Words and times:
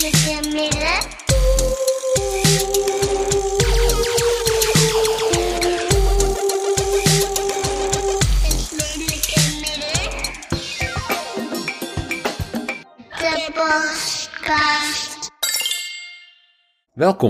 Welkom 0.00 0.12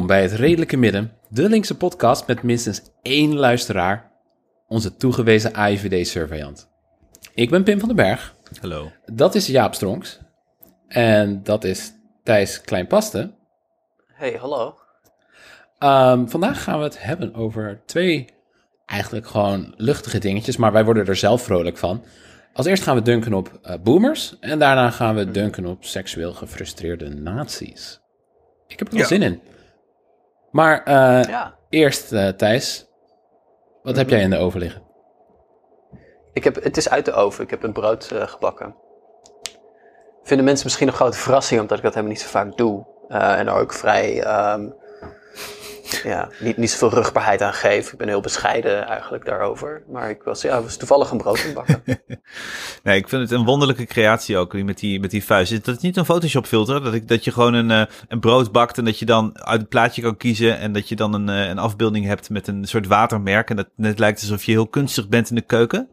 bij 0.07 0.23
het 0.23 0.33
Redelijke 0.33 0.77
Midden, 0.77 1.13
de 1.29 1.49
linkse 1.49 1.77
podcast 1.77 2.27
met 2.27 2.43
minstens 2.43 2.83
één 3.03 3.35
luisteraar, 3.35 4.13
onze 4.69 4.97
toegewezen 4.97 5.55
AIVD-surveillant. 5.55 6.69
Ik 7.35 7.51
ben 7.51 7.63
Pim 7.63 7.79
van 7.79 7.89
den 7.89 7.97
Berg, 7.97 8.35
Hallo. 8.61 8.91
dat 9.05 9.35
is 9.35 9.47
Jaap 9.47 9.75
Stronks 9.75 10.21
en 10.89 11.43
dat 11.43 11.65
is 11.65 11.99
Thijs 12.23 12.61
Kleinpaste. 12.61 13.35
Hey, 14.07 14.33
hallo. 14.41 14.79
Ehm, 15.79 16.27
vandaag 16.27 16.63
gaan 16.63 16.79
we 16.79 16.85
het 16.85 17.03
hebben 17.03 17.35
over 17.35 17.83
twee 17.87 18.35
eigenlijk 18.87 19.27
gewoon 19.27 19.75
luchtige 19.77 20.19
dingetjes, 20.19 20.57
maar 20.57 20.73
wij 20.73 20.85
worden 20.85 21.07
er 21.07 21.17
zelf 21.17 21.43
vrolijk 21.43 21.77
van. 21.79 22.05
Als 22.53 22.67
eerst 22.67 22.83
gaan 22.83 22.95
we 22.97 23.03
dunken 23.03 23.33
op 23.35 23.59
eh, 23.63 23.75
boomers 23.83 24.39
en 24.41 24.59
daarna 24.59 24.91
gaan 24.91 25.15
we 25.15 25.31
dunken 25.31 25.67
op 25.67 25.85
seksueel 25.85 26.33
gefrustreerde 26.33 27.09
nazi's. 27.09 28.01
Ik 28.67 28.79
heb 28.79 28.89
er 28.89 28.95
wel 28.95 29.03
Ja. 29.03 29.09
zin 29.09 29.23
in. 29.23 29.41
Maar 30.51 30.83
eh, 30.85 31.23
Ja, 31.29 31.59
Eerst, 31.69 32.13
eh, 32.13 32.29
Thijs, 32.29 32.87
wat 33.83 33.97
heb 33.97 34.09
jij 34.11 34.21
in 34.21 34.31
de 34.31 34.37
oven 34.37 34.61
liggen? 34.61 34.83
ik 36.33 36.45
heb, 36.45 36.63
het 36.63 36.77
is 36.77 36.89
uit 36.89 37.05
de 37.05 37.13
oven. 37.13 37.45
Ik 37.45 37.51
heb 37.51 37.63
een 37.63 37.73
brood 37.73 38.05
gebakken. 38.15 38.75
Vinden 40.23 40.47
mensen 40.47 40.67
misschien 40.67 40.89
een 40.89 40.95
grote 40.95 41.19
verrassing, 41.19 41.61
omdat 41.61 41.77
ik 41.77 41.83
dat 41.83 41.95
helemaal 41.95 42.15
niet 42.15 42.23
zo 42.23 42.31
vaak 42.31 42.57
doe. 42.57 42.87
Eh, 43.09 43.39
en 43.39 43.47
er 43.47 43.55
ook 43.55 43.73
vrij, 43.73 44.23
ehm, 44.23 44.69
ja, 46.03 46.29
niet, 46.41 46.57
niet 46.57 46.71
zoveel 46.71 46.99
rugbaarheid 46.99 47.43
aan 47.43 47.53
geef. 47.53 47.93
Ik 47.93 47.99
ben 47.99 48.09
heel 48.09 48.21
bescheiden 48.21 48.87
eigenlijk 48.87 49.25
daarover. 49.25 49.83
Maar 49.89 50.11
ik 50.11 50.23
was, 50.23 50.43
ja, 50.43 50.63
was 50.63 50.77
toevallig 50.77 51.11
een 51.11 51.19
brood 51.19 51.51
bakken. 51.55 51.83
Nee, 52.83 52.99
ik 52.99 53.09
vind 53.09 53.23
het 53.23 53.31
een 53.31 53.45
wonderlijke 53.45 53.85
creatie 53.85 54.37
ook 54.37 54.63
met 54.63 54.79
die, 54.79 55.01
met 55.01 55.11
die 55.11 55.25
vuist. 55.25 55.53
Is 55.53 55.63
dat 55.63 55.83
niet 55.83 55.97
een 55.97 56.05
Photoshop 56.05 56.47
filter? 56.47 56.83
Dat, 56.83 56.95
ik, 56.95 57.09
dat 57.09 57.25
je 57.25 57.33
gewoon 57.33 57.55
een, 57.55 57.71
eh, 57.71 57.83
een 58.09 58.21
brood 58.21 58.53
bakt 58.53 58.79
en 58.79 58.85
dat 58.85 58.99
je 58.99 59.05
dan 59.05 59.41
uit 59.41 59.61
het 59.61 59.69
plaatje 59.69 60.03
kan 60.03 60.17
kiezen. 60.17 60.59
En 60.59 60.73
dat 60.73 60.89
je 60.89 60.97
dan 60.97 61.15
een, 61.15 61.29
eh, 61.29 61.49
een 61.49 61.59
afbeelding 61.59 62.07
hebt 62.07 62.31
met 62.31 62.49
een 62.49 62.65
soort 62.65 62.87
watermerk. 62.87 63.51
En 63.51 63.57
dat 63.57 63.69
net 63.77 63.99
lijkt 63.99 64.21
alsof 64.21 64.45
je 64.45 64.53
heel 64.53 64.69
kunstig 64.69 65.09
bent 65.09 65.29
in 65.29 65.35
de 65.35 65.43
keuken. 65.43 65.89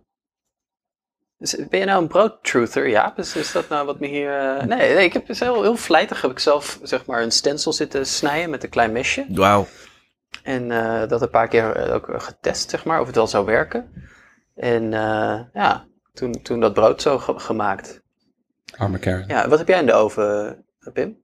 Dus, 1.40 1.56
ben 1.70 1.80
je 1.80 1.86
nou 1.86 2.02
een 2.02 2.08
broodtruther? 2.08 2.88
Ja, 2.88 3.14
is, 3.18 3.36
is 3.36 3.52
dat 3.52 3.70
nou 3.70 3.86
wat 3.86 4.00
me 4.00 4.08
hier... 4.08 4.40
eh, 4.40 4.64
Nee, 4.66 4.94
nee, 4.96 5.06
ik 5.06 5.14
heb 5.14 5.28
dus 5.28 5.40
heel, 5.40 5.62
heel 5.62 5.76
vlijtig 5.78 6.22
heb 6.22 6.32
ik 6.32 6.40
zelf 6.40 6.80
zeg 6.84 7.06
maar 7.06 7.22
een 7.22 7.32
stencil 7.32 7.74
zitten 7.74 8.06
snijden 8.06 8.50
met 8.50 8.64
een 8.64 8.70
klein 8.70 8.92
mesje. 8.92 9.26
Wauw. 9.30 9.68
En 10.44 10.72
eh, 10.72 11.08
dat 11.08 11.22
een 11.22 11.30
paar 11.30 11.48
keer 11.48 11.72
eh, 11.76 11.94
ook 11.94 12.22
getest, 12.22 12.70
zeg 12.70 12.86
maar, 12.86 13.00
of 13.00 13.06
het 13.08 13.16
wel 13.16 13.28
zou 13.28 13.46
werken. 13.46 13.92
En 14.56 14.94
eh, 14.94 15.40
ja, 15.54 15.86
toen, 16.14 16.42
toen 16.42 16.60
dat 16.60 16.74
brood 16.74 17.02
zo 17.02 17.18
ge- 17.18 17.40
gemaakt. 17.40 18.02
Arme 18.78 19.00
Karen. 19.00 19.28
Ja, 19.28 19.48
wat 19.48 19.58
heb 19.60 19.68
jij 19.68 19.80
in 19.80 19.86
de 19.86 19.94
oven, 19.94 20.66
Pim? 20.94 21.18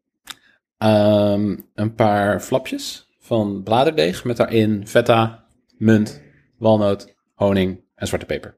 Ehm, 0.77 1.55
een 1.75 1.95
paar 1.95 2.39
flapjes 2.39 3.09
van 3.19 3.61
bladerdeeg 3.63 4.23
met 4.23 4.37
daarin 4.37 4.87
feta, 4.87 5.43
munt, 5.77 6.21
walnoot, 6.57 7.15
honing 7.33 7.83
en 7.95 8.07
zwarte 8.07 8.25
peper. 8.25 8.57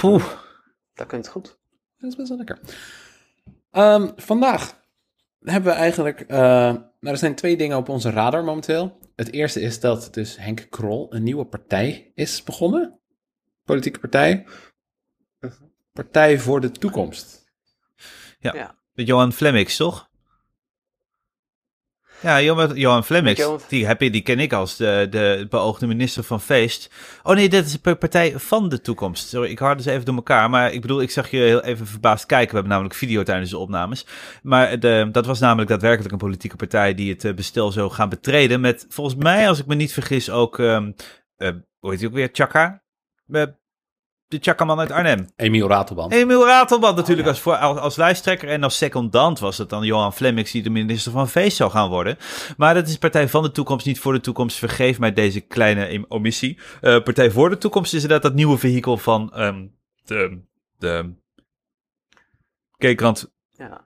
Poeh. 0.00 0.24
Dat 0.94 1.06
klinkt 1.06 1.28
goed. 1.28 1.58
Dat 1.98 2.10
is 2.10 2.16
best 2.16 2.28
wel 2.28 2.36
lekker. 2.38 2.60
Ehm, 3.70 4.10
vandaag 4.16 4.80
hebben 5.40 5.72
we 5.72 5.78
eigenlijk... 5.78 6.20
eh, 6.20 6.38
nou, 6.38 6.90
er 7.00 7.16
zijn 7.16 7.34
twee 7.34 7.56
dingen 7.56 7.76
op 7.76 7.88
onze 7.88 8.10
radar 8.10 8.44
momenteel. 8.44 8.98
Het 9.16 9.32
eerste 9.32 9.60
is 9.60 9.80
dat 9.80 10.08
dus 10.14 10.36
Henk 10.36 10.66
Krol 10.70 11.14
een 11.14 11.22
nieuwe 11.22 11.44
partij 11.44 12.12
is 12.14 12.42
begonnen. 12.42 13.00
Politieke 13.64 13.98
partij. 13.98 14.46
Partij 15.92 16.38
voor 16.38 16.60
de 16.60 16.70
Toekomst. 16.70 17.52
Ja. 18.38 18.54
Ja. 18.54 18.78
Met 18.92 19.06
Johan 19.06 19.32
Flemmix, 19.32 19.76
toch? 19.76 20.10
Ja, 22.20 22.42
Johan, 22.74 23.04
Flemmix, 23.04 23.48
die, 23.68 23.86
heb 23.86 24.00
je, 24.00 24.10
die 24.10 24.22
ken 24.22 24.38
ik 24.38 24.52
als 24.52 24.76
de, 24.76 25.06
de 25.10 25.46
beoogde 25.50 25.86
minister 25.86 26.24
van 26.24 26.40
Feest. 26.40 26.90
Oh 27.22 27.34
nee, 27.34 27.48
dat 27.48 27.64
is 27.64 27.80
de 27.80 27.94
Partij 27.94 28.38
van 28.38 28.68
de 28.68 28.80
Toekomst. 28.80 29.28
Sorry, 29.28 29.50
ik 29.50 29.58
haalde 29.58 29.82
ze 29.82 29.90
even 29.90 30.04
door 30.04 30.14
elkaar. 30.14 30.50
Maar 30.50 30.72
ik 30.72 30.80
bedoel, 30.80 31.00
ik 31.00 31.10
zag 31.10 31.30
je 31.30 31.36
heel 31.36 31.62
even 31.62 31.86
verbaasd 31.86 32.26
kijken. 32.26 32.48
We 32.48 32.54
hebben 32.54 32.72
namelijk 32.72 32.94
video 32.94 33.22
tijdens 33.22 33.50
de 33.50 33.58
opnames. 33.58 34.06
Maar 34.42 34.80
de, 34.80 35.08
dat 35.12 35.26
was 35.26 35.40
namelijk 35.40 35.68
daadwerkelijk 35.68 36.12
een 36.12 36.18
politieke 36.18 36.56
partij 36.56 36.94
die 36.94 37.12
het 37.12 37.24
eh, 37.24 37.34
bestel 37.34 37.72
zou 37.72 37.90
gaan 37.90 38.08
betreden. 38.08 38.60
Met 38.60 38.86
volgens 38.88 39.16
mij, 39.16 39.48
als 39.48 39.58
ik 39.58 39.66
me 39.66 39.74
niet 39.74 39.92
vergis, 39.92 40.30
ook, 40.30 40.58
ehm 40.58 40.90
eh, 41.36 41.50
hoe 41.78 41.90
heet 41.90 41.98
hij 41.98 42.08
ook 42.08 42.14
weer, 42.14 42.28
Chaka? 42.32 42.82
De 44.28 44.38
Chakaman 44.40 44.78
uit 44.78 44.90
Arnhem. 44.90 45.26
Emiel 45.36 45.68
Ratelband. 45.68 46.12
Emiel 46.12 46.46
Ratelband 46.46 46.96
natuurlijk 46.96 47.28
als, 47.28 47.40
voor, 47.40 47.56
als, 47.56 47.78
als 47.78 47.96
lijsttrekker. 47.96 48.48
En 48.48 48.62
als 48.62 48.76
secondant 48.76 49.38
was 49.38 49.58
het 49.58 49.68
dan 49.68 49.84
Johan 49.84 50.12
Flemmix 50.12 50.50
die 50.50 50.62
de 50.62 50.70
minister 50.70 51.12
van 51.12 51.28
Feest 51.28 51.56
zou 51.56 51.70
gaan 51.70 51.88
worden. 51.88 52.16
Maar 52.56 52.74
dat 52.74 52.88
is 52.88 52.98
Partij 52.98 53.28
van 53.28 53.42
de 53.42 53.50
Toekomst, 53.50 53.86
niet 53.86 54.00
voor 54.00 54.12
de 54.12 54.20
toekomst. 54.20 54.56
Vergeef 54.56 54.98
mij 54.98 55.12
deze 55.12 55.40
kleine 55.40 56.04
omissie. 56.08 56.58
Eh, 56.80 57.02
Partij 57.02 57.30
voor 57.30 57.50
de 57.50 57.58
Toekomst 57.58 57.94
is 57.94 58.02
inderdaad 58.02 58.30
dat 58.30 58.34
nieuwe 58.34 58.58
vehikel 58.58 58.96
van 58.96 59.32
ehm, 59.34 59.66
de, 60.04 60.40
de 60.78 61.14
Keekrand 62.76 63.32
Ja. 63.50 63.85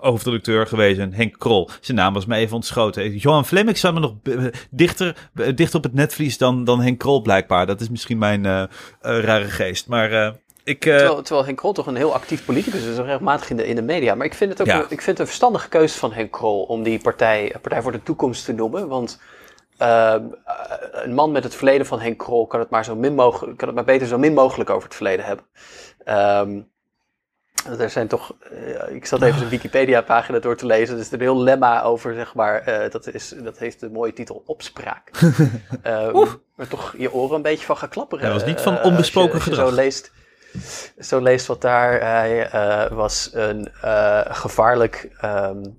Hoofdredacteur 0.00 0.66
gewezen, 0.66 1.12
Henk 1.12 1.38
Krol. 1.38 1.68
Zijn 1.80 1.96
naam 1.96 2.14
was 2.14 2.26
me 2.26 2.36
even 2.36 2.54
ontschoten. 2.54 3.16
Johan 3.16 3.44
Flemmix 3.44 3.80
zat 3.80 3.94
me 3.94 4.00
nog 4.00 4.14
dichter, 4.70 5.30
dichter 5.54 5.76
op 5.76 5.82
het 5.82 5.94
netvlies 5.94 6.38
dan, 6.38 6.64
dan 6.64 6.80
Henk 6.80 6.98
Krol 6.98 7.22
blijkbaar. 7.22 7.66
Dat 7.66 7.80
is 7.80 7.88
misschien 7.88 8.18
mijn 8.18 8.46
eh, 8.46 8.62
eh, 8.62 8.68
rare 9.00 9.44
geest. 9.44 9.88
Maar 9.88 10.12
eh, 10.12 10.32
ik... 10.64 10.80
Terwijl, 10.80 11.22
terwijl 11.22 11.44
Henk 11.46 11.56
Krol 11.56 11.72
toch 11.72 11.86
een 11.86 11.96
heel 11.96 12.14
actief 12.14 12.44
politicus 12.44 12.84
is, 12.84 12.96
regelmatig 12.96 13.50
in 13.50 13.56
de, 13.56 13.66
in 13.66 13.74
de 13.76 13.82
media. 13.82 14.14
Maar 14.14 14.26
ik 14.26 14.34
vind 14.34 14.50
het 14.50 14.60
ook 14.60 14.66
Ja. 14.66 14.76
een, 14.76 14.82
ik 14.82 14.88
vind 14.88 15.06
het 15.06 15.18
een 15.18 15.26
verstandige 15.26 15.68
keuze 15.68 15.98
van 15.98 16.12
Henk 16.12 16.32
Krol 16.32 16.62
om 16.62 16.82
die 16.82 17.00
partij, 17.00 17.54
Partij 17.62 17.82
voor 17.82 17.92
de 17.92 18.02
Toekomst 18.02 18.44
te 18.44 18.52
noemen. 18.52 18.88
Want 18.88 19.20
een 20.92 21.14
man 21.14 21.32
met 21.32 21.44
het 21.44 21.54
verleden 21.54 21.86
van 21.86 22.00
Henk 22.00 22.18
Krol 22.18 22.46
kan 22.46 22.60
het 22.60 22.70
maar, 22.70 22.84
zo 22.84 22.96
min 22.96 23.14
mogelijk, 23.14 23.58
kan 23.58 23.68
het 23.68 23.76
maar 23.76 23.86
beter 23.86 24.06
zo 24.06 24.18
min 24.18 24.34
mogelijk 24.34 24.70
over 24.70 24.84
het 24.84 24.94
verleden 24.94 25.24
hebben. 25.24 25.44
Ehm, 26.04 26.60
er 27.78 27.90
zijn 27.90 28.08
toch, 28.08 28.34
eh, 28.50 28.94
ik 28.94 29.06
zat 29.06 29.22
even 29.22 29.38
zijn 29.38 29.50
Wikipedia-pagina 29.50 30.38
door 30.38 30.56
te 30.56 30.66
lezen. 30.66 30.94
Er 30.94 31.00
is 31.00 31.10
een 31.12 31.20
heel 31.20 31.40
lemma 31.42 31.82
over, 31.82 32.14
zeg 32.14 32.34
maar. 32.34 32.60
eh, 32.60 32.90
dat, 32.90 33.06
is, 33.06 33.34
dat 33.42 33.58
heeft 33.58 33.80
de 33.80 33.90
mooie 33.90 34.12
titel 34.12 34.42
Opspraak. 34.46 35.10
Ehm, 35.82 36.24
maar 36.54 36.68
toch 36.68 36.94
je 36.98 37.12
oren 37.12 37.36
een 37.36 37.42
beetje 37.42 37.66
van 37.66 37.76
gaan 37.76 37.88
klapperen. 37.88 38.24
Hij 38.24 38.32
was 38.34 38.44
niet 38.44 38.60
van 38.60 38.72
eh, 38.72 38.78
als 38.78 38.86
je- 38.86 38.90
onbesproken 38.92 39.34
als 39.34 39.44
je 39.44 39.50
gedrag. 39.50 39.68
Zo 39.68 39.74
leest, 39.74 40.12
zo 40.98 41.20
leest 41.20 41.46
wat 41.46 41.60
daar. 41.60 42.00
Hij 42.00 42.50
eh, 42.50 42.90
was 42.92 43.30
een 43.32 43.68
eh, 43.82 44.20
gevaarlijk. 44.28 45.08
ehm, 45.20 45.32
eh, 45.32 45.42
eh, 45.44 45.72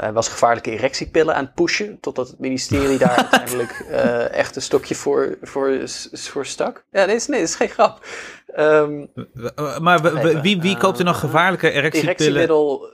hij 0.00 0.12
was 0.12 0.28
gevaarlijke 0.28 0.70
erectiepillen 0.70 1.34
aan 1.34 1.44
het 1.44 1.54
pushen. 1.54 2.00
Totdat 2.00 2.28
het 2.28 2.38
ministerie 2.38 2.98
daar 2.98 3.16
uiteindelijk 3.22 3.70
eh, 3.90 4.32
echt 4.32 4.56
een 4.56 4.62
stokje 4.62 4.94
voor, 4.94 5.38
voor, 5.42 5.80
voor 6.12 6.46
stak. 6.46 6.84
Ja, 6.90 7.04
nee, 7.04 7.20
nee, 7.26 7.40
dat 7.40 7.48
is 7.48 7.54
geen 7.54 7.68
grap. 7.68 8.06
Ehm 8.54 9.06
Eh, 9.54 9.78
Maar 9.78 10.04
Even, 10.16 10.42
wie, 10.42 10.60
wie 10.60 10.76
koopt 10.76 10.98
er 10.98 11.04
nog 11.04 11.14
eh, 11.14 11.20
gevaarlijke 11.20 11.70
erectiepillen? 11.70 12.16
erectiemiddel. 12.16 12.88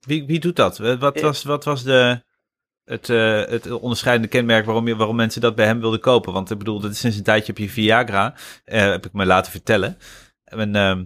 Wie, 0.00 0.26
wie 0.26 0.40
doet 0.40 0.56
dat? 0.56 0.78
Eh, 0.78 0.98
Wat 1.00 1.16
Eh, 1.16 1.22
was, 1.22 1.42
wat 1.42 1.64
was 1.64 1.82
de, 1.82 2.22
het, 2.84 3.08
eh, 3.08 3.44
het 3.46 3.70
onderscheidende 3.70 4.28
kenmerk 4.28 4.64
waarom, 4.64 4.88
je, 4.88 4.96
waarom 4.96 5.16
mensen 5.16 5.40
dat 5.40 5.54
bij 5.54 5.66
hem 5.66 5.80
wilden 5.80 6.00
kopen? 6.00 6.32
Want 6.32 6.50
ik 6.50 6.58
bedoel, 6.58 6.80
dat 6.80 6.90
is 6.90 6.98
sinds 6.98 7.16
een 7.16 7.22
tijdje 7.22 7.46
heb 7.46 7.58
je 7.58 7.68
Viagra, 7.70 8.34
eh, 8.64 8.80
heb 8.90 9.06
ik 9.06 9.12
me 9.12 9.26
laten 9.26 9.52
vertellen. 9.52 9.98
En, 10.44 10.74
ehm, 10.76 11.04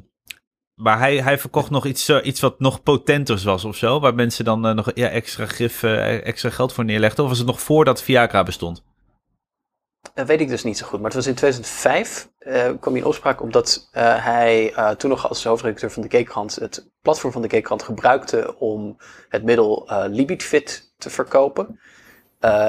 maar 0.75 0.99
hij, 0.99 1.23
hij 1.23 1.39
verkocht 1.39 1.71
nog 1.71 1.87
iets, 1.87 2.09
eh, 2.09 2.27
iets 2.27 2.41
wat 2.41 2.61
nog 2.61 2.83
potenter 2.83 3.43
was 3.45 3.65
of 3.65 3.77
zo, 3.77 4.01
waar 4.01 4.15
mensen 4.15 4.45
dan 4.45 4.67
eh, 4.67 4.75
nog 4.75 4.91
ja, 4.95 5.09
extra 5.09 5.47
gif, 5.47 5.83
eh, 5.83 6.27
extra 6.27 6.51
geld 6.51 6.73
voor 6.73 6.85
neerlegden. 6.85 7.25
Of 7.25 7.31
was 7.31 7.39
het 7.39 7.47
nog 7.47 7.61
voordat 7.61 8.03
Viagra 8.03 8.43
bestond? 8.43 8.83
Dat 10.15 10.27
weet 10.27 10.41
ik 10.41 10.49
dus 10.49 10.63
niet 10.63 10.79
zo 10.79 10.87
goed. 10.87 10.99
Maar 10.99 11.07
het 11.07 11.15
was 11.15 11.27
in 11.27 11.35
2005 11.35 12.29
eh, 12.39 12.53
kwam 12.63 12.93
hij 12.93 13.03
in 13.03 13.05
opspraak 13.05 13.43
omdat 13.43 13.89
hij 13.93 14.73
toen 14.97 15.11
nog 15.11 15.29
als 15.29 15.45
hoofdredacteur 15.45 15.91
van 15.91 16.03
de 16.03 16.09
Keekrand 16.09 16.55
het 16.55 16.91
platform 17.03 17.33
van 17.33 17.43
de 17.43 17.49
Keekrand 17.49 17.83
gebruikte 17.83 18.59
om 18.59 18.97
het 19.29 19.45
middel 19.45 19.89
Libidfit 20.11 20.95
te 20.99 21.11
verkopen. 21.11 21.81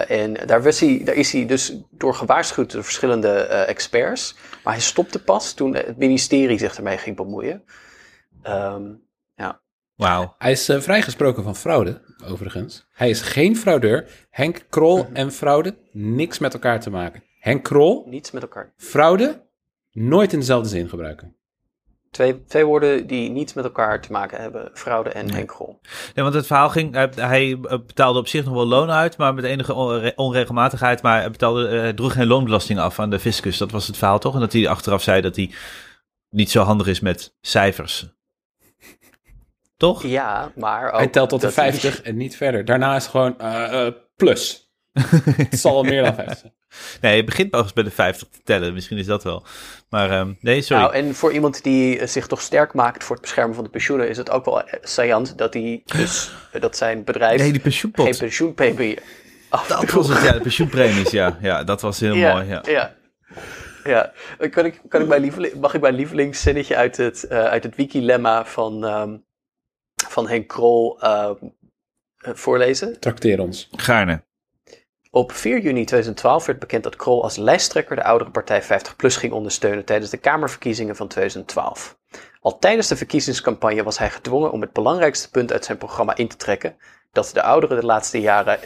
En 0.08 0.34
daar, 0.34 0.64
daar 1.04 1.16
is 1.16 1.32
hij 1.32 1.46
dus 1.46 1.78
door 1.90 2.16
gewaarschuwd 2.16 2.72
door 2.72 2.84
verschillende 2.84 3.32
experts. 3.46 4.36
Maar 4.64 4.74
hij 4.74 4.82
stopte 4.82 5.24
pas 5.24 5.54
toen 5.54 5.76
het 5.76 5.98
ministerie 5.98 6.58
zich 6.58 6.78
ermee 6.78 6.98
ging 6.98 7.16
bemoeien. 7.16 7.64
Ehm, 8.46 8.84
Wauw. 9.96 10.36
Hij 10.38 10.52
is 10.52 10.70
eh, 10.70 10.80
vrijgesproken 10.80 11.44
van 11.44 11.56
fraude, 11.56 12.02
overigens. 12.26 12.88
Hij 12.92 13.10
is 13.10 13.22
geen 13.22 13.58
fraudeur. 13.58 14.28
Henk 14.30 14.66
Krol 14.70 15.08
en 15.14 15.32
fraude, 15.32 15.76
niks 15.92 16.40
met 16.40 16.54
elkaar 16.54 16.80
te 16.80 16.90
maken. 16.90 17.24
Henk 17.40 17.64
Krol, 17.64 18.04
niets 18.10 18.32
met 18.32 18.42
elkaar. 18.42 18.74
fraude, 18.78 19.42
nooit 19.92 20.34
in 20.34 20.40
dezelfde 20.40 20.70
zin 20.70 20.90
gebruiken. 20.90 21.36
Twee, 22.12 22.44
twee 22.46 22.66
woorden 22.66 23.08
die 23.08 23.30
niets 23.30 23.54
met 23.54 23.64
elkaar 23.64 24.02
te 24.02 24.12
maken 24.12 24.42
hebben. 24.42 24.70
Fraude 24.74 25.10
en 25.10 25.32
Henk 25.32 25.52
Grol. 25.52 25.80
Nee, 26.16 26.24
want 26.24 26.36
het 26.36 26.46
verhaal 26.48 26.70
ging, 26.70 26.94
hij, 26.94 27.10
hij 27.16 27.60
betaalde 27.60 28.20
op 28.20 28.28
zich 28.28 28.46
nog 28.46 28.54
wel 28.54 28.66
loon 28.68 28.92
uit, 28.92 29.18
maar 29.18 29.34
met 29.34 29.44
enige 29.44 29.74
onre- 29.74 30.14
onregelmatigheid. 30.16 31.02
Maar 31.02 31.20
hij 31.20 31.32
betaalde, 31.32 31.68
eh, 31.68 31.80
hij 31.80 31.94
droeg 31.94 32.14
geen 32.14 32.28
loonbelasting 32.28 32.80
af 32.80 33.00
aan 33.00 33.10
de 33.10 33.20
fiscus. 33.20 33.58
Dat 33.58 33.72
was 33.72 33.88
het 33.88 33.98
verhaal 33.98 34.20
toch? 34.20 34.34
En 34.34 34.40
dat 34.40 34.54
hij 34.54 34.68
achteraf 34.68 35.02
zei 35.04 35.22
dat 35.22 35.36
hij 35.36 35.52
niet 36.30 36.52
zo 36.52 36.62
handig 36.64 36.88
is 36.88 37.00
met 37.00 37.36
cijfers. 37.42 38.14
Toch? 39.78 40.04
Ja, 40.04 40.52
maar 40.56 40.92
ook 40.92 40.98
Hij 41.00 41.08
telt 41.08 41.30
tot 41.30 41.42
de 41.42 41.46
dat 41.48 41.56
hij- 41.56 41.72
50 41.72 42.02
en 42.02 42.18
niet 42.18 42.36
verder. 42.38 42.66
Daarna 42.66 42.96
is 42.96 43.02
het 43.02 43.12
gewoon 43.12 43.40
eh, 43.40 43.86
eh, 43.88 43.94
plus. 44.16 44.64
het 45.50 45.60
zal 45.60 45.74
wel 45.74 45.84
meer 45.84 46.04
dan 46.04 46.16
50 46.16 46.38
zijn. 46.38 46.54
Nee, 47.02 47.16
je 47.16 47.24
begint 47.24 47.50
pas 47.50 47.74
bij 47.74 47.84
de 47.84 47.92
50 47.92 48.28
te 48.28 48.40
tellen. 48.44 48.74
Misschien 48.74 48.98
is 48.98 49.06
dat 49.06 49.24
wel. 49.24 49.46
Maar 49.90 50.12
ehm, 50.12 50.34
nee, 50.40 50.62
sorry. 50.62 50.84
Nou, 50.84 50.96
en 50.96 51.16
voor 51.16 51.34
iemand 51.34 51.64
die 51.64 52.00
eh, 52.00 52.08
zich 52.08 52.28
toch 52.28 52.42
sterk 52.42 52.74
maakt 52.74 53.04
voor 53.04 53.16
het 53.16 53.24
beschermen 53.24 53.56
van 53.56 53.64
de 53.64 53.70
pensioenen, 53.70 54.10
is 54.10 54.18
het 54.18 54.30
ook 54.30 54.46
wel 54.46 54.64
saillant 54.82 55.38
dat 55.38 55.54
hij 55.54 55.82
dus 55.86 56.32
dat 56.60 56.78
zijn 56.78 57.04
bedrijf 57.04 57.42
nee, 57.42 57.52
die 57.52 57.62
pensioenpot. 57.62 58.06
geen 58.06 58.18
pensioenpremie 58.18 59.00
Dat 59.68 59.92
was 59.92 60.08
het, 60.08 60.22
ja, 60.24 60.32
de 60.32 60.40
pensioenpremies, 60.42 61.12
ja. 61.12 61.38
Ja, 61.42 61.64
dat 61.64 61.82
was 61.82 62.00
heel 62.00 62.14
ja, 62.16 62.34
mooi, 62.34 62.48
ja. 62.48 62.62
Ja. 62.66 62.94
ja. 63.84 64.12
Kan 64.50 64.66
ik, 64.66 64.82
kan 64.88 65.02
ik 65.02 65.08
mijn 65.08 65.22
lieveling, 65.22 65.54
mag 65.54 65.74
ik 65.74 65.82
mijn 65.82 65.96
lievelingszinnetje 65.96 66.76
uit 66.76 66.98
het, 66.98 67.24
eh, 67.24 67.44
uit 67.44 67.64
het 67.64 67.76
wiki-lemma 67.76 68.46
van, 68.46 68.86
ehm, 68.86 69.18
van 70.16 70.28
Henk 70.28 70.48
Krol 70.48 71.00
ehm, 71.00 71.34
eh, 72.18 72.34
voorlezen? 72.34 73.00
Trakteer 73.00 73.40
ons. 73.40 73.70
Gaarne. 73.72 74.24
Op 75.12 75.32
4 75.32 75.62
juni 75.62 75.86
2012 75.86 76.46
werd 76.46 76.60
bekend 76.60 76.84
dat 76.84 76.96
Krol 76.96 77.24
als 77.24 77.38
lijsttrekker 77.38 77.96
de 77.96 78.04
oudere 78.04 78.30
partij 78.32 78.64
50PLUS 78.64 79.18
ging 79.18 79.34
ondersteunen 79.34 79.86
tijdens 79.86 80.12
de 80.12 80.18
Kamerverkiezingen 80.18 80.96
van 80.96 81.08
2012. 81.08 81.98
Al 82.42 82.60
tijdens 82.60 82.88
de 82.88 82.96
verkiezingscampagne 82.96 83.84
was 83.84 83.98
hij 83.98 84.10
gedwongen 84.10 84.52
om 84.52 84.62
het 84.62 84.74
belangrijkste 84.74 85.30
punt 85.30 85.52
uit 85.52 85.66
zijn 85.66 85.78
programma 85.78 86.16
in 86.16 86.28
te 86.28 86.36
trekken, 86.36 86.76
dat 87.12 87.30
de 87.34 87.42
ouderen 87.42 87.80
de 87.80 87.86
laatste 87.86 88.22
jaren 88.22 88.60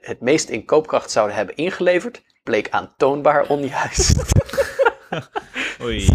het 0.00 0.20
meest 0.20 0.48
in 0.48 0.64
koopkracht 0.64 1.10
zouden 1.10 1.36
hebben 1.36 1.56
ingeleverd, 1.56 2.22
bleek 2.42 2.70
aantoonbaar 2.70 3.48
onjuist. 3.48 4.22
Oei. 5.82 6.04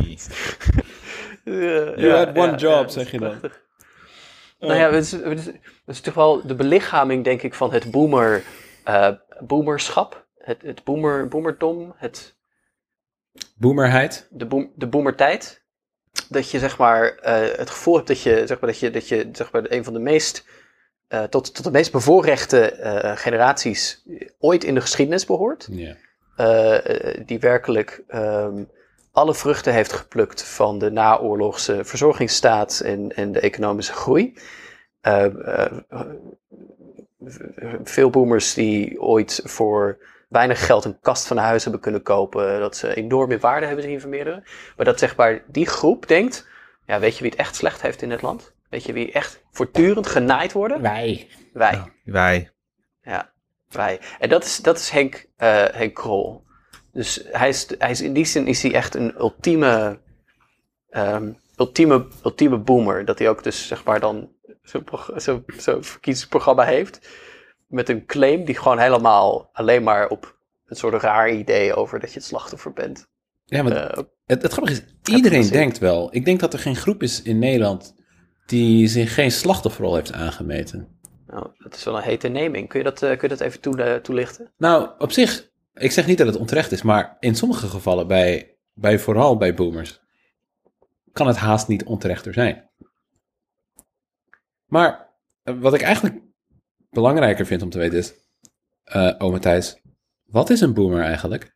You 1.43 2.11
had 2.11 2.37
one 2.37 2.55
job, 2.55 2.89
zeg 2.89 3.11
je 3.11 3.19
dan. 3.19 3.39
Nou 4.61 4.79
ja, 4.79 4.91
het 4.91 5.03
is, 5.03 5.11
het, 5.11 5.39
is, 5.39 5.45
het 5.45 5.55
is 5.85 6.01
toch 6.01 6.13
wel 6.13 6.47
de 6.47 6.55
belichaming, 6.55 7.23
denk 7.23 7.41
ik, 7.41 7.53
van 7.53 7.73
het 7.73 7.91
boomer, 7.91 8.43
eh, 8.83 9.11
boomerschap. 9.39 10.27
Het, 10.37 10.61
het 10.61 10.83
boomer, 10.83 11.27
boomerdom, 11.27 11.93
het, 11.95 12.35
Boomerheid. 13.55 14.27
de, 14.29 14.45
boom, 14.45 14.71
de 14.75 14.87
boomertijd. 14.87 15.63
Dat 16.29 16.51
je 16.51 16.59
zeg 16.59 16.77
maar 16.77 17.15
eh, 17.15 17.57
het 17.57 17.69
gevoel 17.69 17.95
hebt 17.95 18.07
dat 18.07 18.21
je, 18.21 18.47
zeg 18.47 18.59
maar, 18.59 18.69
dat 18.69 18.79
je, 18.79 18.89
dat 18.89 19.07
je 19.07 19.29
zeg 19.31 19.51
maar, 19.51 19.65
een 19.67 19.83
van 19.83 19.93
de 19.93 19.99
meest, 19.99 20.45
eh, 21.07 21.23
tot, 21.23 21.55
tot 21.55 21.63
de 21.63 21.71
meest 21.71 21.91
bevoorrechte 21.91 22.75
generaties 23.17 24.03
ooit 24.39 24.63
in 24.63 24.73
de 24.73 24.81
geschiedenis 24.81 25.25
behoort. 25.25 25.67
Ja. 25.71 25.95
die 27.25 27.39
werkelijk 27.39 28.03
ehm, 28.07 28.63
alle 29.11 29.33
vruchten 29.33 29.73
heeft 29.73 29.93
geplukt 29.93 30.43
van 30.43 30.79
de 30.79 30.91
naoorlogse 30.91 31.85
verzorgingsstaat 31.85 32.79
en, 32.79 33.15
en 33.15 33.31
de 33.31 33.39
economische 33.39 33.93
groei. 33.93 34.37
Eh, 35.01 35.25
eh, 35.25 35.81
veel 37.83 38.09
boomers 38.09 38.53
die 38.53 39.01
ooit 39.01 39.41
voor 39.43 39.97
weinig 40.29 40.65
geld 40.65 40.85
een 40.85 40.99
kast 40.99 41.27
van 41.27 41.37
een 41.37 41.43
huis 41.43 41.63
hebben 41.63 41.81
kunnen 41.81 42.01
kopen, 42.01 42.59
dat 42.59 42.75
ze 42.75 42.95
enorm 42.95 43.31
in 43.31 43.39
waarde 43.39 43.65
hebben 43.65 43.83
zien 43.83 43.99
vermeerderen. 43.99 44.43
Maar 44.75 44.85
dat 44.85 44.99
zeg 44.99 45.15
maar 45.15 45.43
die 45.47 45.65
groep 45.65 46.07
denkt, 46.07 46.47
ja, 46.85 46.99
weet 46.99 47.15
je 47.15 47.21
wie 47.21 47.31
het 47.31 47.39
echt 47.39 47.55
slecht 47.55 47.81
heeft 47.81 48.01
in 48.01 48.11
het 48.11 48.21
land? 48.21 48.53
Weet 48.69 48.83
je 48.83 48.93
wie 48.93 49.11
echt 49.11 49.43
voortdurend 49.51 50.07
genaaid 50.07 50.51
worden? 50.51 50.81
Wij. 50.81 51.27
Wij. 51.53 51.83
Wij. 52.03 52.51
Ja, 53.03 53.31
wij. 53.69 53.99
En 54.19 54.29
dat 54.29 54.43
is, 54.43 54.57
dat 54.57 54.77
is 54.77 54.89
Henk, 54.89 55.25
eh, 55.37 55.65
Henk 55.71 55.93
Krol. 55.95 56.43
Dus 56.93 57.23
hij 57.31 57.49
is, 57.49 57.67
hij 57.77 57.91
is 57.91 58.01
in 58.01 58.13
die 58.13 58.25
zin 58.25 58.47
is 58.47 58.61
hij 58.61 58.73
echt 58.73 58.95
een 58.95 59.13
ultieme, 59.19 59.99
ehm, 60.89 61.31
ultieme, 61.55 62.07
ultieme 62.23 62.57
boomer. 62.57 63.05
Dat 63.05 63.19
hij 63.19 63.29
ook 63.29 63.43
dus 63.43 63.67
zeg 63.67 63.83
maar 63.83 63.99
dan 63.99 64.29
zo'n 64.63 64.85
zo, 65.17 65.43
zo'n 65.57 65.83
verkiezingsprogramma 65.83 66.63
heeft. 66.63 67.09
Met 67.67 67.89
een 67.89 68.05
claim 68.05 68.45
die 68.45 68.57
gewoon 68.57 68.79
helemaal 68.79 69.49
alleen 69.53 69.83
maar 69.83 70.07
op 70.07 70.37
een 70.65 70.75
soort 70.75 71.01
raar 71.01 71.31
idee 71.31 71.75
over 71.75 71.99
dat 71.99 72.09
je 72.09 72.19
het 72.19 72.27
slachtoffer 72.27 72.73
bent. 72.73 73.09
Ja, 73.45 73.63
want 73.63 73.75
eh, 73.75 74.03
het, 74.25 74.41
het 74.41 74.51
grappige 74.51 74.81
is, 75.03 75.13
iedereen 75.15 75.49
denkt 75.49 75.77
wel. 75.77 76.15
Ik 76.15 76.25
denk 76.25 76.39
dat 76.39 76.53
er 76.53 76.59
geen 76.59 76.75
groep 76.75 77.03
is 77.03 77.21
in 77.21 77.39
Nederland 77.39 77.95
die 78.45 78.87
zich 78.87 79.13
geen 79.13 79.31
slachtofferrol 79.31 79.95
heeft 79.95 80.13
aangemeten. 80.13 80.99
nou, 81.27 81.47
dat 81.57 81.75
is 81.75 81.83
wel 81.83 81.97
een 81.97 82.03
hete 82.03 82.27
naming. 82.27 82.67
Kun 82.67 82.79
je 82.79 82.85
dat, 82.85 83.01
eh, 83.01 83.09
kun 83.09 83.29
je 83.29 83.35
dat 83.35 83.39
even 83.39 83.59
toe, 83.59 83.99
toelichten? 84.01 84.53
Nou, 84.57 84.89
op 84.97 85.11
zich, 85.11 85.50
ik 85.73 85.91
zeg 85.91 86.05
niet 86.05 86.17
dat 86.17 86.27
het 86.27 86.35
onterecht 86.35 86.71
is, 86.71 86.81
maar 86.81 87.17
in 87.19 87.35
sommige 87.35 87.67
gevallen, 87.67 88.07
bij, 88.07 88.57
bij 88.73 88.99
vooral 88.99 89.37
bij 89.37 89.53
boomers, 89.53 90.01
kan 91.11 91.27
het 91.27 91.37
haast 91.37 91.67
niet 91.67 91.83
onterechter 91.83 92.33
zijn. 92.33 92.69
Maar 94.65 95.09
eh, 95.43 95.55
wat 95.59 95.73
ik 95.73 95.81
eigenlijk 95.81 96.21
belangrijker 96.89 97.45
vind 97.45 97.61
om 97.61 97.69
te 97.69 97.77
weten 97.77 97.97
is, 97.97 98.13
eh 98.83 99.15
ome 99.17 99.39
Thijs, 99.39 99.81
wat 100.25 100.49
is 100.49 100.61
een 100.61 100.73
boomer 100.73 101.03
eigenlijk? 101.03 101.55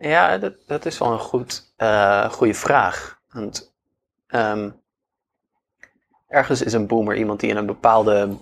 Ja, 0.00 0.38
dat, 0.38 0.54
dat 0.66 0.86
is 0.86 0.98
wel 0.98 1.12
een 1.12 1.18
goed, 1.18 1.72
eh, 1.76 2.30
goede 2.30 2.54
vraag. 2.54 3.20
Want 3.28 3.74
ehm, 4.26 4.70
ergens 6.28 6.62
is 6.62 6.72
een 6.72 6.86
boomer 6.86 7.16
iemand 7.16 7.40
die 7.40 7.50
in 7.50 7.56
een 7.56 7.66
bepaalde, 7.66 8.36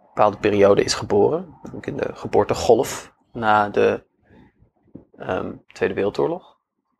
bepaalde 0.00 0.36
periode 0.36 0.84
is 0.84 0.94
geboren. 0.94 1.54
In 1.80 1.96
de 1.96 2.10
geboortegolf 2.14 3.16
na 3.32 3.68
de 3.68 4.02
ehm, 5.18 5.52
Tweede 5.72 5.94
Wereldoorlog. 5.94 6.56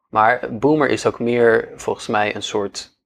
Maar 0.08 0.58
boomer 0.58 0.88
is 0.88 1.06
ook 1.06 1.18
meer 1.18 1.72
volgens 1.76 2.06
mij 2.06 2.34
een 2.34 2.42
soort. 2.42 2.98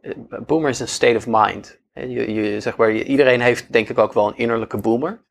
eh, 0.00 0.12
Boomer 0.46 0.70
is 0.70 0.80
een 0.80 0.88
state 0.88 1.16
of 1.16 1.26
mind. 1.26 1.78
Je, 1.94 2.32
je, 2.32 2.60
zeg 2.60 2.76
maar, 2.76 2.92
iedereen 2.92 3.40
heeft 3.40 3.72
denk 3.72 3.88
ik 3.88 3.98
ook 3.98 4.12
wel 4.12 4.28
een 4.28 4.36
innerlijke 4.36 4.76
boomer. 4.76 5.24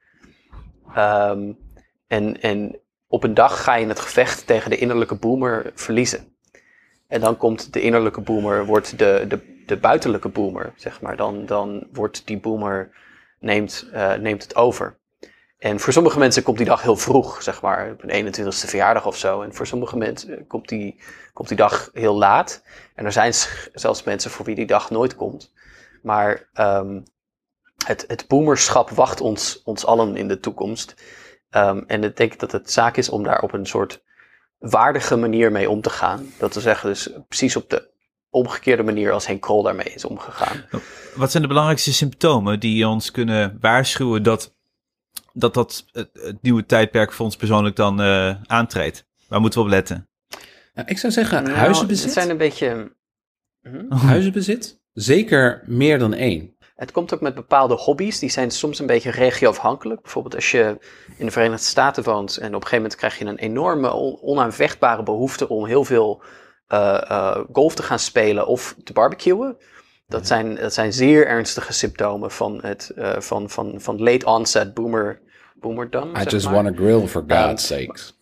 Ehm, 0.96 1.52
en, 2.08 2.42
en 2.42 2.80
op 3.08 3.24
een 3.24 3.34
dag 3.34 3.64
ga 3.64 3.76
je 3.76 3.88
het 3.88 4.00
gevecht 4.00 4.48
tegen 4.48 4.70
de 4.70 4.78
innerlijke 4.78 5.16
boomer 5.16 5.72
verliezen. 5.76 6.34
En 7.08 7.22
dan 7.22 7.38
komt 7.38 7.74
de 7.74 7.82
innerlijke 7.82 8.22
boomer, 8.22 8.66
wordt 8.66 8.98
de, 9.00 9.26
de, 9.28 9.64
de 9.66 9.78
buitenlijke 9.78 10.30
boomer, 10.30 10.74
zeg 10.76 11.02
maar. 11.02 11.16
Dan, 11.16 11.46
dan 11.46 11.88
wordt 11.94 12.28
die 12.28 12.40
boomer, 12.40 12.92
neemt, 13.40 13.90
eh, 13.94 14.14
neemt 14.14 14.44
het 14.44 14.56
over. 14.56 14.99
En 15.60 15.80
voor 15.80 15.94
sommige 15.94 16.20
mensen 16.20 16.44
komt 16.44 16.58
die 16.58 16.66
dag 16.66 16.82
heel 16.82 16.96
vroeg, 16.96 17.44
zeg 17.44 17.62
maar, 17.62 17.92
op 17.92 18.04
een 18.04 18.34
21ste 18.34 18.68
verjaardag 18.68 19.06
of 19.06 19.18
zo. 19.18 19.42
En 19.42 19.54
voor 19.54 19.68
sommige 19.68 19.98
mensen 19.98 20.48
komt 20.48 20.68
die, 20.70 21.02
komt 21.34 21.48
die 21.48 21.58
dag 21.58 21.90
heel 21.94 22.18
laat. 22.18 22.64
En 22.96 23.06
er 23.06 23.12
zijn 23.12 23.34
zelfs 23.74 24.04
mensen 24.04 24.32
voor 24.32 24.46
wie 24.46 24.56
die 24.56 24.66
dag 24.66 24.90
nooit 24.90 25.16
komt. 25.16 25.54
Maar 26.02 26.50
ehm, 26.54 27.02
het, 27.86 28.06
het 28.08 28.28
boomerschap 28.28 28.90
wacht 28.90 29.22
ons, 29.22 29.62
ons 29.64 29.86
allen 29.86 30.16
in 30.16 30.28
de 30.28 30.40
toekomst. 30.40 30.96
Ehm, 31.50 31.84
en 31.88 32.04
ik 32.04 32.18
denk 32.18 32.40
dat 32.40 32.52
het 32.52 32.72
zaak 32.72 32.98
is 32.98 33.10
om 33.10 33.24
daar 33.24 33.42
op 33.42 33.54
een 33.54 33.66
soort 33.66 34.04
waardige 34.58 35.16
manier 35.16 35.52
mee 35.52 35.70
om 35.70 35.82
te 35.82 35.90
gaan. 35.90 36.34
Dat 36.38 36.54
we 36.54 36.62
zeggen, 36.62 36.90
dus 36.90 37.10
precies 37.28 37.56
op 37.56 37.70
de 37.70 37.90
omgekeerde 38.30 38.84
manier 38.84 39.12
als 39.12 39.28
Henk 39.28 39.42
Krol 39.42 39.64
daarmee 39.64 39.94
is 39.94 40.06
omgegaan. 40.06 40.66
Wat 41.16 41.32
zijn 41.32 41.44
de 41.44 41.50
belangrijkste 41.50 41.94
symptomen 41.94 42.60
die 42.60 42.88
ons 42.88 43.12
kunnen 43.12 43.58
waarschuwen 43.62 44.24
dat 44.24 44.58
dat, 45.34 45.54
dat 45.54 45.86
het, 45.92 46.10
het 46.14 46.42
nieuwe 46.42 46.66
tijdperk 46.66 47.12
voor 47.12 47.26
ons 47.26 47.36
persoonlijk 47.36 47.76
dan 47.76 48.02
eh, 48.02 48.36
aantreedt? 48.46 49.06
Waar 49.28 49.40
moeten 49.42 49.60
we 49.60 49.66
op 49.66 49.72
letten? 49.72 50.10
Nou, 50.74 50.88
ik 50.88 50.98
zou 50.98 51.14
zeggen, 51.14 51.44
Nou, 51.44 51.56
huizenbezit. 51.56 52.04
Het 52.04 52.14
zijn 52.14 52.30
een 52.30 52.38
beetje... 52.38 52.96
Hm? 53.62 53.92
Huizenbezit? 54.08 54.82
Zeker 54.94 55.64
meer 55.66 56.00
dan 56.00 56.14
één. 56.14 56.58
Het 56.76 56.92
komt 56.92 57.14
ook 57.14 57.22
met 57.22 57.36
bepaalde 57.36 57.74
hobby's. 57.74 58.20
Die 58.20 58.30
zijn 58.30 58.52
soms 58.52 58.80
een 58.80 58.86
beetje 58.86 59.12
regioafhankelijk. 59.12 60.02
Bijvoorbeeld 60.02 60.36
als 60.36 60.52
je 60.52 60.78
in 61.18 61.26
de 61.26 61.32
Verenigde 61.32 61.66
Staten 61.66 62.04
woont 62.04 62.38
en 62.38 62.48
op 62.48 62.54
een 62.54 62.68
gegeven 62.68 62.76
moment 62.78 62.96
krijg 62.96 63.18
je 63.18 63.26
een 63.26 63.38
enorme, 63.38 63.94
on- 63.94 64.20
onaanvechtbare 64.22 65.04
behoefte 65.04 65.50
om 65.50 65.66
heel 65.66 65.84
veel 65.84 66.22
eh, 66.68 67.02
eh, 67.12 67.38
golf 67.52 67.76
te 67.76 67.84
gaan 67.84 68.00
spelen 68.00 68.48
of 68.48 68.76
te 68.84 68.94
barbecuen. 68.94 69.58
Dat 70.10 70.28
zijn, 70.28 70.56
dat 70.56 70.74
zijn 70.74 70.94
zeer 70.94 71.28
ernstige 71.28 71.74
symptomen 71.74 72.32
van, 72.32 72.60
het, 72.62 72.92
eh, 72.96 73.20
van, 73.20 73.50
van, 73.50 73.82
van 73.82 74.02
late 74.02 74.26
onset 74.26 74.74
boomer, 74.74 75.22
boomerdom. 75.56 76.16
I 76.16 76.24
just 76.24 76.46
maar. 76.46 76.64
want 76.64 76.78
to 76.78 76.84
grill 76.84 77.08
for 77.08 77.24
Ja. 77.28 77.48
God's 77.48 77.68
sakes. 77.68 78.18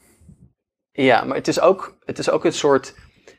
Ja, 0.92 1.24
maar 1.24 1.36
het 1.36 1.48
is 1.48 1.60
ook, 1.60 1.98
het 2.06 2.20
is 2.20 2.30
ook 2.30 2.46
een 2.46 2.54
soort. 2.54 2.96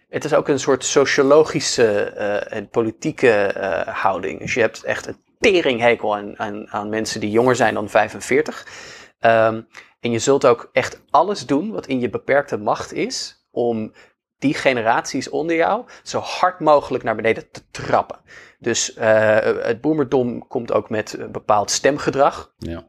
Het 0.09 0.25
is 0.25 0.35
ook 0.35 0.49
een 0.49 0.61
soort 0.61 0.85
sociologische 0.85 2.03
eh, 2.03 2.57
en 2.57 2.69
politieke 2.69 3.31
eh, 3.31 3.95
houding. 3.95 4.41
Dus 4.41 4.55
je 4.55 4.61
hebt 4.61 4.83
echt 4.83 5.07
een 5.07 5.17
teringhekel 5.39 6.17
aan, 6.17 6.39
aan, 6.39 6.69
aan 6.71 6.89
mensen 6.89 7.21
die 7.21 7.31
jonger 7.31 7.57
zijn 7.57 7.75
dan 7.75 7.89
45. 7.89 8.67
Ehm, 9.19 9.61
en 10.01 10.11
je 10.11 10.19
zult 10.19 10.47
ook 10.47 10.69
echt 10.73 11.03
alles 11.11 11.47
doen 11.47 11.71
wat 11.71 11.87
in 11.87 12.01
je 12.01 12.11
beperkte 12.11 12.57
macht 12.57 12.93
is 12.93 13.47
om 13.51 13.93
die 14.39 14.55
generaties 14.55 15.29
onder 15.29 15.57
jou 15.57 15.85
zo 16.03 16.19
hard 16.19 16.61
mogelijk 16.61 17.05
naar 17.05 17.17
beneden 17.17 17.51
te 17.51 17.63
trappen. 17.71 18.19
Dus 18.59 18.95
eh, 18.95 19.39
het 19.63 19.81
boomerdom 19.81 20.47
komt 20.47 20.73
ook 20.73 20.91
met 20.91 21.19
een 21.19 21.33
bepaald 21.33 21.71
stemgedrag. 21.71 22.53
Ja. 22.59 22.87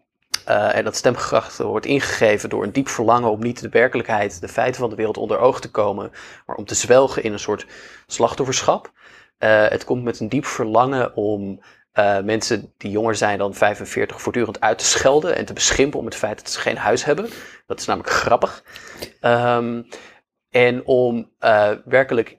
Uh, 0.47 0.75
en 0.75 0.83
dat 0.83 0.95
stemgedrag 0.95 1.57
wordt 1.57 1.85
ingegeven 1.85 2.49
door 2.49 2.63
een 2.63 2.71
diep 2.71 2.87
verlangen 2.87 3.31
om 3.31 3.39
niet 3.39 3.61
de 3.61 3.69
werkelijkheid, 3.69 4.41
de 4.41 4.47
feiten 4.47 4.81
van 4.81 4.89
de 4.89 4.95
wereld 4.95 5.17
onder 5.17 5.39
oog 5.39 5.61
te 5.61 5.71
komen, 5.71 6.11
maar 6.45 6.55
om 6.55 6.65
te 6.65 6.75
zwelgen 6.75 7.23
in 7.23 7.33
een 7.33 7.39
soort 7.39 7.65
slachtofferschap. 8.07 8.91
Uh, 9.39 9.67
het 9.67 9.83
komt 9.83 10.03
met 10.03 10.19
een 10.19 10.29
diep 10.29 10.45
verlangen 10.45 11.15
om 11.15 11.59
uh, 11.93 12.19
mensen 12.19 12.73
die 12.77 12.91
jonger 12.91 13.15
zijn 13.15 13.37
dan 13.37 13.53
45 13.53 14.21
voortdurend 14.21 14.61
uit 14.61 14.77
te 14.77 14.85
schelden 14.85 15.35
en 15.35 15.45
te 15.45 15.53
beschimpen 15.53 15.99
om 15.99 16.05
het 16.05 16.15
feit 16.15 16.37
dat 16.37 16.49
ze 16.49 16.59
geen 16.59 16.77
huis 16.77 17.05
hebben. 17.05 17.29
Dat 17.65 17.79
is 17.79 17.85
namelijk 17.85 18.13
grappig. 18.13 18.63
Um, 19.21 19.87
en 20.49 20.85
om 20.85 21.31
werkelijk 21.85 22.37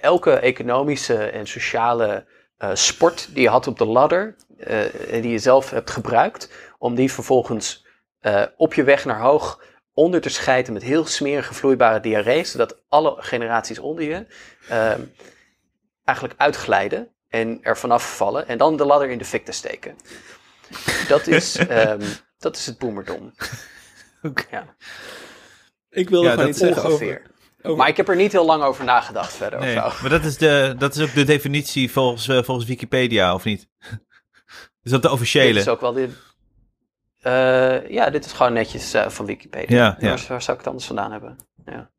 elke 0.00 0.32
economische 0.32 1.24
en 1.24 1.46
sociale 1.46 2.26
sport 2.72 3.28
die 3.34 3.42
je 3.42 3.48
had 3.48 3.66
op 3.66 3.78
de 3.78 3.84
ladder, 3.84 4.36
die 5.10 5.28
je 5.28 5.38
zelf 5.38 5.70
hebt 5.70 5.90
gebruikt, 5.90 6.52
om 6.78 6.94
die 6.94 7.12
vervolgens 7.12 7.86
uh, 8.22 8.42
op 8.56 8.74
je 8.74 8.82
weg 8.82 9.04
naar 9.04 9.20
hoog 9.20 9.62
onder 9.94 10.20
te 10.20 10.28
schijten 10.28 10.72
met 10.72 10.82
heel 10.82 11.06
smerige 11.06 11.54
vloeibare 11.54 12.00
diarree, 12.00 12.44
zodat 12.44 12.82
alle 12.88 13.14
generaties 13.18 13.78
onder 13.78 14.04
je 14.04 14.26
uh, 14.70 14.94
eigenlijk 16.04 16.40
uitglijden 16.40 17.08
en 17.28 17.58
er 17.62 17.76
vanaf 17.76 18.16
vallen 18.16 18.48
en 18.48 18.58
dan 18.58 18.76
de 18.76 18.84
ladder 18.84 19.10
in 19.10 19.18
de 19.18 19.24
fik 19.24 19.44
te 19.44 19.52
steken. 19.52 19.96
Dat 21.08 21.26
is, 21.26 21.58
um, 21.58 22.00
dat 22.38 22.56
is 22.56 22.66
het 22.66 22.78
boemerdom. 22.78 23.34
Okay. 24.22 24.46
Ja. 24.50 24.76
Ik 25.90 26.08
wilde 26.08 26.26
Ja, 26.26 26.32
gewoon 26.32 26.46
dat 26.46 26.56
iets 26.56 26.64
zeggen 26.64 26.90
over... 26.90 27.22
over- 27.62 27.76
Maar 27.78 27.88
ik 27.88 27.96
heb 27.96 28.08
er 28.08 28.16
niet 28.16 28.32
heel 28.32 28.44
lang 28.46 28.62
over 28.62 28.84
nagedacht 28.84 29.32
verder. 29.32 29.60
Nee, 29.60 29.76
Of 29.84 29.94
zo. 29.94 30.00
maar 30.00 30.10
dat 30.10 30.24
is, 30.24 30.36
de, 30.36 30.74
dat 30.78 30.94
is 30.96 31.02
ook 31.02 31.14
de 31.14 31.24
definitie 31.24 31.90
volgens, 31.90 32.28
eh, 32.28 32.42
volgens 32.42 32.66
Wikipedia, 32.66 33.34
of 33.34 33.44
niet? 33.44 33.68
Is 34.82 34.90
dat 34.90 35.02
de 35.02 35.08
Dit 35.08 35.10
officiële? 35.16 35.58
is 35.60 35.68
ook 35.68 35.80
wel 35.80 35.92
de. 35.92 36.08
eh, 37.20 37.88
ja, 37.90 38.10
dit 38.10 38.24
is 38.24 38.32
gewoon 38.32 38.52
netjes 38.52 38.94
eh, 38.94 39.08
van 39.08 39.26
Wikipedia. 39.26 39.76
Ja, 39.76 39.96
ja. 39.98 40.08
Waar, 40.08 40.24
waar 40.28 40.42
zou 40.42 40.52
ik 40.52 40.58
het 40.58 40.66
anders 40.66 40.86
vandaan 40.86 41.12
hebben? 41.12 41.36
Ja. 41.66 41.90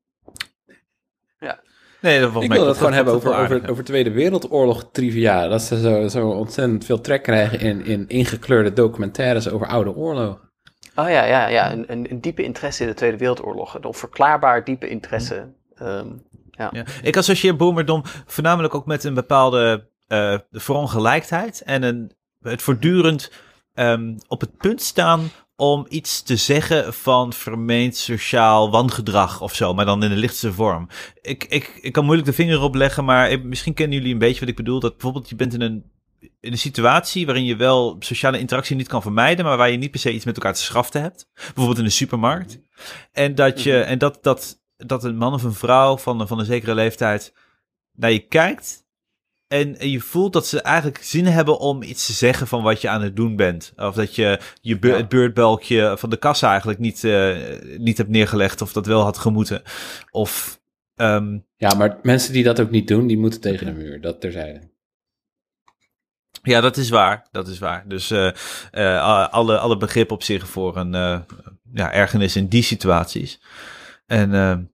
Nee, 2.02 2.20
dat 2.20 2.32
volgens 2.32 2.54
Ik 2.54 2.60
wil 2.60 2.68
het 2.68 2.78
gewoon 2.78 2.94
hebben 2.94 3.14
over, 3.14 3.36
over, 3.38 3.70
over 3.70 3.84
Tweede 3.84 4.12
Wereldoorlog 4.12 4.90
trivia. 4.92 5.48
Dat 5.48 5.62
ze 5.62 5.80
zo, 5.80 6.08
zo 6.08 6.30
ontzettend 6.30 6.86
veel 6.86 7.02
trek 7.02 7.24
krijgen 7.24 7.60
in, 7.60 7.86
in 7.86 8.08
ingekleurde 8.08 8.74
documentaires 8.74 9.50
over 9.50 9.68
oude 9.68 9.96
oorlogen. 9.96 10.52
Oh 10.96 11.10
ja, 11.10 11.24
ja, 11.26 11.48
ja. 11.48 11.72
Een, 11.72 11.92
een, 11.92 12.12
een 12.12 12.22
diepe 12.22 12.44
interesse 12.44 12.84
in 12.84 12.90
de 12.90 12.96
Tweede 12.96 13.18
Wereldoorlog. 13.18 13.76
Een 13.76 13.86
onverklaarbaar 13.86 14.64
diepe 14.64 14.90
interesse. 14.90 15.54
Ehm, 15.76 16.08
Ja. 16.52 16.72
Ik 17.02 17.18
associeer 17.18 17.56
boomerdom 17.56 18.02
voornamelijk 18.26 18.76
ook 18.76 18.86
met 18.86 19.04
een 19.04 19.14
bepaalde 19.14 19.90
eh 20.08 20.38
verongelijkheid 20.52 21.62
en 21.62 21.84
een, 21.84 22.12
het 22.42 22.62
voortdurend 22.62 23.32
ehm, 23.74 24.18
op 24.28 24.42
het 24.42 24.58
punt 24.58 24.82
staan 24.82 25.30
om 25.56 25.86
iets 25.90 26.22
te 26.22 26.36
zeggen 26.36 26.94
van 26.94 27.34
vermeend 27.34 27.96
sociaal 27.96 28.72
wangedrag 28.72 29.42
of 29.42 29.56
zo, 29.56 29.74
maar 29.74 29.86
dan 29.86 30.04
in 30.04 30.10
de 30.10 30.16
lichtste 30.16 30.54
vorm. 30.54 30.88
Ik, 31.22 31.44
ik, 31.44 31.80
ik 31.82 31.92
kan 31.94 32.04
moeilijk 32.06 32.28
de 32.28 32.34
vinger 32.34 32.62
op 32.62 32.76
leggen, 32.76 33.06
maar 33.06 33.30
ik- 33.32 33.44
misschien 33.44 33.74
kennen 33.74 33.98
jullie 33.98 34.14
een 34.14 34.20
beetje 34.20 34.40
wat 34.40 34.50
ik 34.50 34.56
bedoel. 34.56 34.80
Dat 34.80 34.92
bijvoorbeeld 34.92 35.30
je 35.30 35.36
bent 35.36 35.54
in 35.54 35.62
een, 35.62 35.92
in 36.44 36.52
een 36.52 36.58
situatie 36.58 37.26
waarin 37.26 37.46
je 37.46 37.56
wel 37.56 37.96
sociale 38.00 38.40
interactie 38.40 38.76
niet 38.76 38.88
kan 38.88 39.02
vermijden, 39.02 39.46
maar 39.46 39.58
waar 39.58 39.70
je 39.72 39.78
niet 39.78 39.92
per 39.92 40.00
se 40.00 40.14
iets 40.14 40.26
met 40.26 40.36
elkaar 40.36 40.54
te 40.54 40.62
schaften 40.62 41.02
hebt. 41.02 41.28
Bijvoorbeeld 41.34 41.78
in 41.78 41.84
de 41.84 41.90
supermarkt. 41.90 42.60
En 43.12 43.36
dat 43.36 43.62
je, 43.64 43.80
en 43.80 43.98
dat, 43.98 44.20
dat, 44.22 44.62
dat 44.78 45.04
een 45.04 45.18
man 45.18 45.34
of 45.34 45.44
een 45.44 45.54
vrouw 45.54 45.98
van, 45.98 46.28
van 46.28 46.40
een 46.40 46.46
zekere 46.46 46.74
leeftijd 46.76 47.34
naar 47.92 48.12
je 48.12 48.20
kijkt. 48.28 48.82
En, 49.48 49.78
en 49.80 49.90
je 49.90 50.00
voelt 50.00 50.34
dat 50.34 50.48
ze 50.48 50.62
eigenlijk 50.62 50.98
zin 51.04 51.26
hebben 51.26 51.60
om 51.60 51.84
iets 51.84 52.06
te 52.06 52.14
zeggen 52.14 52.48
van 52.48 52.64
wat 52.64 52.82
je 52.82 52.90
aan 52.90 53.02
het 53.02 53.16
doen 53.16 53.36
bent. 53.36 53.74
Of 53.76 53.96
dat 53.96 54.16
je, 54.16 54.40
je 54.62 54.80
beur- 54.80 54.92
Ja. 54.92 54.98
het 54.98 55.10
beurtbalkje 55.10 55.96
van 55.98 56.10
de 56.10 56.18
kassa 56.18 56.50
eigenlijk 56.50 56.80
niet, 56.80 57.04
eh, 57.04 57.36
niet 57.78 57.98
hebt 57.98 58.10
neergelegd. 58.10 58.62
Of 58.62 58.74
dat 58.74 58.86
wel 58.86 59.02
had 59.02 59.18
gemoeten. 59.18 59.62
Of 60.12 60.62
ehm, 60.96 61.38
Ja, 61.58 61.74
maar 61.74 62.00
mensen 62.02 62.34
die 62.34 62.44
dat 62.44 62.60
ook 62.60 62.70
niet 62.70 62.88
doen, 62.88 63.08
die 63.08 63.18
moeten 63.18 63.42
tegen 63.42 63.66
de 63.66 63.72
muur. 63.72 64.02
Dat 64.02 64.22
terzijde. 64.22 64.72
Ja, 66.46 66.62
dat 66.62 66.78
is 66.78 66.90
waar. 66.90 67.28
Dat 67.32 67.48
is 67.48 67.60
waar. 67.60 67.84
Dus 67.88 68.12
eh, 68.12 68.32
eh, 68.72 69.32
alle, 69.32 69.58
alle 69.58 69.78
begrip 69.78 70.12
op 70.12 70.24
zich 70.24 70.48
voor 70.48 70.78
een 70.78 70.96
eh, 70.96 71.20
ja, 71.74 71.92
ergernis 71.92 72.36
in 72.36 72.48
die 72.48 72.64
situaties. 72.64 73.42
En 74.06 74.73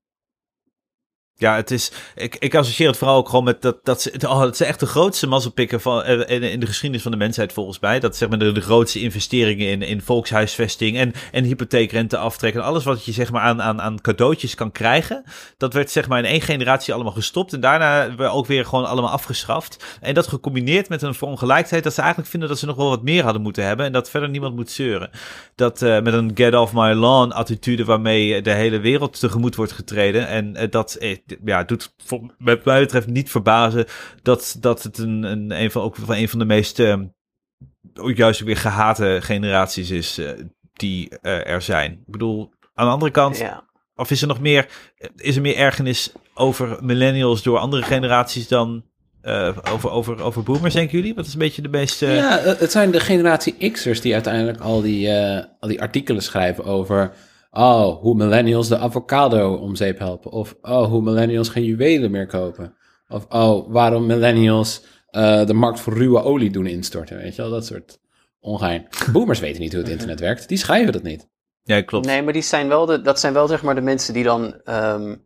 ja, 1.40 1.56
het 1.56 1.70
is. 1.70 1.92
Ik, 2.14 2.36
ik 2.36 2.54
associeer 2.54 2.88
het 2.88 2.96
vooral 2.96 3.16
ook 3.16 3.28
gewoon 3.28 3.44
met 3.44 3.62
dat. 3.62 3.84
dat 3.84 4.02
ze, 4.02 4.12
oh, 4.28 4.40
het 4.40 4.54
is 4.54 4.60
echt 4.60 4.80
de 4.80 4.86
grootste 4.86 5.26
mazzelpikken 5.26 5.80
van, 5.80 6.04
in, 6.04 6.42
in 6.42 6.60
de 6.60 6.66
geschiedenis 6.66 7.02
van 7.02 7.10
de 7.10 7.16
mensheid, 7.16 7.52
volgens 7.52 7.78
mij. 7.78 8.00
Dat 8.00 8.16
zeg 8.16 8.28
maar 8.28 8.38
de, 8.38 8.52
de 8.52 8.60
grootste 8.60 9.00
investeringen 9.00 9.68
in, 9.68 9.82
in 9.82 10.00
volkshuisvesting 10.00 10.96
en, 10.96 11.12
en 11.32 11.44
hypotheekrenteaftrek. 11.44 12.54
En 12.54 12.62
alles 12.62 12.84
wat 12.84 13.04
je 13.04 13.12
zeg 13.12 13.30
maar 13.30 13.42
aan, 13.42 13.62
aan, 13.62 13.80
aan 13.80 14.00
cadeautjes 14.00 14.54
kan 14.54 14.72
krijgen. 14.72 15.24
Dat 15.56 15.72
werd 15.72 15.90
zeg 15.90 16.08
maar 16.08 16.18
in 16.18 16.24
één 16.24 16.40
generatie 16.40 16.94
allemaal 16.94 17.12
gestopt. 17.12 17.52
En 17.52 17.60
daarna 17.60 18.14
weer 18.14 18.30
ook 18.30 18.46
weer 18.46 18.64
gewoon 18.64 18.86
allemaal 18.86 19.10
afgeschaft. 19.10 19.84
En 20.00 20.14
dat 20.14 20.26
gecombineerd 20.26 20.88
met 20.88 21.02
een 21.02 21.14
verongelijkheid. 21.14 21.84
Dat 21.84 21.94
ze 21.94 22.00
eigenlijk 22.00 22.30
vinden 22.30 22.48
dat 22.48 22.58
ze 22.58 22.66
nog 22.66 22.76
wel 22.76 22.88
wat 22.88 23.02
meer 23.02 23.22
hadden 23.24 23.42
moeten 23.42 23.64
hebben. 23.64 23.86
En 23.86 23.92
dat 23.92 24.10
verder 24.10 24.28
niemand 24.28 24.56
moet 24.56 24.70
zeuren. 24.70 25.10
Dat 25.54 25.82
eh, 25.82 26.00
met 26.00 26.14
een 26.14 26.30
get 26.34 26.54
off 26.54 26.72
my 26.72 26.92
lawn 26.92 27.30
attitude 27.30 27.84
waarmee 27.84 28.42
de 28.42 28.52
hele 28.52 28.80
wereld 28.80 29.20
tegemoet 29.20 29.56
wordt 29.56 29.72
getreden. 29.72 30.28
En 30.28 30.56
eh, 30.56 30.70
dat 30.70 30.94
eh, 30.94 31.16
ja, 31.44 31.64
doet 31.64 31.94
voor, 32.04 32.20
wat 32.38 32.64
mij 32.64 32.80
betreft 32.80 33.06
niet 33.06 33.30
verbazen 33.30 33.86
dat, 34.22 34.56
dat 34.60 34.82
het 34.82 34.98
een, 34.98 35.22
een, 35.22 35.50
een, 35.62 35.70
van, 35.70 35.82
ook 35.82 35.96
van 35.96 36.14
een 36.14 36.28
van 36.28 36.38
de 36.38 36.44
meest 36.44 36.78
eh, 36.78 36.96
ook 37.94 38.16
juist 38.16 38.40
weer 38.40 38.56
gehate 38.56 39.18
generaties 39.22 39.90
is 39.90 40.18
eh, 40.18 40.30
die 40.72 41.18
eh, 41.18 41.46
er 41.46 41.62
zijn. 41.62 41.92
Ik 41.92 42.12
bedoel, 42.12 42.50
aan 42.74 42.86
de 42.86 42.92
andere 42.92 43.10
kant, 43.10 43.38
ja. 43.38 43.64
of 43.94 44.10
is 44.10 44.22
er 44.22 44.28
nog 44.28 44.40
meer, 44.40 44.68
is 45.16 45.36
er 45.36 45.42
meer 45.42 45.56
ergernis 45.56 46.12
over 46.34 46.78
millennials 46.80 47.42
door 47.42 47.58
andere 47.58 47.82
generaties 47.82 48.48
dan 48.48 48.84
eh, 49.20 49.56
over, 49.72 49.90
over, 49.90 50.22
over 50.22 50.42
boomers, 50.42 50.74
denken 50.74 50.98
jullie? 50.98 51.14
Wat 51.14 51.26
is 51.26 51.32
een 51.32 51.38
beetje 51.38 51.62
de 51.62 51.68
meest... 51.68 52.02
eh, 52.02 52.16
Ja, 52.16 52.38
het 52.38 52.60
het 52.60 52.72
zijn 52.72 52.90
de 52.90 53.00
generatie 53.00 53.70
X'ers 53.70 54.00
die 54.00 54.12
uiteindelijk 54.14 54.60
al 54.60 54.82
die, 54.82 55.08
eh, 55.08 55.44
al 55.60 55.68
die 55.68 55.80
artikelen 55.80 56.22
schrijven 56.22 56.64
over... 56.64 57.12
Oh, 57.50 58.00
hoe 58.00 58.14
millennials 58.14 58.68
de 58.68 58.78
avocado 58.78 59.54
om 59.54 59.74
zeep 59.76 59.98
helpen. 59.98 60.30
Of 60.30 60.56
oh, 60.62 60.84
hoe 60.86 61.02
millennials 61.02 61.48
geen 61.48 61.64
juwelen 61.64 62.10
meer 62.10 62.26
kopen. 62.26 62.74
Of 63.08 63.26
oh, 63.28 63.72
waarom 63.72 64.06
millennials 64.06 64.84
eh, 65.06 65.46
de 65.46 65.54
markt 65.54 65.80
voor 65.80 65.92
ruwe 65.92 66.22
olie 66.22 66.50
doen 66.50 66.66
instorten. 66.66 67.16
Weet 67.16 67.36
je 67.36 67.42
wel, 67.42 67.50
dat 67.50 67.66
soort 67.66 67.98
ongein. 68.40 68.86
Boomers 69.12 69.40
weten 69.40 69.60
niet 69.60 69.72
hoe 69.72 69.80
het 69.82 69.90
internet 69.90 70.20
werkt. 70.20 70.48
Die 70.48 70.58
schrijven 70.58 70.92
dat 70.92 71.02
niet. 71.02 71.28
Ja, 71.62 71.82
klopt. 71.82 72.06
Nee, 72.06 72.22
maar 72.22 72.32
die 72.32 72.42
zijn 72.42 72.68
wel 72.68 72.86
de, 72.86 73.00
dat 73.02 73.20
zijn 73.20 73.32
wel 73.32 73.46
zeg 73.48 73.62
maar 73.62 73.74
de 73.74 73.80
mensen 73.80 74.14
die 74.14 74.24
dan, 74.24 74.60
ehm, 74.64 75.16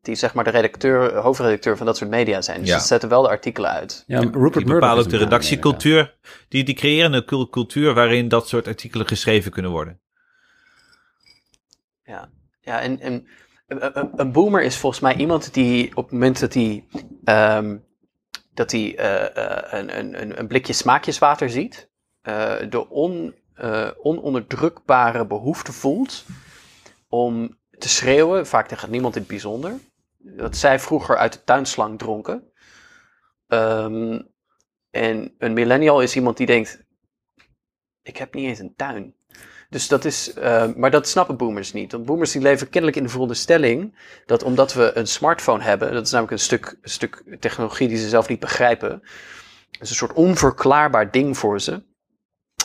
die 0.00 0.14
zeg 0.14 0.34
maar 0.34 0.44
de 0.44 0.50
redacteur, 0.50 1.14
hoofdredacteur 1.16 1.76
van 1.76 1.86
dat 1.86 1.96
soort 1.96 2.10
media 2.10 2.42
zijn. 2.42 2.60
Dus 2.60 2.68
Ja. 2.68 2.78
ze 2.78 2.86
zetten 2.86 3.08
wel 3.08 3.22
de 3.22 3.28
artikelen 3.28 3.70
uit. 3.70 4.04
Ja, 4.06 4.18
Rupert 4.20 4.32
Die 4.32 4.42
Murdoch 4.52 4.66
bepalen 4.68 5.04
ook 5.04 5.10
de 5.10 5.16
redactiecultuur. 5.16 6.18
Die, 6.48 6.64
die 6.64 6.74
creëren 6.74 7.12
een 7.12 7.24
cul- 7.24 7.48
cultuur 7.48 7.94
waarin 7.94 8.28
dat 8.28 8.48
soort 8.48 8.66
artikelen 8.68 9.06
geschreven 9.06 9.50
kunnen 9.50 9.70
worden. 9.70 10.00
Ja, 12.04 12.30
ja 12.60 12.80
en, 12.80 13.00
en 13.00 13.26
een, 14.16 14.32
boomer 14.32 14.62
is 14.62 14.76
volgens 14.76 15.02
mij 15.02 15.16
iemand 15.16 15.54
die 15.54 15.96
op 15.96 16.04
het 16.04 16.12
moment 16.12 16.40
dat 16.40 16.54
hij 16.54 16.84
ehm, 17.24 17.76
dat 18.54 18.70
hij 18.70 18.96
eh, 18.96 19.36
eh, 19.36 19.72
een, 19.80 19.98
een, 19.98 20.38
een- 20.38 20.46
blikje 20.46 20.72
smaakjeswater 20.72 21.50
ziet, 21.50 21.90
eh, 22.22 22.54
de 22.70 22.88
on, 22.88 23.34
ononderdrukbare 24.02 25.26
behoefte 25.26 25.72
voelt 25.72 26.24
om 27.08 27.58
te 27.78 27.88
schreeuwen, 27.88 28.46
vaak 28.46 28.68
tegen 28.68 28.90
niemand 28.90 29.14
in 29.14 29.20
het 29.20 29.30
bijzonder, 29.30 29.78
dat 30.18 30.56
zij 30.56 30.78
vroeger 30.80 31.16
uit 31.16 31.32
de 31.32 31.44
tuinslang 31.44 31.98
dronken. 31.98 32.52
Ehm, 33.46 34.20
en 34.90 35.34
een 35.38 35.52
millennial 35.52 36.00
is 36.02 36.16
iemand 36.16 36.36
die 36.36 36.46
denkt, 36.46 36.84
ik 38.02 38.16
heb 38.16 38.34
niet 38.34 38.46
eens 38.46 38.58
een 38.58 38.74
tuin. 38.76 39.14
Dus 39.74 39.88
dat 39.88 40.04
is, 40.04 40.32
eh, 40.32 40.66
maar 40.76 40.90
dat 40.90 41.08
snappen 41.08 41.36
boomers 41.36 41.72
niet. 41.72 41.92
Want 41.92 42.04
boomers 42.04 42.32
die 42.32 42.42
leven 42.42 42.68
kennelijk 42.68 42.96
in 42.96 43.02
de 43.02 43.08
veronderstelling 43.08 43.98
dat 44.26 44.42
omdat 44.42 44.74
we 44.74 44.90
een 44.94 45.06
smartphone 45.06 45.62
hebben, 45.62 45.92
dat 45.92 46.06
is 46.06 46.10
namelijk 46.10 46.36
een 46.36 46.44
stuk, 46.44 46.76
stuk 46.82 47.22
technologie 47.40 47.88
die 47.88 47.96
ze 47.96 48.08
zelf 48.08 48.28
niet 48.28 48.40
begrijpen, 48.40 49.02
is 49.80 49.90
een 49.90 49.96
soort 49.96 50.12
onverklaarbaar 50.12 51.10
ding 51.10 51.38
voor 51.38 51.60
ze. 51.60 51.82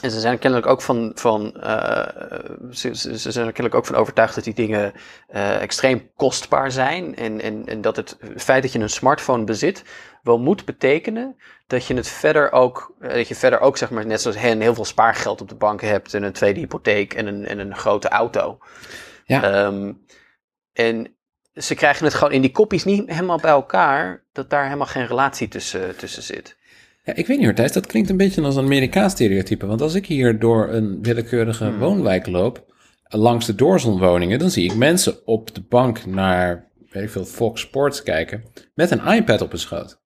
En 0.01 0.11
ze 0.11 0.19
zijn 0.19 0.39
kennelijk 0.39 0.69
ook 0.69 0.81
van, 0.81 1.11
van 1.15 1.61
eh, 1.61 2.29
ze 2.71 3.31
zijn 3.31 3.45
er 3.45 3.53
kennelijk 3.53 3.75
ook 3.75 3.85
van 3.85 3.95
overtuigd 3.95 4.35
dat 4.35 4.43
die 4.43 4.53
dingen 4.53 4.93
eh, 5.27 5.61
extreem 5.61 6.11
kostbaar 6.15 6.71
zijn. 6.71 7.15
En, 7.15 7.41
en, 7.41 7.65
en 7.65 7.81
dat 7.81 7.95
het 7.95 8.17
feit 8.35 8.61
dat 8.61 8.71
je 8.71 8.79
een 8.79 8.89
smartphone 8.89 9.43
bezit 9.43 9.83
wel 10.21 10.39
moet 10.39 10.65
betekenen 10.65 11.35
dat 11.67 11.85
je 11.85 11.93
het 11.93 12.07
verder 12.07 12.51
ook, 12.51 12.95
eh, 12.99 13.13
dat 13.13 13.27
je 13.27 13.35
verder 13.35 13.59
ook 13.59 13.77
zeg 13.77 13.89
maar 13.89 14.05
net 14.05 14.21
zoals 14.21 14.37
hen 14.37 14.61
heel 14.61 14.73
veel 14.73 14.85
spaargeld 14.85 15.41
op 15.41 15.49
de 15.49 15.55
bank 15.55 15.81
hebt 15.81 16.13
en 16.13 16.23
een 16.23 16.33
tweede 16.33 16.59
hypotheek 16.59 17.13
en 17.13 17.27
een, 17.27 17.45
en 17.45 17.59
een 17.59 17.75
grote 17.75 18.09
auto. 18.09 18.57
Ja. 19.25 19.43
Ehm, 19.43 19.93
en 20.73 21.15
ze 21.53 21.75
krijgen 21.75 22.05
het 22.05 22.13
gewoon 22.13 22.33
in 22.33 22.41
die 22.41 22.51
kopjes 22.51 22.83
niet 22.83 23.09
helemaal 23.09 23.39
bij 23.39 23.51
elkaar, 23.51 24.23
dat 24.31 24.49
daar 24.49 24.63
helemaal 24.63 24.87
geen 24.87 25.07
relatie 25.07 25.47
tussen, 25.47 25.97
tussen 25.97 26.23
zit. 26.23 26.57
Ja, 27.03 27.13
ik 27.15 27.27
weet 27.27 27.37
niet 27.37 27.45
hoor, 27.45 27.55
Thijs, 27.55 27.71
dat 27.71 27.85
klinkt 27.85 28.09
een 28.09 28.17
beetje 28.17 28.41
als 28.41 28.55
een 28.55 28.65
Amerikaans 28.65 29.13
stereotype. 29.13 29.65
Want 29.65 29.81
als 29.81 29.93
ik 29.93 30.05
hier 30.05 30.39
door 30.39 30.69
een 30.69 31.01
willekeurige 31.01 31.77
woonwijk 31.77 32.27
loop, 32.27 32.65
langs 33.03 33.45
de 33.45 33.55
doorzonwoningen, 33.55 34.39
dan 34.39 34.49
zie 34.49 34.63
ik 34.63 34.75
mensen 34.75 35.27
op 35.27 35.55
de 35.55 35.61
bank 35.69 36.05
naar, 36.05 36.67
weet 36.89 37.03
ik 37.03 37.09
veel, 37.09 37.25
Fox 37.25 37.61
Sports 37.61 38.03
kijken, 38.03 38.43
met 38.73 38.91
een 38.91 39.07
iPad 39.07 39.41
op 39.41 39.49
hun 39.49 39.59
schoot. 39.59 40.01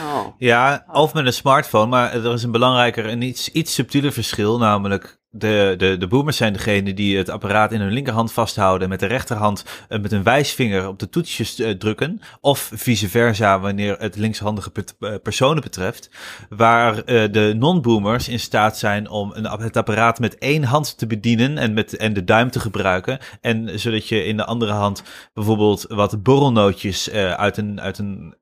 Oh. 0.00 0.26
Ja, 0.38 0.84
of 0.92 1.14
met 1.14 1.26
een 1.26 1.32
smartphone, 1.32 1.86
maar 1.86 2.12
er 2.12 2.32
is 2.32 2.42
een 2.42 2.50
belangrijker 2.50 3.06
en 3.06 3.22
iets, 3.22 3.48
iets 3.48 3.74
subtieler 3.74 4.12
verschil, 4.12 4.58
namelijk 4.58 5.20
de, 5.30 5.74
de, 5.78 5.96
de 5.98 6.06
boomers 6.06 6.36
zijn 6.36 6.52
degene 6.52 6.94
die 6.94 7.16
het 7.16 7.28
apparaat 7.28 7.72
in 7.72 7.80
hun 7.80 7.92
linkerhand 7.92 8.32
vasthouden 8.32 8.82
en 8.82 8.88
met 8.88 9.00
de 9.00 9.06
rechterhand 9.06 9.64
eh, 9.88 10.00
met 10.00 10.12
een 10.12 10.22
wijsvinger 10.22 10.88
op 10.88 10.98
de 10.98 11.08
toetsjes 11.08 11.58
eh, 11.58 11.70
drukken, 11.70 12.20
of 12.40 12.70
vice 12.74 13.08
versa 13.08 13.60
wanneer 13.60 13.96
het 13.98 14.16
linkshandige 14.16 14.70
eh, 15.00 15.14
personen 15.22 15.62
betreft, 15.62 16.10
waar 16.48 17.04
de 17.04 17.54
non-boomers 17.56 18.28
in 18.28 18.40
staat 18.40 18.78
zijn 18.78 19.08
om 19.08 19.32
een, 19.34 19.44
het 19.44 19.76
apparaat 19.76 20.18
met 20.18 20.38
één 20.38 20.64
hand 20.64 20.98
te 20.98 21.06
bedienen 21.06 21.58
en, 21.58 21.74
met, 21.74 21.96
en 21.96 22.12
de 22.12 22.24
duim 22.24 22.50
te 22.50 22.60
gebruiken, 22.60 23.18
en 23.40 23.80
zodat 23.80 24.08
je 24.08 24.24
in 24.24 24.36
de 24.36 24.44
andere 24.44 24.72
hand 24.72 25.02
bijvoorbeeld 25.34 25.84
wat 25.88 26.22
borrelnootjes 26.22 27.10
uit 27.10 27.56
een, 27.56 27.80
uit 27.80 27.98
een 27.98 28.34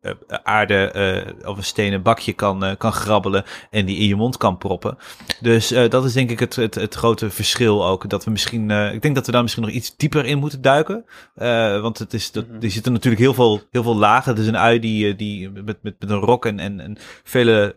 aarde 0.42 1.34
of 1.44 1.56
een 1.56 1.64
stenen 1.64 2.02
bakje 2.02 2.32
kan, 2.32 2.74
kan 2.78 2.92
grabbelen 2.92 3.44
en 3.70 3.86
die 3.86 3.96
in 3.96 4.06
je 4.06 4.16
mond 4.16 4.36
kan 4.36 4.58
proppen. 4.58 4.98
Dus 5.40 5.68
dat 5.68 6.04
is 6.04 6.12
denk 6.12 6.30
ik 6.30 6.40
het, 6.40 6.75
het 6.80 6.94
grote 6.94 7.30
verschil 7.30 7.86
ook. 7.86 8.08
Dat 8.08 8.24
we 8.24 8.30
misschien, 8.30 8.70
eh, 8.70 8.94
ik 8.94 9.02
denk 9.02 9.14
dat 9.14 9.26
we 9.26 9.32
daar 9.32 9.42
misschien 9.42 9.62
nog 9.62 9.72
iets 9.72 9.96
dieper 9.96 10.24
in 10.24 10.38
moeten 10.38 10.62
duiken. 10.62 11.04
Eh, 11.34 11.80
want 11.80 11.98
het 11.98 12.14
is, 12.14 12.32
dat, 12.32 12.44
er 12.60 12.70
zitten 12.70 12.92
natuurlijk 12.92 13.22
heel 13.22 13.34
veel, 13.34 13.60
heel 13.70 13.82
veel 13.82 13.96
lagen. 13.96 14.32
Het 14.32 14.40
is 14.40 14.46
een 14.46 14.56
ui 14.56 14.78
die, 14.78 15.10
eh, 15.10 15.18
die 15.18 15.50
met, 15.50 15.82
met, 15.82 15.94
met 15.98 16.10
een 16.10 16.20
rok 16.20 16.46
en, 16.46 16.58
en, 16.58 16.80
en 16.80 16.96
vele 17.24 17.76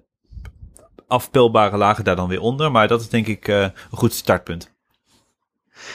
afpilbare 1.07 1.77
lagen 1.77 2.03
daar 2.03 2.15
dan 2.15 2.27
weer 2.27 2.41
onder. 2.41 2.71
Maar 2.71 2.87
dat 2.87 3.01
is 3.01 3.09
denk 3.09 3.27
ik 3.27 3.47
een 3.47 3.71
goed 3.91 4.13
startpunt. 4.13 4.77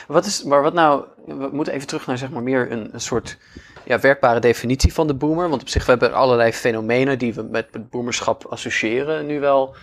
Wat 0.06 0.26
is, 0.26 0.42
maar 0.42 0.62
wat 0.62 0.72
nou, 0.72 1.04
we 1.26 1.48
moeten 1.52 1.72
even 1.72 1.86
terug 1.86 2.06
naar 2.06 2.18
zeg 2.18 2.30
maar 2.30 2.42
meer 2.42 2.72
een, 2.72 2.88
een 2.92 3.00
soort 3.00 3.38
ja, 3.84 4.00
werkbare 4.00 4.40
definitie 4.40 4.92
van 4.92 5.06
de 5.06 5.14
boomer. 5.14 5.48
Want 5.48 5.62
op 5.62 5.68
zich, 5.68 5.84
we 5.84 5.90
hebben 5.90 6.14
allerlei 6.14 6.52
fenomenen 6.52 7.18
die 7.18 7.34
we 7.34 7.42
met 7.42 7.68
het 7.70 7.90
boomerschap 7.90 8.44
associëren 8.44 9.26
nu 9.26 9.40
wel 9.40 9.74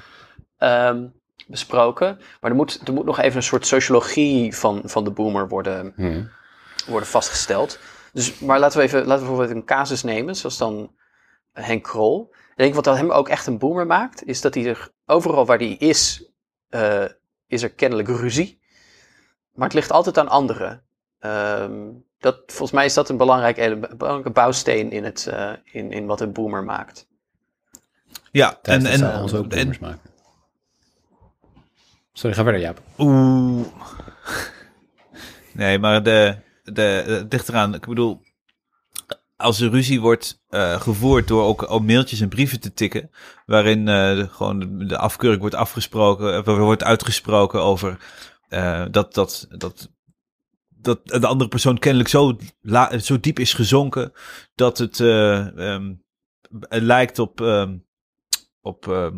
ehm, 0.57 1.05
besproken. 1.48 2.19
Maar 2.41 2.51
er 2.51 2.57
moet, 2.57 2.81
er 2.86 2.93
moet 2.93 3.05
nog 3.05 3.19
even 3.19 3.38
een 3.38 3.43
soort 3.43 3.65
sociologie 3.65 4.55
van, 4.55 4.81
van 4.86 5.03
de 5.03 5.12
boomer 5.12 5.48
worden, 5.48 5.93
Hmm. 5.95 6.29
worden 6.88 7.07
vastgesteld. 7.07 7.79
Dus, 8.13 8.39
maar 8.39 8.60
laten 8.60 8.77
we 8.77 8.83
even, 8.83 9.00
laten 9.00 9.13
we 9.13 9.29
bijvoorbeeld 9.29 9.57
een 9.57 9.65
casus 9.65 10.03
nemen, 10.03 10.36
zoals 10.36 10.57
dan 10.57 10.95
Henk 11.53 11.83
Krol. 11.83 12.29
Ik 12.31 12.57
denk 12.57 12.75
wat 12.75 12.83
dat 12.83 12.98
hem 12.98 13.12
ook 13.12 13.29
echt 13.29 13.48
een 13.48 13.57
boomer 13.57 13.88
maakt, 13.88 14.25
is 14.25 14.41
dat 14.41 14.53
hij 14.53 14.65
er 14.65 14.89
overal 15.05 15.45
waar 15.45 15.57
hij 15.57 15.71
is, 15.74 16.29
eh, 16.69 17.05
is 17.48 17.63
er 17.63 17.71
kennelijk 17.71 18.07
ruzie. 18.07 18.60
Maar 19.53 19.65
het 19.67 19.75
ligt 19.75 19.91
altijd 19.91 20.17
aan 20.17 20.27
anderen. 20.27 20.83
Ehm, 21.19 21.89
dat, 22.19 22.41
volgens 22.45 22.71
mij 22.71 22.86
is 22.86 22.93
dat 22.93 23.10
een 23.10 23.17
belangrijk 23.17 23.55
belangrijke 23.98 24.29
bouwsteen 24.29 24.91
in, 24.91 25.03
het, 25.03 25.27
eh, 25.27 25.51
in, 25.63 25.91
in 25.91 26.05
wat 26.05 26.21
een 26.21 26.33
boomer 26.33 26.63
maakt. 26.63 27.07
Ja, 28.31 28.60
en, 28.62 28.86
en, 28.86 29.21
ons 29.21 29.33
ook 29.33 29.43
en, 29.43 29.50
boomers 29.50 29.79
maken. 29.79 30.10
Sorry, 32.13 32.35
ga 32.35 32.43
verder, 32.43 32.61
Jaap. 32.61 32.81
Oeh. 32.97 33.67
Nee, 35.53 35.79
maar 35.79 36.03
de, 36.03 36.35
de, 36.63 36.81
het 36.81 37.31
ligt 37.31 37.49
eraan. 37.49 37.73
Ik 37.73 37.87
bedoel, 37.87 38.21
als 39.35 39.59
er 39.59 39.69
ruzie 39.69 40.01
wordt 40.01 40.41
eh, 40.49 40.81
gevoerd 40.81 41.27
door 41.27 41.43
ook, 41.43 41.71
ook 41.71 41.85
mailtjes 41.85 42.21
en 42.21 42.29
brieven 42.29 42.59
te 42.59 42.73
tikken, 42.73 43.09
waarin 43.45 43.87
eh, 43.87 44.15
de, 44.15 44.27
gewoon 44.31 44.59
de, 44.59 44.85
de 44.85 44.97
afkeuring 44.97 45.41
wordt 45.41 45.55
afgesproken, 45.55 46.45
eh, 46.45 46.57
wordt 46.57 46.83
uitgesproken 46.83 47.61
over 47.61 47.97
eh, 48.50 48.85
dat, 48.91 49.13
dat, 49.13 49.47
dat, 49.50 49.91
dat 50.69 51.07
de 51.07 51.27
andere 51.27 51.50
persoon 51.50 51.79
kennelijk 51.79 52.09
zo, 52.09 52.37
la, 52.61 52.97
zo 52.97 53.19
diep 53.19 53.39
is 53.39 53.53
gezonken 53.53 54.13
dat 54.55 54.77
het 54.77 55.00
eh, 55.00 55.74
ehm, 55.74 55.93
lijkt 56.69 57.19
op, 57.19 57.41
ehm, 57.41 57.77
op 58.61 58.87
ehm, 58.87 59.05
eh, 59.05 59.11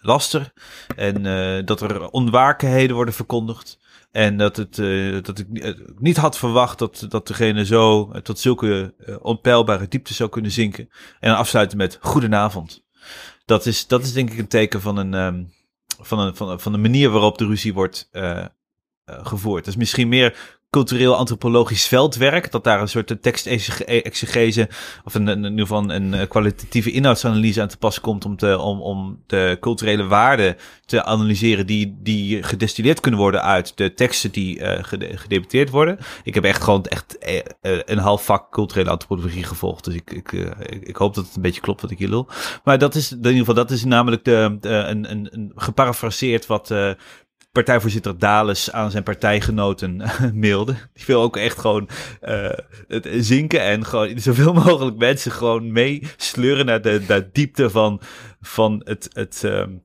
laster. 0.00 0.52
En 0.96 1.26
eh, 1.26 1.64
dat 1.66 1.80
er 1.80 2.08
onwaarheden 2.10 2.96
worden 2.96 3.14
verkondigd. 3.14 3.78
En 4.10 4.36
dat, 4.36 4.56
het, 4.56 4.78
eh, 4.78 5.22
dat 5.22 5.38
ik 5.38 5.48
ni- 5.48 5.60
eh, 5.60 5.74
niet 5.98 6.16
had 6.16 6.38
verwacht 6.38 6.78
dat, 6.78 7.06
dat 7.08 7.26
degene 7.26 7.64
zo 7.66 8.10
eh, 8.12 8.20
tot 8.20 8.38
zulke 8.38 8.94
eh, 8.98 9.16
onpeilbare 9.22 9.88
diepte 9.88 10.14
zou 10.14 10.28
kunnen 10.28 10.50
zinken. 10.50 10.88
En 11.20 11.36
afsluiten 11.36 11.78
met 11.78 11.98
goedenavond. 12.00 12.84
Dat 13.44 13.66
is, 13.66 13.86
dat 13.86 14.02
is 14.02 14.12
denk 14.12 14.30
ik 14.30 14.38
een 14.38 14.48
teken 14.48 14.80
van 14.80 14.96
een, 14.96 15.14
ehm, 15.14 15.44
van 16.00 16.18
een, 16.18 16.36
van, 16.36 16.60
van 16.60 16.72
de 16.72 16.78
manier 16.78 17.10
waarop 17.10 17.38
de 17.38 17.46
ruzie 17.46 17.74
wordt 17.74 18.08
eh, 18.12 18.38
eh, 18.38 18.46
gevoerd. 19.04 19.66
Is 19.66 19.76
misschien 19.76 20.08
meer 20.08 20.57
cultureel-antropologisch 20.70 21.86
veldwerk, 21.86 22.50
dat 22.50 22.64
daar 22.64 22.80
een 22.80 22.88
soort 22.88 23.22
tekstexegese 23.22 24.68
of 25.04 25.14
een, 25.14 25.28
in 25.28 25.44
ieder 25.44 25.58
geval 25.60 25.90
een 25.90 26.28
kwalitatieve 26.28 26.90
inhoudsanalyse 26.90 27.60
aan 27.60 27.68
te 27.68 27.76
pas 27.76 28.00
komt 28.00 28.24
om, 28.24 28.36
te, 28.36 28.58
om, 28.58 28.80
om 28.80 29.22
de 29.26 29.56
culturele 29.60 30.06
waarden 30.06 30.56
te 30.84 31.04
analyseren 31.04 31.66
die, 31.66 31.96
die 32.02 32.42
gedestilleerd 32.42 33.00
kunnen 33.00 33.20
worden 33.20 33.42
uit 33.42 33.76
de 33.76 33.94
teksten 33.94 34.30
die 34.30 34.60
eh, 34.60 34.84
gede- 34.84 35.16
gedebuteerd 35.16 35.70
worden. 35.70 35.98
Ik 36.22 36.34
heb 36.34 36.44
echt 36.44 36.62
gewoon 36.62 36.84
echt 36.84 37.18
eh, 37.18 37.38
eh, 37.38 37.80
een 37.84 37.98
half 37.98 38.24
vak 38.24 38.52
culturele 38.52 38.90
antropologie 38.90 39.44
gevolgd, 39.44 39.84
dus 39.84 39.94
ik, 39.94 40.10
ik, 40.10 40.32
ik, 40.80 40.96
hoop 40.96 41.14
dat 41.14 41.26
het 41.26 41.36
een 41.36 41.42
beetje 41.42 41.60
klopt 41.60 41.80
wat 41.80 41.90
ik 41.90 41.98
hier 41.98 42.08
lul. 42.08 42.28
Maar 42.64 42.78
dat 42.78 42.94
is 42.94 43.10
in 43.10 43.16
ieder 43.16 43.34
geval, 43.34 43.54
dat 43.54 43.70
is 43.70 43.84
namelijk 43.84 44.24
de, 44.24 44.58
een, 44.60 45.10
een, 45.10 45.28
een 45.30 45.52
geparafraseerd 45.54 46.46
wat 46.46 46.70
partijvoorzitter 47.52 48.18
Dales 48.18 48.72
aan 48.72 48.90
zijn 48.90 49.02
partijgenoten 49.02 50.02
mailde. 50.34 50.72
Die 50.92 51.04
wil 51.06 51.22
ook 51.22 51.36
echt 51.36 51.58
gewoon 51.58 51.88
eh, 52.20 52.50
het 52.88 53.08
zinken 53.10 53.60
en 53.60 53.84
gewoon 53.84 54.18
zoveel 54.18 54.52
mogelijk 54.64 54.96
mensen 54.96 55.32
gewoon 55.32 55.72
meesleuren 55.72 56.66
naar 56.66 56.82
de, 56.82 57.28
diepte 57.32 57.70
van, 57.70 58.00
van 58.40 58.80
het, 58.84 59.08
het, 59.12 59.44
ehm, 59.44 59.76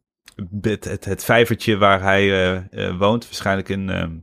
het, 0.61 1.05
het, 1.05 1.25
vijvertje 1.25 1.77
waar 1.77 2.01
hij 2.01 2.21
eh, 2.21 2.87
eh, 2.87 2.97
woont. 2.97 3.23
Waarschijnlijk 3.25 3.69
in, 3.69 3.89
ehm, 3.89 4.17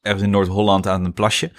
ergens 0.00 0.22
in 0.22 0.30
Noord-Holland 0.30 0.86
aan 0.86 1.04
een 1.04 1.12
plasje. 1.12 1.52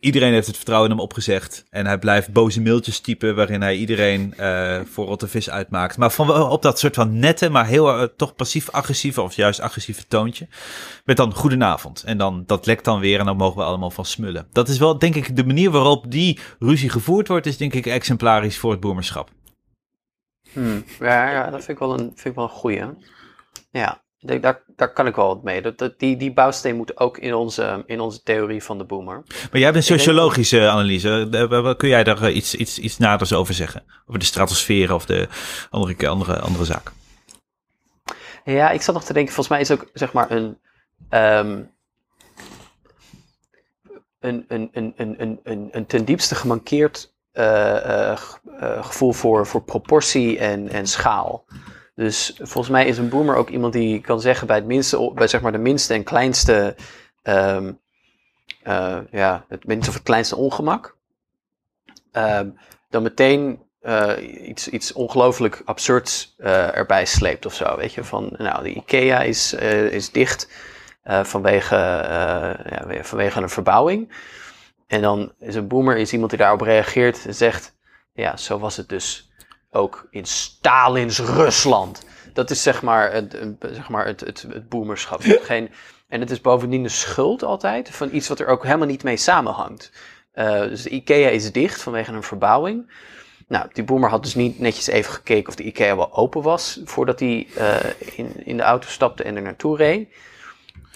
Iedereen 0.00 0.32
heeft 0.32 0.46
het 0.46 0.56
vertrouwen 0.56 0.90
in 0.90 0.96
hem 0.96 1.04
opgezegd. 1.04 1.64
En 1.70 1.86
hij 1.86 1.98
blijft 1.98 2.32
boze 2.32 2.60
mailtjes 2.60 3.00
typen 3.00 3.34
waarin 3.34 3.62
hij 3.62 3.76
iedereen 3.76 4.34
eh 4.36 4.80
voor 4.84 5.06
rotte 5.06 5.28
vis 5.28 5.50
uitmaakt. 5.50 5.96
Maar 5.96 6.10
van, 6.10 6.30
op 6.50 6.62
dat 6.62 6.78
soort 6.78 6.94
van 6.94 7.18
nette, 7.18 7.48
maar 7.48 7.66
heel 7.66 7.98
eh, 7.98 8.08
toch 8.16 8.34
passief-agressieve 8.34 9.22
of 9.22 9.34
juist 9.34 9.60
agressieve 9.60 10.06
toontje. 10.06 10.48
Met 11.04 11.16
dan 11.16 11.34
goedenavond. 11.34 12.02
En 12.02 12.18
dan 12.18 12.42
dat 12.46 12.66
lekt 12.66 12.84
dan 12.84 13.00
weer 13.00 13.18
en 13.18 13.24
dan 13.24 13.36
mogen 13.36 13.58
we 13.58 13.64
allemaal 13.64 13.90
van 13.90 14.04
smullen. 14.04 14.48
Dat 14.52 14.68
is 14.68 14.78
wel, 14.78 14.98
denk 14.98 15.14
ik, 15.14 15.36
de 15.36 15.44
manier 15.44 15.70
waarop 15.70 16.10
die 16.10 16.38
ruzie 16.58 16.90
gevoerd 16.90 17.28
wordt, 17.28 17.46
is 17.46 17.56
denk 17.56 17.74
ik 17.74 17.86
exemplarisch 17.86 18.58
voor 18.58 18.70
het 18.70 18.80
boemerschap. 18.80 19.30
Hmm. 20.52 20.84
Ja, 21.00 21.30
ja, 21.30 21.50
dat 21.50 21.64
vind 21.64 21.68
ik 21.68 21.78
wel 21.78 21.92
een, 21.92 22.12
vind 22.14 22.24
ik 22.24 22.34
wel 22.34 22.44
een 22.44 22.50
goeie. 22.50 22.84
Ja, 23.70 24.02
daar, 24.20 24.62
daar 24.76 24.92
kan 24.92 25.06
ik 25.06 25.14
wel 25.16 25.26
wat 25.26 25.42
mee. 25.42 25.62
Dat, 25.62 25.94
die, 25.96 26.16
die 26.16 26.32
bouwsteen 26.32 26.76
moet 26.76 26.98
ook 26.98 27.18
in 27.18 27.34
onze, 27.34 27.82
in 27.86 28.00
onze 28.00 28.22
theorie 28.22 28.62
van 28.62 28.78
de 28.78 28.84
boomer. 28.84 29.22
Maar 29.26 29.48
jij 29.52 29.62
hebt 29.62 29.76
een 29.76 29.82
denk- 29.86 30.00
sociologische 30.00 30.68
analyse. 30.68 31.74
Kun 31.76 31.88
jij 31.88 32.04
daar 32.04 32.22
eh, 32.22 32.36
iets, 32.36 32.54
iets, 32.54 32.78
iets 32.78 32.98
naders 32.98 33.32
over 33.32 33.54
zeggen? 33.54 33.82
Over 34.06 34.18
de 34.20 34.26
stratosfeer 34.26 34.94
of 34.94 35.06
de 35.06 35.28
andere, 35.70 36.08
andere, 36.08 36.38
andere 36.38 36.64
zaak? 36.64 36.92
Ja, 38.44 38.70
ik 38.70 38.82
zat 38.82 38.94
nog 38.94 39.04
te 39.04 39.12
denken, 39.12 39.34
volgens 39.34 39.54
mij 39.56 39.60
is 39.60 39.70
ook 39.70 39.90
zeg 39.92 40.12
maar 40.12 40.30
een, 40.30 40.58
ehm, 41.08 41.62
een, 44.20 44.44
een, 44.48 44.68
een, 44.72 44.92
een, 44.96 45.14
een, 45.18 45.40
een, 45.42 45.68
een 45.70 45.86
ten 45.86 46.04
diepste 46.04 46.34
gemankeerd 46.34 47.12
eh, 47.32 48.10
eh, 48.10 48.18
gevoel 48.80 49.12
voor, 49.12 49.46
voor 49.46 49.62
proportie 49.62 50.38
en, 50.38 50.68
en 50.68 50.86
schaal. 50.86 51.44
Dus 52.00 52.32
volgens 52.36 52.68
mij 52.68 52.86
is 52.86 52.98
een 52.98 53.08
boomer 53.08 53.36
ook 53.36 53.48
iemand 53.48 53.72
die 53.72 54.00
kan 54.00 54.20
zeggen 54.20 54.46
bij, 54.46 54.56
het 54.56 54.66
minste, 54.66 55.12
bij 55.14 55.26
zeg 55.26 55.40
maar 55.40 55.52
de 55.52 55.58
minste 55.58 55.94
en 55.94 56.04
kleinste, 56.04 56.76
ehm, 57.22 57.72
eh, 58.62 58.98
ja, 59.10 59.44
het 59.48 59.66
minste 59.66 59.88
of 59.88 59.94
het 59.94 60.02
kleinste 60.02 60.36
ongemak, 60.36 60.96
ehm, 62.12 62.50
dan 62.90 63.02
meteen 63.02 63.62
eh, 63.80 64.48
iets, 64.48 64.68
iets 64.68 64.92
ongelooflijk 64.92 65.62
absurds 65.64 66.34
eh, 66.38 66.76
erbij 66.76 67.04
sleept 67.04 67.46
of 67.46 67.54
zo. 67.54 67.76
Weet 67.76 67.92
je, 67.92 68.04
van 68.04 68.34
nou, 68.38 68.62
de 68.62 68.72
IKEA 68.74 69.22
is, 69.22 69.52
is 69.90 70.10
dicht 70.10 70.48
vanwege, 71.04 71.76
ja, 72.70 72.86
vanwege 73.02 73.40
een 73.40 73.48
verbouwing. 73.48 74.12
En 74.86 75.02
dan 75.02 75.32
is 75.38 75.54
een 75.54 75.68
boomer 75.68 75.96
is 75.96 76.12
iemand 76.12 76.30
die 76.30 76.38
daarop 76.38 76.60
reageert 76.60 77.26
en 77.26 77.34
zegt: 77.34 77.76
Ja, 78.12 78.36
zo 78.36 78.58
was 78.58 78.76
het 78.76 78.88
dus 78.88 79.29
ook 79.70 80.06
in 80.10 80.24
Stalins 80.24 81.18
Rusland. 81.18 82.04
Dat 82.32 82.50
is 82.50 82.62
zeg 82.62 82.82
maar 82.82 83.12
het, 83.12 83.38
zeg 83.60 83.88
maar 83.88 84.06
het, 84.06 84.20
het, 84.20 84.46
het 84.52 84.68
boomerschap. 84.68 85.22
Geen, 85.42 85.70
En 86.08 86.20
het 86.20 86.30
is 86.30 86.40
bovendien 86.40 86.82
de 86.82 86.88
schuld 86.88 87.42
altijd 87.42 87.90
van 87.90 88.08
iets 88.12 88.28
wat 88.28 88.40
er 88.40 88.46
ook 88.46 88.64
helemaal 88.64 88.86
niet 88.86 89.02
mee 89.02 89.16
samenhangt. 89.16 89.92
Eh, 90.32 90.60
dus 90.60 90.82
de 90.82 90.90
IKEA 90.90 91.28
is 91.28 91.52
dicht 91.52 91.82
vanwege 91.82 92.12
een 92.12 92.22
verbouwing. 92.22 92.92
Nou, 93.48 93.68
die 93.72 93.84
boemer 93.84 94.10
had 94.10 94.22
dus 94.22 94.34
niet 94.34 94.58
netjes 94.58 94.86
even 94.86 95.12
gekeken 95.12 95.48
of 95.48 95.54
de 95.54 95.62
IKEA 95.62 95.96
wel 95.96 96.14
open 96.14 96.42
was 96.42 96.80
voordat 96.84 97.20
hij 97.20 97.46
eh, 97.56 97.76
in, 98.16 98.46
in 98.46 98.56
de 98.56 98.62
auto 98.62 98.88
stapte 98.88 99.22
en 99.22 99.36
er 99.36 99.42
naartoe 99.42 99.76
reed. 99.76 100.08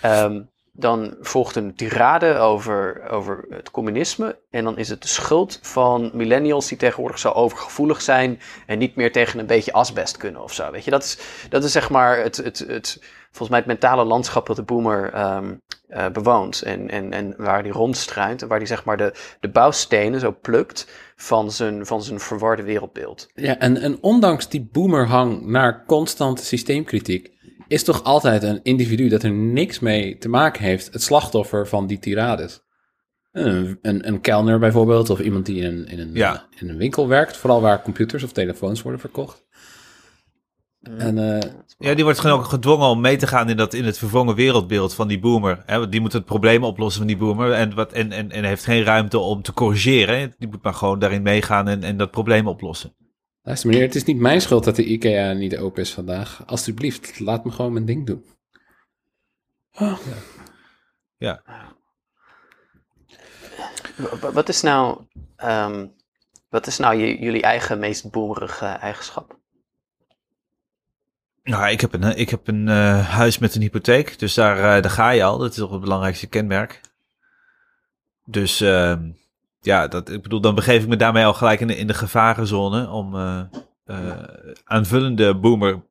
Ehm, 0.00 0.40
dan 0.76 1.16
volgt 1.20 1.56
een 1.56 1.74
tirade 1.74 2.34
over, 2.34 3.08
over 3.10 3.44
het 3.50 3.70
communisme. 3.70 4.38
En 4.50 4.64
dan 4.64 4.78
is 4.78 4.88
het 4.88 5.02
de 5.02 5.08
schuld 5.08 5.58
van 5.62 6.10
millennials 6.12 6.68
die 6.68 6.78
tegenwoordig 6.78 7.18
zo 7.18 7.30
overgevoelig 7.30 8.02
zijn 8.02 8.40
en 8.66 8.78
niet 8.78 8.94
meer 8.94 9.12
tegen 9.12 9.38
een 9.38 9.46
beetje 9.46 9.72
asbest 9.72 10.16
kunnen 10.16 10.42
of 10.42 10.52
zo. 10.52 10.70
Weet 10.70 10.84
je, 10.84 10.90
dat 10.90 11.02
is, 11.02 11.18
dat 11.48 11.64
is 11.64 11.72
zeg 11.72 11.90
maar 11.90 12.18
het, 12.18 12.36
het, 12.36 12.58
het, 12.58 13.02
volgens 13.24 13.48
mij 13.48 13.58
het 13.58 13.66
mentale 13.66 14.04
landschap 14.04 14.46
dat 14.46 14.56
de 14.56 14.62
boomer 14.62 15.12
ehm, 15.12 15.54
eh, 15.88 16.08
bewoont. 16.08 16.62
En, 16.62 16.90
en, 16.90 17.12
en 17.12 17.34
waar 17.36 17.62
hij 17.62 17.70
rondstruint 17.70 18.42
en 18.42 18.48
waar 18.48 18.58
hij 18.58 18.66
zeg 18.66 18.84
maar 18.84 18.96
de, 18.96 19.12
de 19.40 19.48
bouwstenen 19.48 20.20
zo 20.20 20.36
plukt 20.42 20.88
van 21.16 21.50
zijn, 21.50 21.86
van 21.86 22.02
zijn 22.02 22.20
verwarde 22.20 22.62
wereldbeeld. 22.62 23.28
Ja, 23.34 23.58
en, 23.58 23.76
en 23.76 23.98
ondanks 24.02 24.48
die 24.48 24.68
boomerhang 24.72 25.46
naar 25.46 25.84
constante 25.86 26.44
systeemkritiek, 26.44 27.32
is 27.68 27.84
toch 27.84 28.02
altijd 28.04 28.42
een 28.42 28.60
individu 28.62 29.08
dat 29.08 29.22
er 29.22 29.32
niks 29.32 29.78
mee 29.78 30.18
te 30.18 30.28
maken 30.28 30.62
heeft, 30.62 30.92
het 30.92 31.02
slachtoffer 31.02 31.68
van 31.68 31.86
die 31.86 31.98
tirades. 31.98 32.62
Een, 33.32 33.78
een, 33.82 34.08
een 34.08 34.20
kelner 34.20 34.58
bijvoorbeeld, 34.58 35.10
of 35.10 35.20
iemand 35.20 35.46
die 35.46 35.60
in 35.62 35.66
een, 35.66 35.86
in, 35.86 35.98
een, 35.98 36.10
Ja. 36.14 36.46
in 36.58 36.68
een 36.68 36.76
winkel 36.76 37.08
werkt, 37.08 37.36
vooral 37.36 37.60
waar 37.60 37.82
computers 37.82 38.22
of 38.22 38.32
telefoons 38.32 38.82
worden 38.82 39.00
verkocht. 39.00 39.44
En 40.98 41.18
eh, 41.18 41.50
Ja, 41.78 41.94
die 41.94 42.04
wordt 42.04 42.18
gewoon 42.18 42.38
ook 42.38 42.44
gedwongen 42.44 42.86
om 42.88 43.00
mee 43.00 43.16
te 43.16 43.26
gaan 43.26 43.48
in, 43.48 43.56
dat, 43.56 43.74
in 43.74 43.84
het 43.84 43.98
verwrongen 43.98 44.34
wereldbeeld 44.34 44.94
van 44.94 45.08
die 45.08 45.18
boomer. 45.18 45.62
Hè? 45.66 45.88
Die 45.88 46.00
moet 46.00 46.12
het 46.12 46.24
probleem 46.24 46.64
oplossen 46.64 46.98
van 46.98 47.08
die 47.08 47.16
boomer. 47.16 47.52
En, 47.52 47.74
wat, 47.74 47.92
en, 47.92 48.12
en, 48.12 48.30
en 48.30 48.44
heeft 48.44 48.64
geen 48.64 48.82
ruimte 48.82 49.18
om 49.18 49.42
te 49.42 49.52
corrigeren. 49.52 50.34
Die 50.38 50.48
moet 50.48 50.62
maar 50.62 50.74
gewoon 50.74 50.98
daarin 50.98 51.22
meegaan 51.22 51.68
en, 51.68 51.82
en 51.82 51.96
dat 51.96 52.10
probleem 52.10 52.46
oplossen. 52.46 52.94
Luister 53.44 53.68
meneer, 53.68 53.84
het 53.86 53.94
is 53.94 54.04
niet 54.04 54.18
mijn 54.18 54.40
schuld 54.40 54.64
dat 54.64 54.76
de 54.76 54.84
IKEA 54.84 55.32
niet 55.32 55.56
open 55.56 55.82
is 55.82 55.92
vandaag. 55.94 56.46
Alsjeblieft, 56.46 57.20
laat 57.20 57.44
me 57.44 57.50
gewoon 57.50 57.72
mijn 57.72 57.84
ding 57.84 58.06
doen. 58.06 58.24
Oh, 59.72 59.98
Ja. 61.16 61.42
Wa- 64.20 64.32
Wat 64.32 64.48
is 64.48 64.62
nou, 64.62 65.06
ehm, 65.36 65.86
wat 66.48 66.66
is 66.66 66.78
nou 66.78 66.94
je- 66.96 67.18
jullie 67.18 67.42
eigen 67.42 67.78
meest 67.78 68.10
boomerige 68.10 68.66
eigenschap? 68.66 69.38
Nou, 71.42 71.68
ik 71.70 71.80
heb 71.80 71.92
een, 71.94 72.16
ik 72.16 72.30
heb 72.30 72.48
een 72.48 72.68
eh, 72.68 73.08
huis 73.08 73.38
met 73.38 73.54
een 73.54 73.60
hypotheek. 73.62 74.18
Dus 74.18 74.34
daar, 74.34 74.56
eh, 74.56 74.82
daar 74.82 74.90
ga 74.90 75.10
je 75.10 75.24
al. 75.24 75.38
Dat 75.38 75.50
is 75.50 75.56
toch 75.56 75.70
het 75.70 75.80
belangrijkste 75.80 76.26
kenmerk. 76.26 76.80
Dus 78.24 78.60
ehm, 78.60 79.10
ja, 79.64 79.88
dat, 79.88 80.10
ik 80.10 80.22
bedoel, 80.22 80.40
dan 80.40 80.54
begeef 80.54 80.82
ik 80.82 80.88
me 80.88 80.96
daarmee 80.96 81.24
al 81.24 81.34
gelijk 81.34 81.60
in 81.60 81.66
de, 81.66 81.76
in 81.76 81.86
de 81.86 81.94
gevarenzone 81.94 82.88
om 82.88 83.14
eh, 83.14 83.40
eh, 83.84 84.22
aanvullende 84.64 85.34
boomer 85.34 85.82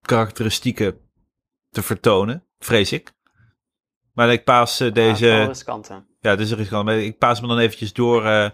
karakteristieken 0.00 0.98
te 1.70 1.82
vertonen, 1.82 2.44
vrees 2.58 2.92
ik. 2.92 3.12
Maar 4.12 4.32
ik 4.32 4.44
paas 4.44 4.80
eh, 4.80 4.92
deze... 4.92 5.44
riskanten. 5.44 6.06
Ja, 6.20 6.36
dus 6.36 6.50
er 6.50 6.60
is 6.60 6.68
gewoon. 6.68 6.84
maar 6.84 6.98
Ik 6.98 7.18
paas 7.18 7.40
me 7.40 7.46
dan 7.46 7.58
eventjes 7.58 7.92
door 7.92 8.26
eh, 8.26 8.50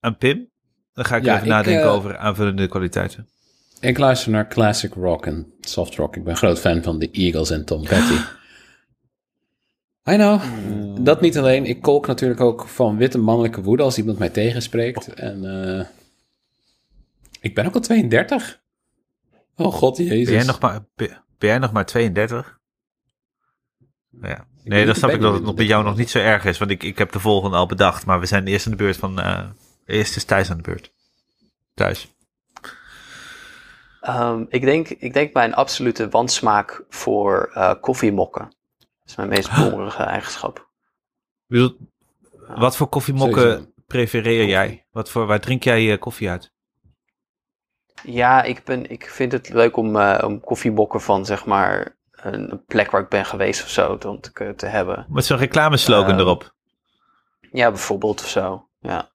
aan 0.00 0.16
Pim. 0.16 0.48
Dan 0.92 1.04
ga 1.04 1.16
ik 1.16 1.24
Ja, 1.24 1.34
even 1.34 1.46
ik, 1.46 1.52
nadenken 1.52 1.90
over 1.90 2.16
aanvullende 2.16 2.68
kwaliteiten. 2.68 3.28
Ik 3.80 3.98
luister 3.98 4.30
naar 4.30 4.48
classic 4.48 4.94
rock 4.94 5.26
en 5.26 5.52
soft 5.60 5.94
rock. 5.94 6.16
Ik 6.16 6.24
ben 6.24 6.36
groot 6.36 6.60
fan 6.60 6.82
van 6.82 6.98
de 6.98 7.10
Eagles 7.10 7.50
en 7.50 7.64
Tom 7.64 7.82
Petty. 7.82 8.16
I 10.08 10.14
know. 10.14 10.40
Dat 11.04 11.20
niet 11.20 11.38
alleen. 11.38 11.64
Ik 11.64 11.82
kolk 11.82 12.06
natuurlijk 12.06 12.40
ook 12.40 12.68
van 12.68 12.96
witte 12.96 13.18
mannelijke 13.18 13.62
woede 13.62 13.82
als 13.82 13.98
iemand 13.98 14.18
mij 14.18 14.28
tegenspreekt. 14.28 15.14
En 15.14 15.44
eh, 15.44 15.86
ik 17.40 17.54
ben 17.54 17.66
ook 17.66 17.74
al 17.74 17.80
32. 17.80 18.60
Oh 19.56 19.72
god, 19.72 19.96
jezus. 19.96 20.24
Ben 20.24 20.34
jij 20.34 20.44
nog 20.44 20.60
maar, 20.60 20.80
ben 20.94 21.24
ben 21.38 21.48
jij 21.48 21.58
nog 21.58 21.72
maar 21.72 21.86
32? 21.86 22.58
Ja. 24.22 24.46
Nee, 24.64 24.86
dan 24.86 24.94
snap 24.94 25.10
ik 25.10 25.20
dat 25.20 25.34
het 25.34 25.42
nog 25.42 25.54
bij 25.54 25.64
jou 25.64 25.84
nog 25.84 25.96
niet 25.96 26.10
zo 26.10 26.18
erg 26.18 26.44
is. 26.44 26.58
Want 26.58 26.70
ik, 26.70 26.82
ik 26.82 26.98
heb 26.98 27.12
de 27.12 27.20
volgende 27.20 27.56
al 27.56 27.66
bedacht. 27.66 28.06
Maar 28.06 28.20
we 28.20 28.26
zijn 28.26 28.46
eerst 28.46 28.64
aan 28.66 28.72
de 28.72 28.78
beurt 28.78 28.96
van... 28.96 29.20
eh 29.20 29.48
eerst 29.86 30.16
is 30.16 30.24
Thijs 30.24 30.50
aan 30.50 30.56
de 30.56 30.62
beurt. 30.62 30.92
Thuis. 31.74 32.14
Ehm, 34.00 34.44
ik, 34.48 34.62
denk, 34.62 34.88
ik 34.88 35.12
denk 35.12 35.32
bij 35.32 35.44
een 35.44 35.54
absolute 35.54 36.08
wansmaak 36.08 36.84
voor 36.88 37.50
eh, 37.54 37.74
koffiemokken. 37.80 38.56
Dat 39.06 39.08
is 39.08 39.16
mijn 39.16 39.28
meest 39.28 39.70
boomerige 39.70 40.02
eigenschap. 40.02 40.68
Bedoel, 41.46 41.76
wat 42.46 42.76
voor 42.76 42.88
koffiemokken 42.88 43.42
Sowieso. 43.50 43.70
prefereer 43.86 44.46
jij? 44.46 44.86
Wat 44.90 45.10
voor, 45.10 45.26
waar 45.26 45.40
drink 45.40 45.62
jij 45.62 45.82
je 45.82 45.98
koffie 45.98 46.30
uit? 46.30 46.52
Ja, 48.02 48.42
ik, 48.42 48.64
ben, 48.64 48.90
ik 48.90 49.06
vind 49.10 49.32
het 49.32 49.48
leuk 49.48 49.76
om, 49.76 49.96
eh, 49.96 50.24
om 50.26 50.40
koffiemokken 50.40 51.00
van 51.00 51.26
zeg 51.26 51.44
maar 51.44 51.96
een 52.10 52.50
een 52.52 52.64
plek 52.64 52.90
waar 52.90 53.00
ik 53.02 53.08
ben 53.08 53.24
geweest 53.24 53.62
of 53.62 53.68
zo 53.68 53.98
te, 53.98 54.18
te, 54.32 54.54
te 54.56 54.66
hebben. 54.66 55.06
Met 55.08 55.24
zo'n 55.24 55.38
reclameslogan 55.38 56.10
Ehm, 56.10 56.18
erop. 56.20 56.54
Ja, 57.52 57.68
bijvoorbeeld 57.70 58.20
of 58.20 58.28
zo. 58.28 58.68
Ja. 58.80 59.10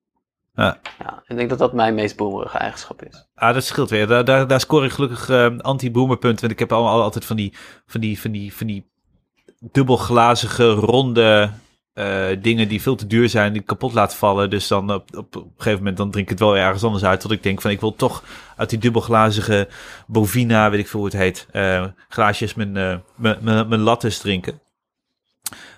Ja. 0.53 0.79
ja. 0.99 1.23
Ik 1.27 1.35
denk 1.35 1.49
dat 1.49 1.59
dat 1.59 1.73
mijn 1.73 1.95
meest 1.95 2.15
boomerige 2.15 2.57
eigenschap 2.57 3.03
is. 3.03 3.27
Ah, 3.35 3.53
dat 3.53 3.63
scheelt 3.63 3.89
weer. 3.89 4.07
Daar, 4.07 4.25
daar, 4.25 4.47
daar 4.47 4.59
scoor 4.59 4.85
ik 4.85 4.91
gelukkig 4.91 5.29
eh, 5.29 5.57
anti-boomer 5.57 6.17
punten. 6.17 6.39
Want 6.41 6.51
ik 6.51 6.59
heb 6.59 6.71
allemaal 6.71 7.01
altijd 7.01 7.25
van 7.25 7.35
die, 7.35 7.53
van 7.85 8.01
die, 8.01 8.19
van 8.21 8.31
die, 8.31 8.53
van 8.53 8.67
die 8.67 8.90
dubbelglazige, 9.61 10.69
ronde 10.69 11.51
eh, 11.93 12.27
dingen 12.41 12.67
die 12.67 12.81
veel 12.81 12.95
te 12.95 13.07
duur 13.07 13.29
zijn, 13.29 13.53
die 13.53 13.61
kapot 13.61 13.93
laten 13.93 14.17
vallen. 14.17 14.49
Dus 14.49 14.67
dan 14.67 14.93
op, 14.93 15.17
op, 15.17 15.35
een 15.35 15.51
gegeven 15.57 15.77
moment 15.77 15.97
dan 15.97 16.11
drink 16.11 16.25
ik 16.25 16.31
het 16.31 16.39
wel 16.39 16.57
ergens 16.57 16.83
anders 16.83 17.03
uit. 17.03 17.19
Tot 17.19 17.31
ik 17.31 17.43
denk 17.43 17.61
van 17.61 17.71
ik 17.71 17.79
wil 17.79 17.95
toch 17.95 18.23
uit 18.55 18.69
die 18.69 18.79
dubbelglazige 18.79 19.67
Bovina, 20.07 20.69
weet 20.69 20.79
ik 20.79 20.87
veel 20.87 20.99
hoe 20.99 21.09
het 21.09 21.17
heet, 21.17 21.47
eh, 21.51 21.85
glaasjes 22.09 22.53
mijn, 22.53 22.77
eh, 22.77 22.97
mijn, 23.15 23.37
mijn, 23.41 23.67
mijn 23.67 23.81
lattes 23.81 24.19
drinken. 24.19 24.59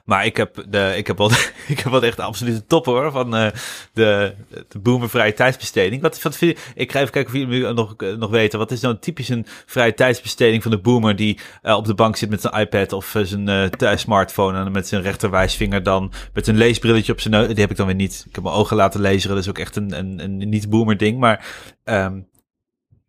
Maar 0.04 0.26
ik 0.26 0.38
heb, 0.38 0.66
de, 0.70 0.94
ik 0.98 1.08
heb, 1.08 1.18
wel, 1.18 1.32
ik 1.68 1.80
heb 1.80 1.92
wel 1.92 2.04
echt 2.04 2.18
de 2.18 2.24
absolute 2.24 2.66
top 2.66 2.86
hoor, 2.86 3.12
van 3.12 3.36
eh, 3.36 3.52
de, 3.94 4.34
de 4.68 4.80
boomervrije 4.80 5.34
tijdsbesteding. 5.34 6.02
Wat, 6.02 6.22
wat 6.22 6.38
vind 6.38 6.58
je, 6.58 6.66
ik 6.76 6.92
ga 6.92 7.00
even 7.00 7.12
kijken 7.12 7.34
of 7.34 7.40
jullie 7.40 7.68
nu 7.68 7.74
nog, 7.74 7.96
eh, 7.98 8.14
nog 8.14 8.30
weten. 8.30 8.60
Wat 8.60 8.72
is 8.72 8.82
nou 8.82 8.98
typisch 9.00 9.30
een 9.30 9.46
vrije 9.66 9.94
tijdsbesteding 9.94 10.62
van 10.62 10.72
de 10.72 10.80
boomer 10.80 11.16
die 11.16 11.40
eh, 11.62 11.76
op 11.76 11.86
de 11.86 11.94
bank 11.94 12.16
zit 12.16 12.30
met 12.30 12.42
zijn 12.42 12.54
iPad 12.54 12.94
of 12.94 13.16
zijn 13.28 14.00
smartphone 14.00 14.66
en 14.66 14.72
met 14.72 14.88
zijn 14.88 15.02
rechterwijsvinger 15.02 15.84
dan 15.84 16.12
met 16.34 16.48
een 16.48 16.58
leesbrilletje 16.58 17.12
op 17.12 17.20
zijn 17.20 17.34
neus. 17.34 17.48
Die 17.48 17.62
heb 17.62 17.72
ik 17.72 17.78
dan 17.78 17.86
weer 17.86 17.96
niet. 17.96 18.24
Ik 18.28 18.36
heb 18.36 18.44
mijn 18.44 18.56
ogen 18.56 18.76
laten 18.76 19.02
lezen. 19.02 19.30
Dat 19.30 19.38
is 19.38 19.50
ook 19.50 19.58
echt 19.58 19.76
een, 19.76 19.98
een, 19.98 20.20
een 20.20 20.50
niet-boomer 20.50 20.98
ding. 20.98 21.20
Maar 21.20 21.46
ehm, 21.84 22.20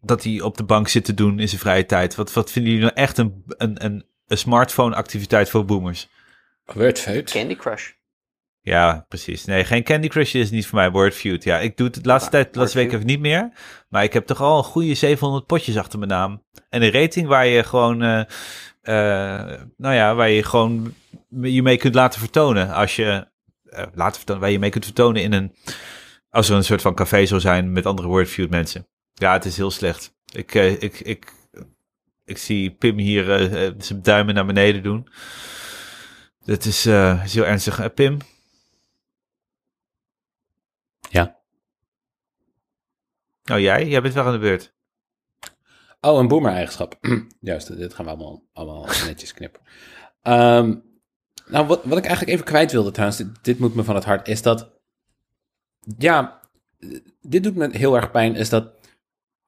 dat 0.01 0.23
hij 0.23 0.41
op 0.41 0.57
de 0.57 0.65
bank 0.65 0.89
zit 0.89 1.05
te 1.05 1.15
doen 1.15 1.39
in 1.39 1.49
zijn 1.49 1.61
vrije 1.61 1.87
tijd. 1.87 2.15
Wat, 2.15 2.33
wat 2.33 2.51
vinden 2.51 2.73
jullie 2.73 2.87
nou 2.87 2.99
echt 3.01 3.19
een, 3.19 3.45
een, 3.47 3.85
een, 3.85 4.05
een 4.27 4.39
smartphone 4.39 4.95
activiteit 4.95 5.51
voor 5.51 5.65
boomers? 5.65 6.09
Wordfeud. 6.73 7.31
Candy 7.31 7.57
Crush. 7.57 7.91
Ja, 8.61 9.05
precies. 9.09 9.45
Nee, 9.45 9.65
geen 9.65 9.83
Candy 9.83 10.09
Crush 10.09 10.35
is 10.35 10.51
niet 10.51 10.67
voor 10.67 10.79
mij. 10.79 10.91
Wordfeud. 10.91 11.45
Ja, 11.45 11.59
ik 11.59 11.77
doe 11.77 11.87
het 11.87 12.03
de 12.03 12.09
laatste 12.09 12.37
Ja, 12.37 12.43
tijd, 12.43 12.55
de 12.55 12.59
laatste 12.59 12.79
week 12.79 12.93
even 12.93 13.07
niet 13.07 13.21
meer. 13.21 13.53
Maar 13.89 14.03
ik 14.03 14.13
heb 14.13 14.27
toch 14.27 14.41
al 14.41 14.59
een 14.59 14.65
goede 14.65 14.95
700 14.95 15.47
potjes 15.47 15.77
achter 15.77 15.99
mijn 15.99 16.11
naam. 16.11 16.43
En 16.69 16.83
een 16.83 16.93
rating 16.93 17.27
waar 17.27 17.47
je 17.47 17.63
gewoon, 17.65 18.03
eh, 18.03 18.21
eh, 18.83 19.61
nou 19.77 19.95
ja, 19.95 20.15
waar 20.15 20.31
je 20.31 20.43
gewoon 20.43 20.95
je 21.43 21.63
mee 21.63 21.77
kunt 21.77 21.95
laten 21.95 22.21
vertonen. 22.21 22.71
Als 22.73 22.97
je, 22.97 23.27
eh, 23.65 23.87
laten 23.95 24.17
vertonen, 24.17 24.43
waar 24.43 24.51
je 24.51 24.59
mee 24.59 24.71
kunt 24.71 24.85
vertonen 24.85 25.23
in 25.23 25.33
een, 25.33 25.55
als 26.31 26.49
er 26.49 26.57
een 26.57 26.65
soort 26.65 26.83
van 26.83 26.95
café 26.95 27.27
zou 27.27 27.41
zijn 27.41 27.73
met 27.73 27.87
andere 27.87 28.09
Wordfeud 28.09 28.51
mensen. 28.51 28.87
Ja, 29.15 29.33
het 29.33 29.45
is 29.45 29.57
heel 29.57 29.71
slecht. 29.71 30.15
Ik, 30.33 30.55
eh, 30.55 30.83
ik, 30.83 31.01
ik, 31.01 31.33
ik 32.25 32.39
zie 32.39 32.71
Pim 32.71 32.99
hier 32.99 33.25
zijn 33.79 34.03
duimen 34.03 34.35
naar 34.35 34.47
beneden 34.47 34.83
doen. 34.83 35.09
Dat 36.45 36.65
is, 36.65 36.87
eh, 36.87 37.25
is 37.25 37.35
heel 37.35 37.47
ernstig. 37.47 37.95
Pim, 37.95 38.19
Ja. 41.11 41.41
Oh, 43.53 43.59
jij? 43.59 43.89
Jij 43.89 44.03
bent 44.03 44.15
wel 44.15 44.25
aan 44.25 44.33
de 44.33 44.39
beurt. 44.39 44.75
Oh, 46.01 46.19
een 46.19 46.29
boomer-eigenschap. 46.29 46.99
Juist, 47.41 47.77
dit 47.77 47.95
gaan 47.95 48.05
we 48.05 48.11
allemaal, 48.11 48.43
allemaal 48.53 48.85
netjes 48.85 49.35
knippen. 49.35 49.61
Ehm, 50.23 50.75
nou, 51.47 51.67
wat, 51.67 51.85
wat 51.85 51.99
ik 51.99 52.05
eigenlijk 52.05 52.33
even 52.33 52.45
kwijt 52.45 52.73
wilde 52.73 52.91
trouwens, 52.91 53.19
dit, 53.19 53.45
dit 53.45 53.59
moet 53.59 53.75
me 53.75 53.85
van 53.85 53.95
het 53.95 54.05
hart, 54.05 54.29
is 54.29 54.43
dat... 54.43 54.73
Ja, 55.99 56.41
dit 57.21 57.43
doet 57.43 57.55
me 57.55 57.77
heel 57.77 57.97
erg 57.97 58.11
pijn, 58.11 58.35
is 58.35 58.49
dat 58.49 58.73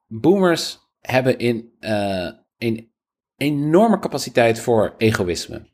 boomers 0.07 0.79
hebben 0.99 1.37
in, 1.37 1.75
eh, 1.79 2.31
een 2.57 2.91
enorme 3.35 3.99
capaciteit 3.99 4.59
voor 4.59 4.95
egoïsme. 4.97 5.69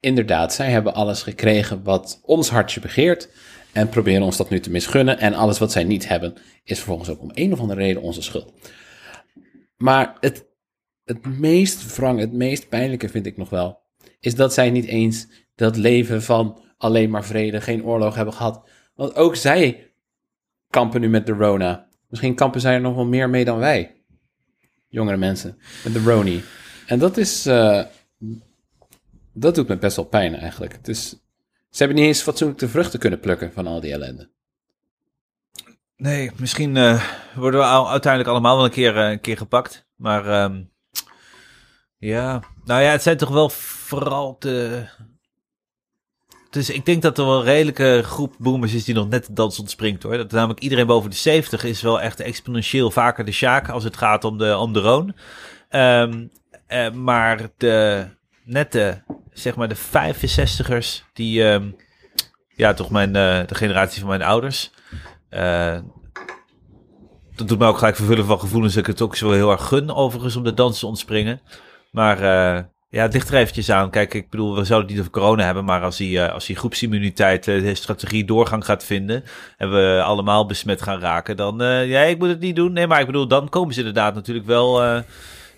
Inderdaad, 0.00 0.54
zij 0.54 0.70
hebben 0.70 0.94
alles 0.94 1.22
gekregen 1.22 1.82
wat 1.82 2.20
ons 2.22 2.48
hartje 2.48 2.80
begeert 2.80 3.28
en 3.72 3.88
proberen 3.88 4.22
ons 4.22 4.36
dat 4.36 4.50
nu 4.50 4.60
te 4.60 4.70
misgunnen. 4.70 5.18
En 5.18 5.34
alles 5.34 5.58
wat 5.58 5.72
zij 5.72 5.84
niet 5.84 6.08
hebben, 6.08 6.34
is 6.64 6.76
vervolgens 6.76 7.08
ook 7.08 7.20
om 7.20 7.30
een 7.34 7.52
of 7.52 7.60
andere 7.60 7.80
reden 7.80 8.02
onze 8.02 8.22
schuld. 8.22 8.52
Maar 9.76 10.16
het, 10.20 10.46
het 11.04 11.26
meest 11.26 11.96
wrang, 11.96 12.20
het 12.20 12.32
meest 12.32 12.68
pijnlijke 12.68 13.08
vind 13.08 13.26
ik 13.26 13.36
nog 13.36 13.50
wel, 13.50 13.80
is 14.20 14.34
dat 14.34 14.54
zij 14.54 14.70
niet 14.70 14.86
eens 14.86 15.28
dat 15.54 15.76
leven 15.76 16.22
van 16.22 16.62
alleen 16.76 17.10
maar 17.10 17.24
vrede, 17.24 17.60
geen 17.60 17.84
oorlog 17.84 18.14
hebben 18.14 18.34
gehad. 18.34 18.68
Want 18.94 19.14
ook 19.14 19.36
zij 19.36 19.92
kampen 20.70 21.00
nu 21.00 21.08
met 21.08 21.26
de 21.26 21.32
Rona. 21.32 21.88
Misschien 22.08 22.34
kampen 22.34 22.60
zij 22.60 22.74
er 22.74 22.80
nog 22.80 22.94
wel 22.94 23.06
meer 23.06 23.30
mee 23.30 23.44
dan 23.44 23.58
wij. 23.58 24.02
Jongere 24.88 25.16
mensen. 25.16 25.58
Met 25.84 25.92
de 25.92 26.02
Roni. 26.02 26.42
En 26.86 26.98
dat 26.98 27.16
is... 27.16 27.46
eh, 27.46 27.84
dat 29.32 29.54
doet 29.54 29.68
me 29.68 29.76
best 29.76 29.96
wel 29.96 30.04
pijn 30.04 30.34
eigenlijk. 30.34 30.72
Het 30.72 30.88
is, 30.88 31.08
ze 31.70 31.78
hebben 31.78 31.96
niet 31.96 32.06
eens 32.06 32.22
fatsoenlijk 32.22 32.60
de 32.60 32.68
vruchten 32.68 32.98
kunnen 32.98 33.20
plukken 33.20 33.52
van 33.52 33.66
al 33.66 33.80
die 33.80 33.92
ellende. 33.92 34.30
Nee, 35.96 36.30
misschien 36.36 36.76
eh, 36.76 37.02
worden 37.34 37.60
we 37.60 37.66
uiteindelijk 37.66 38.30
allemaal 38.30 38.56
wel 38.56 38.64
een 38.64 38.70
keer, 38.70 38.96
eh, 38.96 39.10
een 39.10 39.20
keer 39.20 39.36
gepakt. 39.36 39.86
Maar 39.96 40.26
ehm, 40.26 40.62
ja, 41.98 42.42
nou 42.64 42.82
ja, 42.82 42.90
het 42.90 43.02
zijn 43.02 43.16
toch 43.16 43.28
wel 43.28 43.48
vooral 43.48 44.36
de... 44.38 44.86
Dus 46.50 46.70
ik 46.70 46.86
denk 46.86 47.02
dat 47.02 47.18
er 47.18 47.24
wel 47.24 47.38
een 47.38 47.44
redelijke 47.44 48.00
groep 48.04 48.34
boomers 48.38 48.74
is 48.74 48.84
die 48.84 48.94
nog 48.94 49.08
net 49.08 49.26
de 49.26 49.32
dans 49.32 49.58
ontspringt 49.58 50.02
hoor. 50.02 50.16
Dat 50.16 50.30
namelijk 50.30 50.60
iedereen 50.60 50.86
boven 50.86 51.10
de 51.10 51.16
70 51.16 51.64
is 51.64 51.82
wel 51.82 52.00
echt 52.00 52.20
exponentieel 52.20 52.90
vaker 52.90 53.24
de 53.24 53.32
Sjaak 53.32 53.68
als 53.68 53.84
het 53.84 53.96
gaat 53.96 54.24
om 54.24 54.38
de, 54.38 54.56
om 54.56 54.72
de 54.72 54.80
Roon. 54.80 55.14
Ehm, 55.68 56.26
eh, 56.66 56.90
maar 56.90 57.50
de, 57.56 58.06
net 58.48 58.72
de, 58.72 58.96
zeg 59.32 59.56
maar 59.56 59.68
de 59.68 59.76
65ers, 59.76 61.04
die, 61.12 61.44
ehm, 61.44 61.70
ja 62.48 62.74
toch 62.74 62.90
mijn, 62.90 63.16
eh, 63.16 63.46
de 63.46 63.54
generatie 63.54 64.00
van 64.00 64.08
mijn 64.08 64.22
ouders... 64.22 64.70
Eh, 65.28 65.78
dat 67.34 67.48
doet 67.48 67.58
mij 67.58 67.68
ook 67.68 67.78
gelijk 67.78 67.96
vervullen 67.96 68.24
van 68.24 68.40
gevoelens 68.40 68.76
ik 68.76 68.86
het 68.86 69.00
ook 69.02 69.16
zo 69.16 69.30
heel 69.30 69.50
erg 69.50 69.66
gun, 69.66 69.94
overigens, 69.94 70.36
om 70.36 70.44
de 70.44 70.54
dans 70.54 70.78
te 70.78 70.86
ontspringen. 70.86 71.40
Maar 71.90 72.16
eh, 72.16 72.64
ja, 72.88 73.02
het 73.02 73.12
ligt 73.12 73.28
er 73.28 73.34
eventjes 73.34 73.70
aan. 73.70 73.90
Kijk, 73.90 74.14
ik 74.14 74.30
bedoel, 74.30 74.56
we 74.56 74.64
zouden 74.64 74.88
het 74.88 74.88
niet 74.88 74.98
over 74.98 75.20
corona 75.20 75.44
hebben, 75.44 75.64
maar 75.64 75.82
als 75.82 75.96
die, 75.96 76.22
als 76.22 76.46
die 76.46 76.56
groepsimmuniteit 76.56 77.44
de 77.44 77.74
strategie 77.74 78.24
doorgang 78.24 78.64
gaat 78.64 78.84
vinden 78.84 79.24
en 79.56 79.70
we 79.70 80.02
allemaal 80.04 80.46
besmet 80.46 80.82
gaan 80.82 81.00
raken, 81.00 81.36
dan, 81.36 81.58
ja, 81.86 82.00
ik 82.00 82.18
moet 82.18 82.28
het 82.28 82.40
niet 82.40 82.56
doen. 82.56 82.72
Nee, 82.72 82.86
maar 82.86 83.00
ik 83.00 83.06
bedoel, 83.06 83.28
dan 83.28 83.48
komen 83.48 83.74
ze 83.74 83.80
inderdaad 83.80 84.14
natuurlijk 84.14 84.46
wel, 84.46 85.02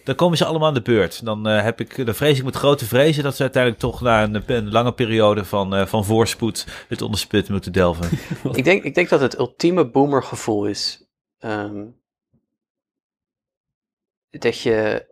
dan 0.05 0.15
komen 0.15 0.39
ze 0.39 0.45
allemaal 0.45 0.69
aan 0.69 0.75
de 0.75 0.83
beurt. 0.83 1.25
Dan 1.25 1.49
eh, 1.49 1.63
heb 1.63 1.81
ik, 1.81 2.07
dan 2.07 2.15
vrees 2.15 2.39
ik 2.39 2.45
met 2.45 2.57
grote 2.57 2.85
vrezen 2.85 3.23
dat 3.23 3.37
ze 3.37 3.43
uiteindelijk 3.43 3.83
toch 3.83 4.01
na 4.01 4.23
een, 4.23 4.71
lange 4.71 4.93
periode 4.93 5.45
van, 5.45 5.75
eh, 5.75 5.87
van 5.87 6.05
voorspoed 6.05 6.67
het 6.89 7.03
ondersput 7.03 7.49
moeten 7.49 7.73
delven. 7.73 8.19
Ik 8.53 8.65
denk, 8.65 8.83
ik 8.83 8.95
denk 8.95 9.09
dat 9.09 9.21
het 9.21 9.39
ultieme 9.39 9.87
boomergevoel 9.87 10.67
is. 10.67 11.07
ehm, 11.39 11.87
dat 14.31 14.61
je, 14.61 15.07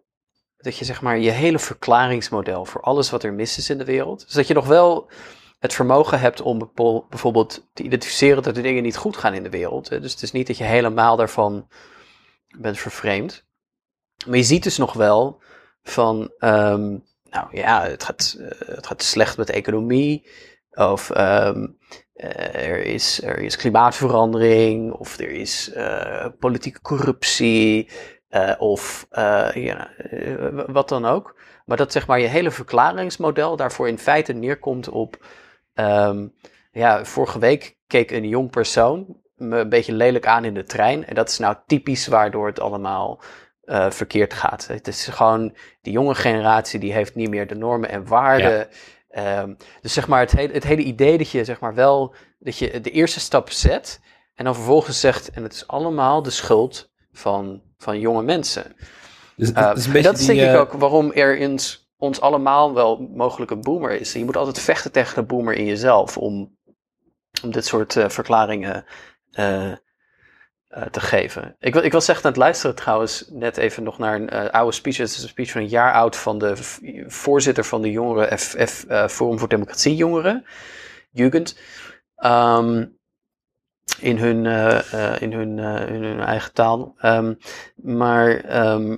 dat 0.57 0.77
je 0.77 0.85
zeg 0.85 1.03
maar 1.03 1.19
je 1.19 1.31
hele 1.31 1.59
verklaringsmodel 1.59 2.65
voor 2.65 2.81
alles 2.81 3.11
wat 3.11 3.23
er 3.23 3.33
mis 3.33 3.59
is 3.59 3.71
in 3.71 3.79
de 3.79 3.85
wereld. 3.85 4.25
Dus 4.25 4.35
dat 4.35 4.47
je 4.47 4.55
nog 4.55 4.67
wel 4.67 5.11
het 5.59 5.75
vermogen 5.75 6.21
hebt 6.21 6.41
om 6.41 6.71
bijvoorbeeld 7.09 7.69
te 7.73 7.83
identificeren 7.83 8.43
dat 8.43 8.57
er 8.57 8.63
dingen 8.63 8.83
niet 8.83 8.97
goed 8.97 9.17
gaan 9.17 9.35
in 9.35 9.43
de 9.43 9.51
wereld. 9.51 9.89
Dus 9.89 10.13
het 10.13 10.23
is 10.23 10.33
niet 10.33 10.47
dat 10.47 10.59
je 10.59 10.65
helemaal 10.65 11.17
daarvan 11.17 11.69
bent 12.59 12.79
vervreemd. 12.79 13.48
Maar 14.27 14.37
je 14.37 14.43
ziet 14.43 14.63
dus 14.63 14.79
nog 14.79 14.93
wel 14.93 15.41
van, 15.83 16.33
ehm, 16.39 16.97
nou 17.31 17.47
ja, 17.51 17.83
het 17.83 18.05
gaat, 18.05 18.37
eh, 18.39 18.69
het 18.75 18.87
gaat 18.87 19.03
slecht 19.03 19.37
met 19.37 19.47
de 19.47 19.53
economie. 19.53 20.27
Of 20.71 21.11
ehm, 21.11 21.67
eh, 22.13 22.69
er, 22.69 22.85
is, 22.85 23.23
er 23.23 23.39
is 23.39 23.57
klimaatverandering, 23.57 24.93
of 24.93 25.19
er 25.19 25.31
is 25.31 25.73
eh, 25.73 26.27
politieke 26.39 26.81
corruptie, 26.81 27.91
of 28.59 29.07
ja, 29.55 29.91
wat 30.67 30.89
dan 30.89 31.05
ook. 31.05 31.37
Maar 31.65 31.77
dat 31.77 31.93
zeg 31.93 32.07
maar 32.07 32.21
je 32.21 32.27
hele 32.27 32.51
verklaringsmodel 32.51 33.57
daarvoor 33.57 33.89
in 33.89 33.99
feite 33.99 34.33
neerkomt 34.33 34.89
op. 34.89 35.27
ehm, 35.75 36.29
ja, 36.73 37.05
vorige 37.05 37.39
week 37.39 37.77
keek 37.87 38.11
een 38.11 38.29
jong 38.29 38.51
persoon 38.51 39.21
me 39.39 39.59
een 39.59 39.69
beetje 39.69 39.93
lelijk 39.93 40.27
aan 40.27 40.45
in 40.45 40.55
de 40.55 40.65
trein. 40.65 41.07
En 41.07 41.15
dat 41.15 41.29
is 41.29 41.39
nou 41.39 41.57
typisch 41.67 42.07
waardoor 42.07 42.47
het 42.47 42.61
allemaal 42.61 43.21
eh, 43.69 43.91
verkeerd 43.91 44.35
gaat. 44.35 44.67
Het 44.67 44.89
is 44.89 45.07
gewoon, 45.07 45.55
die 45.83 45.93
jonge 45.93 46.15
generatie 46.15 46.81
die 46.81 46.93
heeft 46.93 47.15
niet 47.15 47.31
meer 47.31 47.47
de 47.47 47.55
normen 47.55 47.89
en 47.89 48.07
waarden. 48.07 48.69
Ehm, 49.09 49.55
dus 49.81 49.93
zeg 49.93 50.09
maar 50.09 50.21
het 50.21 50.33
hele, 50.33 50.53
het 50.53 50.65
hele 50.65 50.83
idee 50.83 51.19
dat 51.19 51.31
je 51.31 51.45
zeg 51.45 51.61
maar 51.61 51.75
wel 51.75 52.15
dat 52.39 52.59
je 52.59 52.81
de 52.81 52.91
eerste 52.91 53.21
stap 53.21 53.51
zet 53.51 54.01
en 54.35 54.45
dan 54.45 54.55
vervolgens 54.55 55.01
zegt 55.01 55.31
en 55.31 55.43
het 55.43 55.53
is 55.53 55.67
allemaal 55.67 56.23
de 56.23 56.31
schuld 56.31 56.91
van, 57.13 57.63
van 57.79 58.01
jonge 58.01 58.23
mensen. 58.23 58.77
Dus, 59.37 59.51
Uh, 59.51 59.73
is 59.75 59.87
en 59.87 59.93
beetje 59.93 60.09
dat 60.09 60.19
is 60.19 60.27
die, 60.27 60.37
denk 60.37 60.49
ik 60.49 60.55
eh, 60.55 60.61
ook 60.61 60.73
waarom 60.73 61.13
er 61.13 61.37
in 61.37 61.59
ons 61.97 62.21
allemaal 62.21 62.75
wel 62.75 63.09
mogelijk 63.15 63.51
een 63.51 63.63
boomer 63.63 64.01
is. 64.01 64.13
Je 64.13 64.25
moet 64.25 64.37
altijd 64.37 64.61
vechten 64.61 64.93
tegen 64.93 65.15
de 65.15 65.23
boomer 65.23 65.55
in 65.55 65.65
jezelf 65.65 66.17
om, 66.17 66.57
om 67.43 67.51
dit 67.51 67.67
soort 67.67 67.97
eh, 67.97 68.09
verklaringen 68.09 68.85
eh, 70.69 70.83
te 70.83 71.01
geven. 71.01 71.57
Ik, 71.59 71.75
ik 71.75 71.93
was 71.93 72.09
echt 72.09 72.25
aan 72.25 72.31
het 72.31 72.41
luisteren 72.41 72.77
trouwens 72.77 73.25
net 73.31 73.57
even 73.57 73.83
nog 73.83 73.99
naar 73.99 74.15
een 74.15 74.29
eh, 74.29 74.51
oude 74.51 74.73
speech. 74.73 74.97
Het 74.97 75.11
is 75.11 75.23
een 75.23 75.29
speech 75.29 75.51
van 75.51 75.61
een 75.61 75.69
jaar 75.69 75.93
oud 75.93 76.17
van 76.17 76.39
de 76.39 76.57
voorzitter 77.07 77.65
van 77.65 77.83
de 77.83 77.91
jongeren 77.91 78.31
eh, 78.31 79.09
Forum 79.09 79.39
voor 79.39 79.49
Democratie 79.49 79.97
Jongeren, 79.97 80.45
Jugend. 81.11 81.59
Ehm, 82.15 82.87
in 84.01 84.19
hun, 84.19 84.47
in, 85.21 85.33
hun, 85.33 85.59
in 85.89 86.03
hun 86.03 86.21
eigen 86.21 86.53
taal. 86.53 86.95
Ehm, 86.99 87.35
maar 87.75 88.37
ehm, 88.37 88.97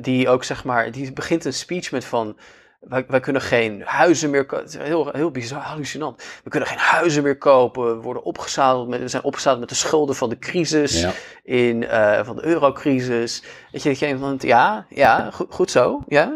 die 0.00 0.28
ook 0.28 0.44
zeg 0.44 0.64
maar, 0.64 0.90
die 0.90 1.12
begint 1.12 1.44
een 1.44 1.52
speech 1.52 1.90
met 1.90 2.04
van. 2.04 2.38
Wij, 2.80 3.04
wij 3.08 3.20
kunnen 3.20 3.42
geen 3.42 3.82
huizen 3.82 4.30
meer 4.30 4.46
kopen. 4.46 4.82
Heel, 4.82 5.08
heel 5.12 5.30
bizar, 5.30 5.60
hallucinant. 5.60 6.22
We 6.44 6.50
kunnen 6.50 6.68
geen 6.68 6.78
huizen 6.78 7.22
meer 7.22 7.38
kopen. 7.38 7.96
We 7.96 8.02
worden 8.02 8.22
opgezadeld 8.22 8.88
met, 8.88 9.00
we 9.00 9.08
zijn 9.08 9.22
opgezadeld 9.22 9.60
met 9.60 9.68
de 9.68 9.74
schulden 9.74 10.16
van 10.16 10.28
de 10.28 10.38
crisis. 10.38 11.00
ja. 11.00 11.12
In, 11.42 11.86
eh, 11.86 12.24
van 12.24 12.36
de 12.36 12.44
eurocrisis. 12.44 13.42
Weet 13.72 13.82
je, 13.82 13.88
dat 13.88 13.98
je 13.98 14.06
een 14.06 14.18
van 14.18 14.38
ja, 14.40 14.86
ja, 14.88 15.30
goed, 15.30 15.46
goed 15.50 15.70
zo. 15.70 16.02
Ja, 16.08 16.32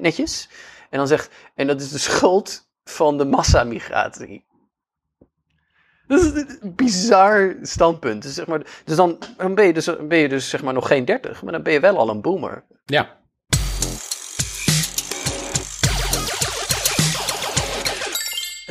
netjes. 0.00 0.48
En 0.90 0.98
dan 0.98 1.06
zegt, 1.06 1.30
en 1.54 1.66
dat 1.66 1.80
is 1.80 1.90
de 1.90 1.98
schuld 1.98 2.68
van 2.84 3.18
de 3.18 3.24
massamigratie. 3.24 4.48
Dat 6.06 6.20
is 6.22 6.32
een 6.60 6.74
bizar 6.74 7.56
standpunt. 7.62 8.22
Dus, 8.22 8.34
zeg 8.34 8.46
maar, 8.46 8.60
dus 8.84 8.96
dan, 8.96 9.18
dan, 9.36 9.54
ben 9.54 9.66
je 9.66 9.72
dus, 9.72 9.96
ben 10.08 10.18
je 10.18 10.28
dus 10.28 10.48
zeg 10.48 10.62
maar 10.62 10.74
nog 10.74 10.86
geen 10.86 11.04
30, 11.04 11.42
maar 11.42 11.52
dan 11.52 11.62
ben 11.62 11.72
je 11.72 11.80
wel 11.80 11.98
al 11.98 12.08
een 12.08 12.20
boomer. 12.20 12.64
ja. 12.84 13.18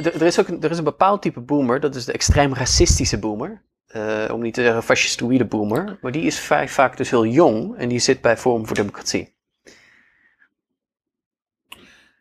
Er, 0.03 0.13
er 0.13 0.21
is 0.21 0.39
ook 0.39 0.47
een, 0.47 0.61
er 0.61 0.71
is 0.71 0.77
een 0.77 0.83
bepaald 0.83 1.21
type 1.21 1.39
boomer, 1.39 1.79
dat 1.79 1.95
is 1.95 2.05
de 2.05 2.11
extreem 2.11 2.53
racistische 2.53 3.19
boomer. 3.19 3.61
Eh, 3.87 4.29
om 4.31 4.41
niet 4.41 4.53
te 4.53 4.61
zeggen 4.61 4.83
fascistoïde 4.83 5.45
boomer. 5.45 5.97
Maar 6.01 6.11
die 6.11 6.23
is 6.23 6.39
vaak, 6.39 6.69
vaak 6.69 6.97
dus 6.97 7.09
heel 7.09 7.25
jong 7.25 7.77
en 7.77 7.89
die 7.89 7.99
zit 7.99 8.21
bij 8.21 8.37
Forum 8.37 8.67
voor 8.67 8.75
Democratie. 8.75 9.35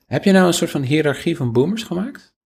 Heb 0.06 0.24
je 0.24 0.32
nou 0.32 0.46
een 0.46 0.54
soort 0.54 0.70
van 0.70 0.82
hiërarchie 0.82 1.36
van 1.36 1.52
boomers 1.52 1.82
gemaakt? 1.82 2.36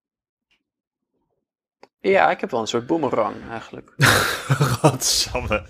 Ja, 2.00 2.30
ik 2.30 2.40
heb 2.40 2.50
wel 2.50 2.60
een 2.60 2.66
soort 2.66 2.86
boomerang 2.86 3.36
eigenlijk. 3.50 3.94
Godsamme. 4.80 5.66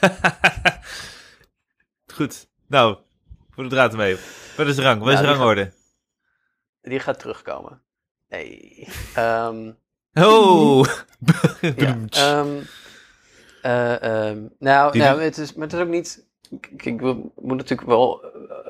Goed. 2.14 2.48
Nou, 2.66 2.98
voor 3.50 3.62
de 3.62 3.70
draad 3.70 3.96
mee. 3.96 4.16
Wat 4.56 4.66
is 4.66 4.76
de 4.76 4.82
rang? 4.82 5.00
Wat 5.00 5.12
is 5.12 5.18
de 5.18 5.26
die 5.26 5.34
rangorde? 5.34 5.72
Die 6.82 7.00
gaat 7.00 7.18
terugkomen. 7.18 7.82
Nee. 8.32 8.88
Ehm, 9.14 9.70
Oh! 10.20 10.84
ja, 11.76 11.96
nou, 14.58 14.98
nou 14.98 15.22
het, 15.22 15.38
is, 15.38 15.54
maar 15.54 15.64
het 15.66 15.72
is 15.76 15.80
ook 15.80 15.88
niet. 15.88 16.26
Ik, 16.50 16.84
ik 16.84 17.00
wil- 17.00 17.32
moet 17.36 17.56
natuurlijk 17.56 17.88
wel 17.88 18.24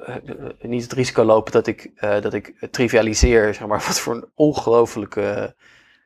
eh, 0.07 0.17
eh, 0.17 0.51
niet 0.61 0.83
het 0.83 0.93
risico 0.93 1.25
lopen 1.25 1.53
dat 1.53 1.67
ik, 1.67 1.91
eh, 1.95 2.21
dat 2.21 2.35
ik 2.35 2.67
trivialiseer, 2.71 3.55
zeg 3.55 3.67
maar, 3.67 3.85
wat 3.87 4.01
voor 4.01 4.15
een 4.15 4.29
ongelofelijke 4.35 5.55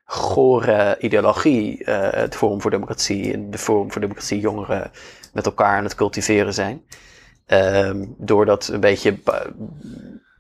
gore 0.05 0.97
ideologie 1.01 1.83
het 1.91 2.37
Forum 2.37 2.61
voor 2.61 2.71
Democratie 2.71 3.33
en 3.33 3.51
de 3.51 3.59
Forum 3.59 3.93
voor 3.93 4.01
Democratie 4.01 4.41
jongeren 4.41 4.91
met 5.33 5.47
elkaar 5.47 5.77
aan 5.77 5.85
het 5.85 5.95
cultiveren 5.95 6.55
zijn. 6.55 6.83
Ehm, 7.47 8.05
door 8.19 8.47
dat 8.47 8.69
een 8.69 8.81
beetje 8.81 9.19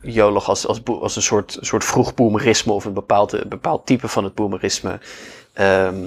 jolig 0.07 0.49
als, 0.49 0.66
als, 0.66 0.85
als 0.85 1.16
een 1.16 1.23
soort, 1.23 1.59
soort 1.61 1.85
vroeg 1.85 2.14
boomerisme 2.14 2.73
of 2.73 2.85
een 2.85 2.95
bepaald, 2.95 3.49
bepaald 3.49 3.87
type 3.87 4.09
van 4.09 4.25
het 4.25 4.35
boomerisme 4.35 5.01
ehm, 5.53 6.05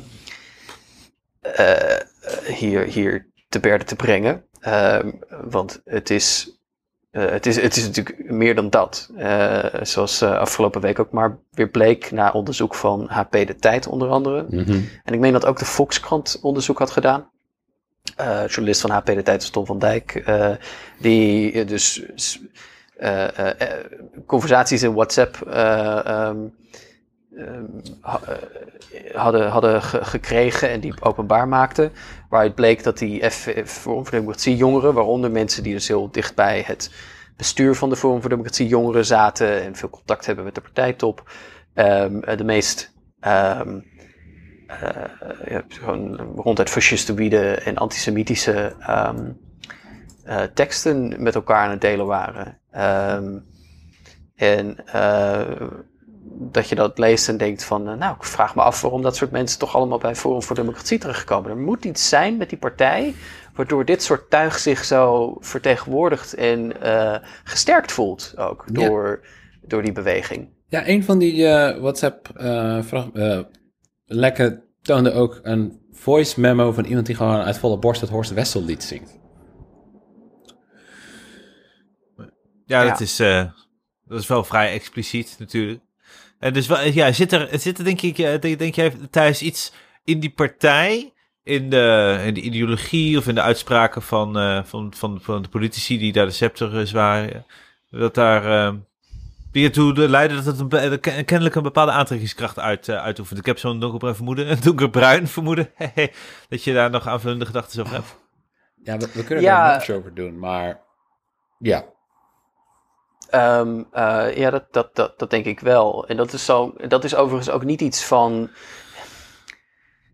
eh, 1.41 1.97
hier, 2.45 2.83
hier 2.83 3.27
te 3.49 3.59
berde 3.59 3.83
te 3.83 3.95
brengen. 3.95 4.43
Ehm, 4.59 5.11
want 5.49 5.81
het 5.85 6.09
is, 6.09 6.57
eh, 7.11 7.29
het, 7.29 7.45
is, 7.45 7.61
het 7.61 7.75
is 7.75 7.85
natuurlijk 7.85 8.31
meer 8.31 8.55
dan 8.55 8.69
dat. 8.69 9.09
Eh, 9.17 9.65
zoals 9.81 10.23
afgelopen 10.23 10.81
week 10.81 10.99
ook 10.99 11.11
maar 11.11 11.37
weer 11.51 11.69
bleek 11.69 12.11
na 12.11 12.31
onderzoek 12.31 12.75
van 12.75 13.07
HP 13.07 13.31
De 13.31 13.55
Tijd 13.55 13.87
onder 13.87 14.09
andere. 14.09 14.45
Mhm. 14.49 14.79
En 15.03 15.13
ik 15.13 15.19
meen 15.19 15.33
dat 15.33 15.45
ook 15.45 15.59
de 15.59 15.65
Volkskrant 15.65 16.39
onderzoek 16.41 16.79
had 16.79 16.91
gedaan. 16.91 17.29
Journalist 18.47 18.81
van 18.81 18.89
HP 18.89 19.05
De 19.05 19.23
Tijd 19.23 19.41
is 19.41 19.49
Tom 19.49 19.65
van 19.65 19.79
Dijk. 19.79 20.23
die 20.99 21.65
dus 21.65 22.03
conversaties 24.25 24.83
in 24.83 24.93
WhatsApp 24.93 25.41
eh, 25.41 26.05
ehm, 26.05 26.37
ehm, 27.35 27.63
ha- 28.01 28.21
eh, 28.27 29.15
hadden, 29.15 29.47
hadden 29.49 29.81
ge- 29.81 30.05
gekregen 30.05 30.69
en 30.69 30.79
die 30.79 30.93
openbaar 31.01 31.47
maakten. 31.47 31.91
Waaruit 32.29 32.55
bleek 32.55 32.83
dat 32.83 32.97
die 32.97 33.31
Forum 33.31 34.03
voor 34.05 34.09
Democratie 34.11 34.55
jongeren, 34.55 34.93
waaronder 34.93 35.31
mensen 35.31 35.63
die 35.63 35.73
dus 35.73 35.87
heel 35.87 36.11
dicht 36.11 36.35
bij 36.35 36.63
het 36.65 36.91
bestuur 37.37 37.75
van 37.75 37.89
de 37.89 37.95
Forum 37.95 38.19
voor 38.21 38.29
Democratie 38.29 38.67
jongeren 38.67 39.05
zaten 39.05 39.61
en 39.61 39.75
veel 39.75 39.89
contact 39.89 40.25
hebben 40.25 40.45
met 40.45 40.55
de 40.55 40.61
partijtop, 40.61 41.31
eh, 41.73 42.05
de 42.37 42.43
meest 42.43 42.93
ehm, 43.19 43.79
eh, 44.67 45.03
ja, 45.49 45.63
gewoon 45.67 46.15
ronduit 46.35 46.69
fascistoïde 46.69 47.55
en 47.55 47.77
antisemitische 47.77 48.75
ehm, 48.79 49.31
eh, 50.29 50.41
teksten 50.53 51.23
met 51.23 51.35
elkaar 51.35 51.63
aan 51.63 51.69
het 51.69 51.81
delen 51.81 52.05
waren. 52.05 52.57
Ehm, 52.71 53.37
en 54.35 54.85
eh, 54.85 55.61
dat 56.41 56.69
je 56.69 56.75
dat 56.75 56.97
leest 56.97 57.29
en 57.29 57.37
denkt 57.37 57.63
van, 57.63 57.89
eh, 57.89 57.95
nou, 57.95 58.15
ik 58.15 58.23
vraag 58.23 58.55
me 58.55 58.61
af 58.61 58.81
waarom 58.81 59.01
dat 59.01 59.15
soort 59.15 59.31
mensen 59.31 59.59
toch 59.59 59.75
allemaal 59.75 59.97
bij 59.97 60.15
Forum 60.15 60.43
voor 60.43 60.55
Democratie 60.55 60.99
terechtkomen. 60.99 61.49
Er 61.49 61.57
moet 61.57 61.85
iets 61.85 62.09
zijn 62.09 62.37
met 62.37 62.49
die 62.49 62.57
partij, 62.57 63.13
waardoor 63.55 63.85
dit 63.85 64.03
soort 64.03 64.29
tuig 64.29 64.59
zich 64.59 64.85
zo 64.85 65.35
vertegenwoordigd 65.39 66.33
en 66.33 66.81
eh, 66.81 67.15
gesterkt 67.43 67.91
voelt 67.91 68.33
ook 68.37 68.65
Ja. 68.71 68.87
door, 68.87 69.25
door 69.61 69.81
die 69.81 69.91
beweging. 69.91 70.47
Ja, 70.67 70.87
een 70.87 71.03
van 71.03 71.19
die 71.19 71.47
eh, 71.47 71.81
WhatsApp-lekken 71.81 74.63
toonde 74.81 75.11
ook 75.11 75.39
een 75.41 75.79
voice 75.91 76.39
memo 76.39 76.71
van 76.71 76.85
iemand 76.85 77.05
die 77.05 77.15
gewoon 77.15 77.41
uit 77.41 77.57
volle 77.57 77.79
borst 77.79 78.01
het 78.01 78.09
Horst 78.09 78.33
Wessel 78.33 78.63
lied 78.63 78.83
zingt. 78.83 79.18
Ja, 82.69 82.81
Ja. 82.81 82.89
Dat, 82.89 82.99
is, 82.99 83.19
eh, 83.19 83.43
dat 84.05 84.19
is 84.19 84.27
wel 84.27 84.43
vrij 84.43 84.71
expliciet 84.71 85.35
natuurlijk. 85.39 85.81
En 86.39 86.53
dus 86.53 86.67
wel, 86.67 86.81
ja, 86.81 87.11
zit 87.11 87.31
er, 87.31 87.59
zit 87.59 87.77
er 87.77 87.83
denk 87.83 88.01
ik, 88.01 88.17
eh, 88.17 88.39
denk, 88.41 88.59
denk 88.59 88.75
jij 88.75 88.93
thuis 89.09 89.41
iets 89.41 89.73
in 90.03 90.19
die 90.19 90.29
partij, 90.29 91.13
in 91.43 91.69
de, 91.69 92.19
in 92.25 92.33
de 92.33 92.41
ideologie 92.41 93.17
of 93.17 93.27
in 93.27 93.35
de 93.35 93.41
uitspraken 93.41 94.01
van, 94.01 94.37
eh, 94.39 94.63
van, 94.63 94.93
van, 94.95 95.19
van 95.21 95.41
de 95.41 95.49
politici 95.49 95.97
die 95.97 96.11
daar 96.11 96.25
de 96.25 96.31
scepter 96.31 96.79
eh, 96.79 96.85
zwaaien, 96.85 97.45
dat 97.89 98.13
daar 98.15 98.45
eh, 98.67 98.73
die 99.51 99.65
ertoe 99.65 100.09
leidde 100.09 100.35
dat 100.41 100.45
het 100.45 100.73
een, 100.73 101.25
kennelijk 101.25 101.55
een 101.55 101.63
bepaalde 101.63 101.91
aantrekkingskracht 101.91 102.59
uit, 102.59 102.87
eh, 102.87 102.95
uitoefent. 103.03 103.39
Ik 103.39 103.45
heb 103.45 103.57
zo'n 103.57 103.79
donkerbruin 103.79 104.15
vermoeden, 104.15 104.51
een 104.51 104.59
donkerbruin 104.69 105.27
vermoeden, 105.27 105.71
dat 106.49 106.63
je 106.63 106.73
daar 106.73 106.89
nog 106.89 107.07
aanvullende 107.07 107.45
gedachten 107.45 107.81
over 107.81 107.93
hebt. 107.93 108.17
Ja, 108.83 108.97
we, 108.97 109.09
we 109.13 109.23
kunnen 109.23 109.43
Ja. 109.43 109.57
er 109.65 109.71
een 109.71 109.77
match 109.77 109.89
over 109.89 110.13
doen, 110.13 110.39
maar 110.39 110.79
ja. 111.59 111.85
Ehm, 113.29 113.83
eh, 113.91 114.37
ja, 114.37 114.49
dat, 114.49 114.63
dat, 114.71 114.95
dat, 114.95 115.19
dat 115.19 115.29
denk 115.29 115.45
ik 115.45 115.59
wel. 115.59 116.07
En 116.07 116.17
dat 116.17 116.33
is, 116.33 116.45
zo, 116.45 116.73
dat 116.87 117.03
is 117.03 117.15
overigens 117.15 117.49
ook 117.49 117.63
niet 117.63 117.81
iets 117.81 118.03
van. 118.05 118.49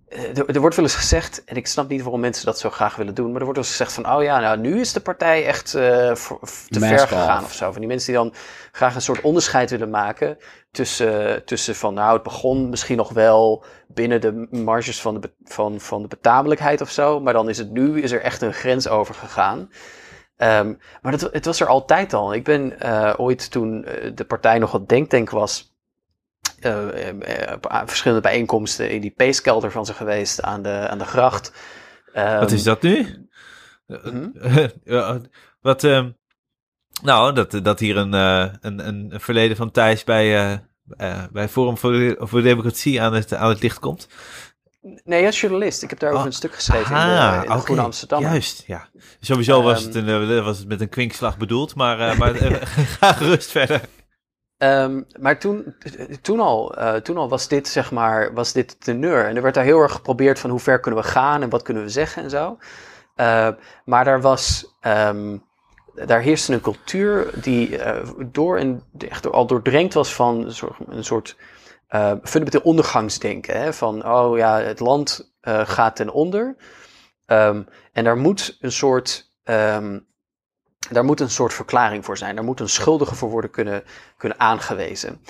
eh, 0.07 0.37
Er, 0.37 0.49
er 0.49 0.59
wordt 0.59 0.75
wel 0.75 0.85
eens 0.85 0.95
gezegd, 0.95 1.43
en 1.43 1.55
ik 1.55 1.67
snap 1.67 1.89
niet 1.89 2.01
waarom 2.01 2.19
mensen 2.19 2.45
dat 2.45 2.59
zo 2.59 2.69
graag 2.69 2.95
willen 2.95 3.13
doen, 3.13 3.31
maar 3.31 3.39
er 3.39 3.43
wordt 3.45 3.57
wel 3.57 3.67
eens 3.67 3.77
gezegd 3.77 3.93
van, 3.93 4.15
oh 4.15 4.23
ja, 4.23 4.39
nou 4.39 4.57
nu 4.57 4.79
is 4.79 4.93
de 4.93 4.99
partij 4.99 5.45
echt 5.45 5.73
eh, 5.75 6.11
te 6.69 6.79
ver 6.79 7.07
gegaan 7.07 7.43
of 7.43 7.53
zo. 7.53 7.71
Van 7.71 7.79
die 7.79 7.89
mensen 7.89 8.13
die 8.13 8.21
dan 8.21 8.33
graag 8.71 8.95
een 8.95 9.01
soort 9.01 9.21
onderscheid 9.21 9.69
willen 9.69 9.89
maken 9.89 10.37
tussen, 10.71 11.45
tussen 11.45 11.75
van, 11.75 11.93
nou 11.93 12.13
het 12.13 12.23
begon 12.23 12.69
misschien 12.69 12.97
nog 12.97 13.11
wel 13.11 13.63
binnen 13.87 14.21
de 14.21 14.47
marges 14.51 15.01
van 15.01 15.21
de, 15.21 15.31
van, 15.43 15.79
van 15.79 16.01
de 16.01 16.07
betamelijkheid 16.07 16.81
of 16.81 16.89
zo, 16.89 17.19
maar 17.19 17.33
dan 17.33 17.49
is 17.49 17.57
het 17.57 17.71
nu, 17.71 18.01
is 18.01 18.11
er 18.11 18.21
echt 18.21 18.41
een 18.41 18.53
grens 18.53 18.87
over 18.87 19.15
gegaan. 19.15 19.69
Ehm, 20.37 20.73
maar 21.01 21.11
dat, 21.17 21.33
het 21.33 21.45
was 21.45 21.59
er 21.59 21.67
altijd 21.67 22.13
al. 22.13 22.33
Ik 22.33 22.43
ben 22.43 22.79
eh, 22.79 23.13
ooit 23.17 23.51
toen 23.51 23.83
eh, 23.85 24.11
de 24.15 24.25
partij 24.25 24.59
nog 24.59 24.71
wat 24.71 24.89
denktank 24.89 25.29
was, 25.29 25.73
eh, 26.59 26.77
op 27.61 27.81
verschillende 27.85 28.21
bijeenkomsten 28.23 28.89
in 28.89 29.01
die 29.01 29.13
peeskelder 29.15 29.71
van 29.71 29.85
ze 29.85 29.93
geweest 29.93 30.41
aan 30.41 30.61
de, 30.61 30.87
aan 30.89 30.97
de 30.97 31.05
gracht. 31.05 31.51
Ehm, 32.13 32.39
Wat 32.39 32.51
is 32.51 32.63
dat 32.63 32.81
nu? 32.81 33.27
mhm. 33.87 34.29
Wat, 35.61 35.83
ehm, 35.83 36.11
nou, 37.03 37.33
dat, 37.33 37.59
dat 37.63 37.79
hier 37.79 37.97
een, 37.97 38.13
een, 38.13 38.87
een 38.87 39.11
verleden 39.19 39.57
van 39.57 39.71
Thijs 39.71 40.03
bij, 40.03 40.61
bij 41.31 41.49
Forum 41.49 41.77
voor, 41.77 41.91
de- 41.91 42.15
voor 42.19 42.39
de 42.41 42.47
Democratie 42.47 43.01
aan 43.01 43.13
het, 43.13 43.33
aan 43.33 43.49
het 43.49 43.61
licht 43.61 43.79
komt. 43.79 44.07
Nee, 45.03 45.25
als 45.25 45.41
journalist. 45.41 45.83
Ik 45.83 45.89
heb 45.89 45.99
daarover 45.99 46.25
Ah, 46.25 46.31
een 46.31 46.37
stuk 46.37 46.53
geschreven 46.53 46.95
in 46.95 47.01
Ah, 47.01 47.41
de, 47.41 47.67
in 47.67 47.75
de 47.75 47.81
Amsterdam. 47.81 48.21
Juist, 48.21 48.63
ja. 48.67 48.87
Sowieso 49.19 49.61
was, 49.61 49.77
Ehm, 49.77 49.87
het 49.87 49.95
een, 49.95 50.37
eh, 50.37 50.45
was 50.45 50.57
het 50.57 50.67
met 50.67 50.81
een 50.81 50.89
kwinkslag 50.89 51.37
bedoeld, 51.37 51.75
maar, 51.75 51.99
eh, 51.99 52.17
maar 52.17 52.35
eh, 52.35 52.61
ga 52.99 53.13
gerust 53.13 53.51
verder. 53.51 53.81
Ehm, 54.57 55.01
maar 55.19 55.39
toen, 55.39 55.75
toen, 56.21 56.39
al, 56.39 56.75
toen 57.03 57.17
al 57.17 57.29
was 57.29 57.47
dit, 57.47 57.67
zeg 57.67 57.91
maar, 57.91 58.33
was 58.33 58.53
dit 58.53 58.81
teneur. 58.81 59.25
En 59.25 59.35
er 59.35 59.41
werd 59.41 59.53
daar 59.53 59.63
heel 59.63 59.79
erg 59.79 59.91
geprobeerd 59.91 60.39
van 60.39 60.49
hoe 60.49 60.59
ver 60.59 60.79
kunnen 60.79 61.01
we 61.01 61.07
gaan 61.07 61.41
en 61.41 61.49
wat 61.49 61.61
kunnen 61.61 61.83
we 61.83 61.89
zeggen 61.89 62.23
en 62.23 62.29
zo. 62.29 62.57
Eh, 63.15 63.49
maar 63.85 64.05
daar 64.05 64.21
was, 64.21 64.75
ehm, 64.79 65.37
daar 66.05 66.21
heerste 66.21 66.53
een 66.53 66.61
cultuur 66.61 67.29
die 67.41 67.79
door 68.31 68.57
en 68.57 68.83
echt 68.97 69.31
al 69.31 69.47
doordrenkt 69.47 69.93
was 69.93 70.13
van 70.13 70.45
een 70.45 70.53
soort, 70.53 70.77
een 70.87 71.03
soort 71.03 71.37
eh, 71.87 72.11
fundamenteel 72.23 72.61
ondergangsdenken. 72.71 73.61
Hè? 73.61 73.73
Van, 73.73 74.07
oh 74.07 74.37
ja, 74.37 74.59
het 74.59 74.79
land 74.79 75.35
eh, 75.41 75.61
gaat 75.67 75.95
ten 75.95 76.09
onder. 76.09 76.55
Ehm, 77.25 77.63
en 77.93 78.03
daar 78.03 78.17
moet 78.17 78.57
een 78.59 78.71
soort... 78.71 79.31
ehm, 79.43 79.99
daar 80.89 81.05
moet 81.05 81.19
een 81.19 81.29
soort 81.29 81.53
verklaring 81.53 82.05
voor 82.05 82.17
zijn. 82.17 82.35
Daar 82.35 82.43
moet 82.43 82.59
een 82.59 82.69
schuldige 82.69 83.15
voor 83.15 83.29
worden 83.29 83.49
kunnen, 83.49 83.83
kunnen 84.17 84.39
aangewezen. 84.39 85.21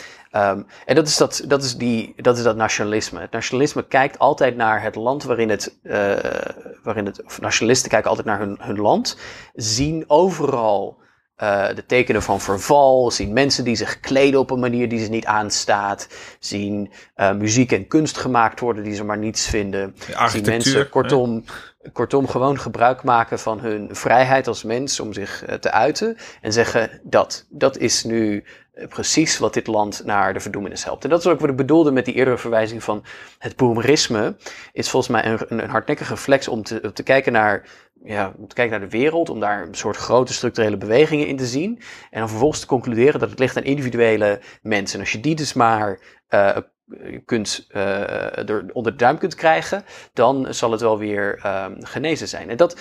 En 0.86 0.96
dat 0.96 1.08
is 1.08 1.18
dat, 1.18 1.44
dat, 1.48 1.64
is 1.64 1.78
die, 1.78 2.14
dat 2.16 2.38
is 2.38 2.44
dat 2.44 2.56
nationalisme. 2.56 3.20
Het 3.20 3.32
nationalisme 3.32 3.88
kijkt 3.88 4.20
altijd 4.20 4.56
naar 4.56 4.82
het 4.82 4.96
land 4.96 5.24
waarin 5.24 5.50
het, 5.50 5.80
eh, 5.84 6.16
waarin 6.84 7.06
het 7.06 7.40
nationalisten 7.42 7.90
kijken 7.90 8.10
altijd 8.10 8.28
naar 8.28 8.40
hun, 8.40 8.58
hun 8.62 8.80
land, 8.80 9.18
zien 9.54 10.04
overal 10.08 11.04
eh, 11.36 11.68
de 11.76 11.86
tekenen 11.86 12.22
van 12.22 12.42
verval, 12.42 13.12
zien 13.12 13.34
mensen 13.34 13.64
die 13.64 13.76
zich 13.76 14.00
kleden 14.00 14.40
op 14.40 14.52
een 14.52 14.60
manier 14.60 14.90
die 14.90 15.04
ze 15.04 15.10
niet 15.10 15.26
aanstaat, 15.26 16.08
zien 16.40 16.92
eh, 17.16 17.32
muziek 17.32 17.72
en 17.72 17.88
kunst 17.88 18.18
gemaakt 18.18 18.60
worden 18.60 18.84
die 18.84 18.96
ze 18.96 19.04
maar 19.04 19.18
niets 19.18 19.48
vinden, 19.48 19.96
zien 20.28 20.46
mensen 20.46 20.80
hè? 20.80 20.90
kortom, 20.90 21.44
kortom 21.94 22.28
gewoon 22.28 22.60
gebruik 22.60 23.04
maken 23.04 23.40
van 23.40 23.60
hun 23.60 23.90
vrijheid 23.92 24.48
als 24.48 24.64
mens 24.64 25.00
om 25.00 25.14
zich 25.14 25.46
eh, 25.46 25.56
te 25.56 25.72
uiten 25.72 26.18
en 26.42 26.54
zeggen 26.54 27.00
dat, 27.04 27.46
dat 27.50 27.78
is 27.78 28.04
nu 28.04 28.44
precies 28.90 29.38
wat 29.38 29.54
dit 29.54 29.68
land 29.68 30.02
naar 30.06 30.34
de 30.34 30.40
verdoemenis 30.40 30.84
helpt. 30.84 31.04
En 31.04 31.10
dat 31.10 31.20
is 31.20 31.28
ook 31.28 31.40
wat 31.40 31.50
ik 31.50 31.56
bedoelde 31.56 31.92
met 31.92 32.06
die 32.06 32.14
eerdere 32.14 32.38
verwijzing 32.38 32.84
van 32.84 33.04
het 33.38 33.56
boomerisme. 33.56 34.36
Is 34.72 34.90
volgens 34.90 35.12
mij 35.12 35.26
een, 35.26 35.64
een, 35.64 35.70
hardnekkige 35.70 36.14
reflex 36.14 36.48
om 36.48 36.64
te, 36.64 36.92
te 36.94 37.04
kijken 37.04 37.32
naar 37.32 37.64
ja, 38.04 38.34
om 38.38 38.48
te 38.48 38.56
kijken 38.56 38.80
naar 38.80 38.90
de 38.90 38.98
wereld, 38.98 39.30
om 39.30 39.40
daar 39.40 39.68
een 39.68 39.76
soort 39.76 39.98
grote 39.98 40.34
structurele 40.34 40.78
bewegingen 40.78 41.28
in 41.28 41.38
te 41.38 41.46
zien. 41.46 41.80
En 42.12 42.20
dan 42.20 42.30
vervolgens 42.30 42.60
te 42.60 42.68
concluderen 42.68 43.20
dat 43.20 43.30
het 43.30 43.40
ligt 43.40 43.58
aan 43.58 43.64
individuele 43.64 44.40
mensen. 44.62 44.96
En 44.96 45.04
als 45.04 45.12
je 45.12 45.20
die 45.20 45.36
dus 45.36 45.54
maar 45.54 46.00
eh, 46.28 46.58
kunt, 47.26 47.66
eh, 47.70 48.50
er 48.50 48.66
onder 48.74 48.92
de 48.92 48.98
duim 48.98 49.18
kunt 49.18 49.36
krijgen, 49.36 49.86
dan 50.14 50.54
zal 50.54 50.72
het 50.72 50.82
wel 50.82 50.98
weer 50.98 51.40
ehm, 51.42 51.82
genezen 51.82 52.28
zijn. 52.28 52.50
En 52.50 52.58
dat, 52.58 52.80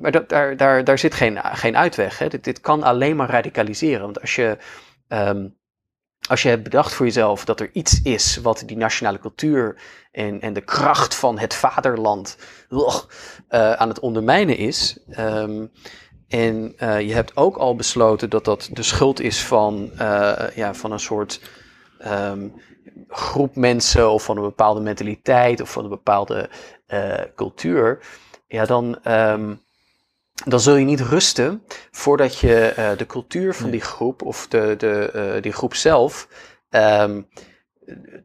maar 0.00 0.10
dat, 0.10 0.28
daar, 0.28 0.56
daar, 0.56 0.84
daar 0.84 0.98
zit 0.98 1.14
geen, 1.14 1.38
geen 1.42 1.76
uitweg. 1.76 2.18
Hè. 2.18 2.28
Dit, 2.28 2.44
dit 2.44 2.60
kan 2.60 2.82
alleen 2.82 3.16
maar 3.16 3.30
radicaliseren. 3.30 4.04
Want 4.04 4.20
als 4.20 4.34
je, 4.34 4.56
ehm, 5.08 5.46
als 6.28 6.42
je 6.42 6.48
hebt 6.48 6.62
bedacht 6.62 6.94
voor 6.94 7.06
jezelf 7.06 7.44
dat 7.44 7.60
er 7.60 7.70
iets 7.72 8.02
is 8.02 8.36
wat 8.36 8.62
die 8.66 8.76
nationale 8.76 9.18
cultuur 9.18 9.76
en, 10.12 10.40
en 10.40 10.52
de 10.52 10.60
kracht 10.60 11.14
van 11.14 11.38
het 11.38 11.54
vaderland 11.54 12.36
ugh, 12.68 13.04
eh, 13.48 13.72
aan 13.72 13.88
het 13.88 14.00
ondermijnen 14.00 14.56
is. 14.56 14.98
ehm, 15.10 15.66
en 16.28 16.74
eh, 16.76 17.00
je 17.00 17.14
hebt 17.14 17.36
ook 17.36 17.56
al 17.56 17.76
besloten 17.76 18.30
dat 18.30 18.44
dat 18.44 18.68
de 18.72 18.82
schuld 18.82 19.20
is 19.20 19.44
van, 19.44 19.90
eh, 19.98 20.46
ja, 20.54 20.74
van 20.74 20.92
een 20.92 21.00
soort 21.00 21.40
ehm, 21.98 22.48
groep 23.08 23.56
mensen 23.56 24.10
of 24.10 24.24
van 24.24 24.36
een 24.36 24.42
bepaalde 24.42 24.80
mentaliteit 24.80 25.60
of 25.60 25.72
van 25.72 25.84
een 25.84 25.90
bepaalde 25.90 26.48
cultuur. 27.34 27.98
Ja, 28.46 28.64
dan, 28.64 28.98
dan 30.46 30.60
zul 30.60 30.76
je 30.76 30.84
niet 30.84 31.00
rusten 31.00 31.62
voordat 31.90 32.38
je 32.38 32.54
eh, 32.66 32.90
de 32.96 33.06
cultuur 33.06 33.54
van 33.54 33.70
die 33.70 33.80
groep 33.80 34.22
of 34.22 34.46
de, 34.48 34.74
de, 34.78 35.10
eh, 35.10 35.42
die 35.42 35.52
groep 35.52 35.74
zelf 35.74 36.28
ehm, 36.70 37.22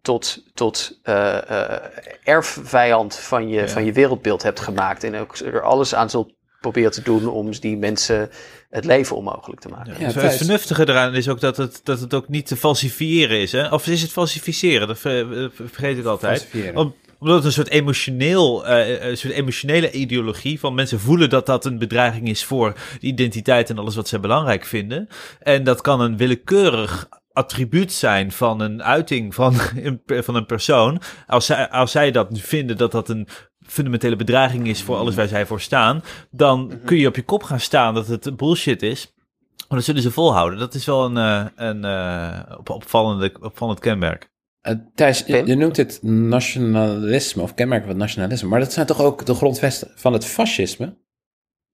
tot, 0.01 0.43
tot 0.53 0.99
eh, 1.03 1.49
eh, 1.49 1.81
erfvijand 2.23 3.15
van 3.15 3.49
je, 3.49 3.59
Ja. 3.61 3.67
van 3.67 3.85
je 3.85 3.91
wereldbeeld 3.93 4.43
hebt 4.43 4.59
gemaakt. 4.59 5.03
En 5.03 5.15
ook 5.15 5.37
er 5.37 5.61
alles 5.61 5.95
aan 5.95 6.09
zult 6.09 6.33
proberen 6.61 6.91
te 6.91 7.01
doen 7.01 7.27
om 7.27 7.51
die 7.51 7.77
mensen 7.77 8.29
het 8.69 8.85
leven 8.85 9.15
onmogelijk 9.15 9.61
te 9.61 9.67
maken. 9.69 9.91
Ja, 9.91 9.97
Dus 10.05 10.13
het 10.13 10.23
Thijs. 10.23 10.37
vernuftige 10.37 10.87
eraan 10.89 11.15
is 11.15 11.29
ook 11.29 11.39
dat 11.39 11.57
het, 11.57 11.81
dat 11.83 11.99
het 11.99 12.13
ook 12.13 12.27
niet 12.27 12.47
te 12.47 12.55
falsifiëren 12.57 13.39
is. 13.39 13.51
Hè? 13.51 13.67
Of 13.69 13.87
is 13.87 14.01
het 14.01 14.11
falsificeren? 14.11 14.87
Dat 14.87 14.99
ver- 14.99 15.51
vergeet 15.53 15.97
ik 15.97 16.05
altijd. 16.05 16.47
Om, 16.73 16.95
Omdat 17.19 17.35
het 17.35 17.45
een 17.45 17.51
soort 17.51 17.69
emotioneel, 17.69 18.67
eh, 18.67 19.09
een 19.09 19.17
soort 19.17 19.33
emotionele 19.33 19.91
ideologie 19.91 20.59
van 20.59 20.73
mensen 20.73 20.99
voelen 20.99 21.29
dat 21.29 21.45
dat 21.45 21.65
een 21.65 21.77
bedreiging 21.77 22.27
is 22.29 22.43
voor 22.43 22.73
de 22.99 23.07
identiteit 23.07 23.69
en 23.69 23.77
alles 23.77 23.95
wat 23.95 24.07
zij 24.07 24.19
belangrijk 24.19 24.65
vinden. 24.65 25.07
En 25.39 25.63
dat 25.63 25.81
kan 25.81 26.01
een 26.01 26.17
willekeurig 26.17 27.09
attribuut 27.33 27.91
zijn 27.91 28.31
van 28.31 28.59
een 28.59 28.83
uiting 28.83 29.35
van 29.35 29.55
een, 29.75 30.01
van 30.05 30.35
een 30.35 30.45
persoon. 30.45 31.01
Als 31.27 31.45
zij, 31.45 31.69
als 31.69 31.91
zij 31.91 32.11
dat 32.11 32.27
vinden 32.31 32.77
dat 32.77 32.91
dat 32.91 33.09
een 33.09 33.27
fundamentele 33.65 34.15
bedreiging 34.15 34.67
is 34.67 34.83
voor 34.83 34.95
alles 34.95 35.15
waar 35.15 35.27
zij 35.27 35.45
voor 35.45 35.61
staan, 35.61 36.03
dan 36.31 36.79
kun 36.85 36.97
je 36.97 37.07
op 37.07 37.15
je 37.15 37.23
kop 37.23 37.43
gaan 37.43 37.59
staan 37.59 37.93
dat 37.93 38.07
het 38.07 38.37
bullshit 38.37 38.81
is. 38.81 39.13
Maar 39.67 39.77
dat 39.77 39.87
zullen 39.87 40.01
ze 40.01 40.11
volhouden. 40.11 40.59
Dat 40.59 40.73
is 40.73 40.85
wel 40.85 41.05
een, 41.05 41.17
eh, 41.17 41.45
een 41.55 41.85
eh, 41.85 42.57
op- 42.57 42.69
opvallende, 42.69 43.33
opvallend 43.41 43.79
kenmerk. 43.79 44.29
Eh, 44.61 44.73
Thijs, 44.95 45.23
je, 45.25 45.33
Pim? 45.33 45.45
je 45.45 45.55
noemt 45.55 45.77
het 45.77 45.99
nationalisme 46.03 47.41
of 47.41 47.53
kenmerken 47.53 47.87
van 47.87 47.97
nationalisme, 47.97 48.49
maar 48.49 48.59
dat 48.59 48.73
zijn 48.73 48.85
toch 48.85 49.01
ook 49.01 49.25
de 49.25 49.33
grondvesten 49.33 49.91
van 49.95 50.13
het 50.13 50.25
fascisme? 50.25 50.97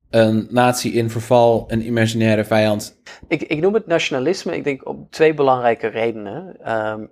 Een 0.10 0.48
natie 0.50 0.94
in 0.94 1.10
verval, 1.10 1.64
een 1.68 1.86
imaginaire 1.86 2.46
vijand. 2.46 3.02
Ik, 3.28 3.44
ik 3.44 3.62
noem 3.62 3.74
het 3.74 3.88
nationalisme, 3.88 4.56
ik 4.56 4.64
denk 4.64 4.88
om 4.88 5.08
twee 5.10 5.34
belangrijke 5.34 5.88
redenen. 5.88 6.58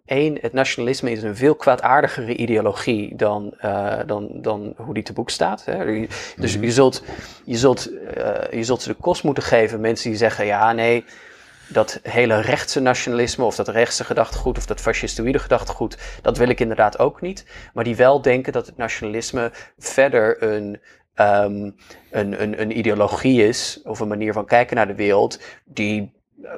Eén, 0.05 0.37
het 0.41 0.53
nationalisme 0.53 1.11
is 1.11 1.23
een 1.23 1.35
veel 1.35 1.55
kwaadaardigere 1.55 2.35
ideologie 2.35 3.15
dan, 3.15 3.53
eh, 3.57 3.99
dan, 4.05 4.29
dan 4.41 4.73
hoe 4.77 4.93
die 4.93 5.03
te 5.03 5.13
boek 5.13 5.29
staat. 5.29 5.65
Hè. 5.65 6.05
Dus 6.35 6.53
je, 6.53 6.71
zult, 6.71 7.03
je, 7.45 7.57
zult, 7.57 7.91
eh, 7.99 8.51
je 8.51 8.63
zult 8.63 8.81
ze 8.81 8.87
de 8.87 8.95
kost 8.95 9.23
moeten 9.23 9.43
geven, 9.43 9.81
mensen 9.81 10.09
die 10.09 10.17
zeggen, 10.17 10.45
ja 10.45 10.73
nee, 10.73 11.03
dat 11.73 11.99
hele 12.03 12.41
rechtse 12.41 12.79
nationalisme 12.79 13.45
of 13.45 13.55
dat 13.55 13.67
rechtse 13.67 14.03
gedachtegoed 14.03 14.57
of 14.57 14.65
dat 14.65 14.81
fascistoïde 14.81 15.39
gedachtegoed, 15.39 15.97
dat 16.21 16.37
wil 16.37 16.49
ik 16.49 16.59
inderdaad 16.59 16.99
ook 16.99 17.21
niet. 17.21 17.45
Maar 17.73 17.83
die 17.83 17.95
wel 17.95 18.21
denken 18.21 18.53
dat 18.53 18.65
het 18.65 18.77
nationalisme 18.77 19.51
verder 19.77 20.43
een, 20.43 20.79
ehm, 21.13 21.71
een, 22.11 22.41
een, 22.41 22.61
een 22.61 22.77
ideologie 22.77 23.47
is 23.47 23.81
of 23.83 23.99
een 23.99 24.07
manier 24.07 24.33
van 24.33 24.45
kijken 24.45 24.75
naar 24.75 24.87
de 24.87 24.95
wereld 24.95 25.39
die 25.65 26.13
eh, 26.43 26.51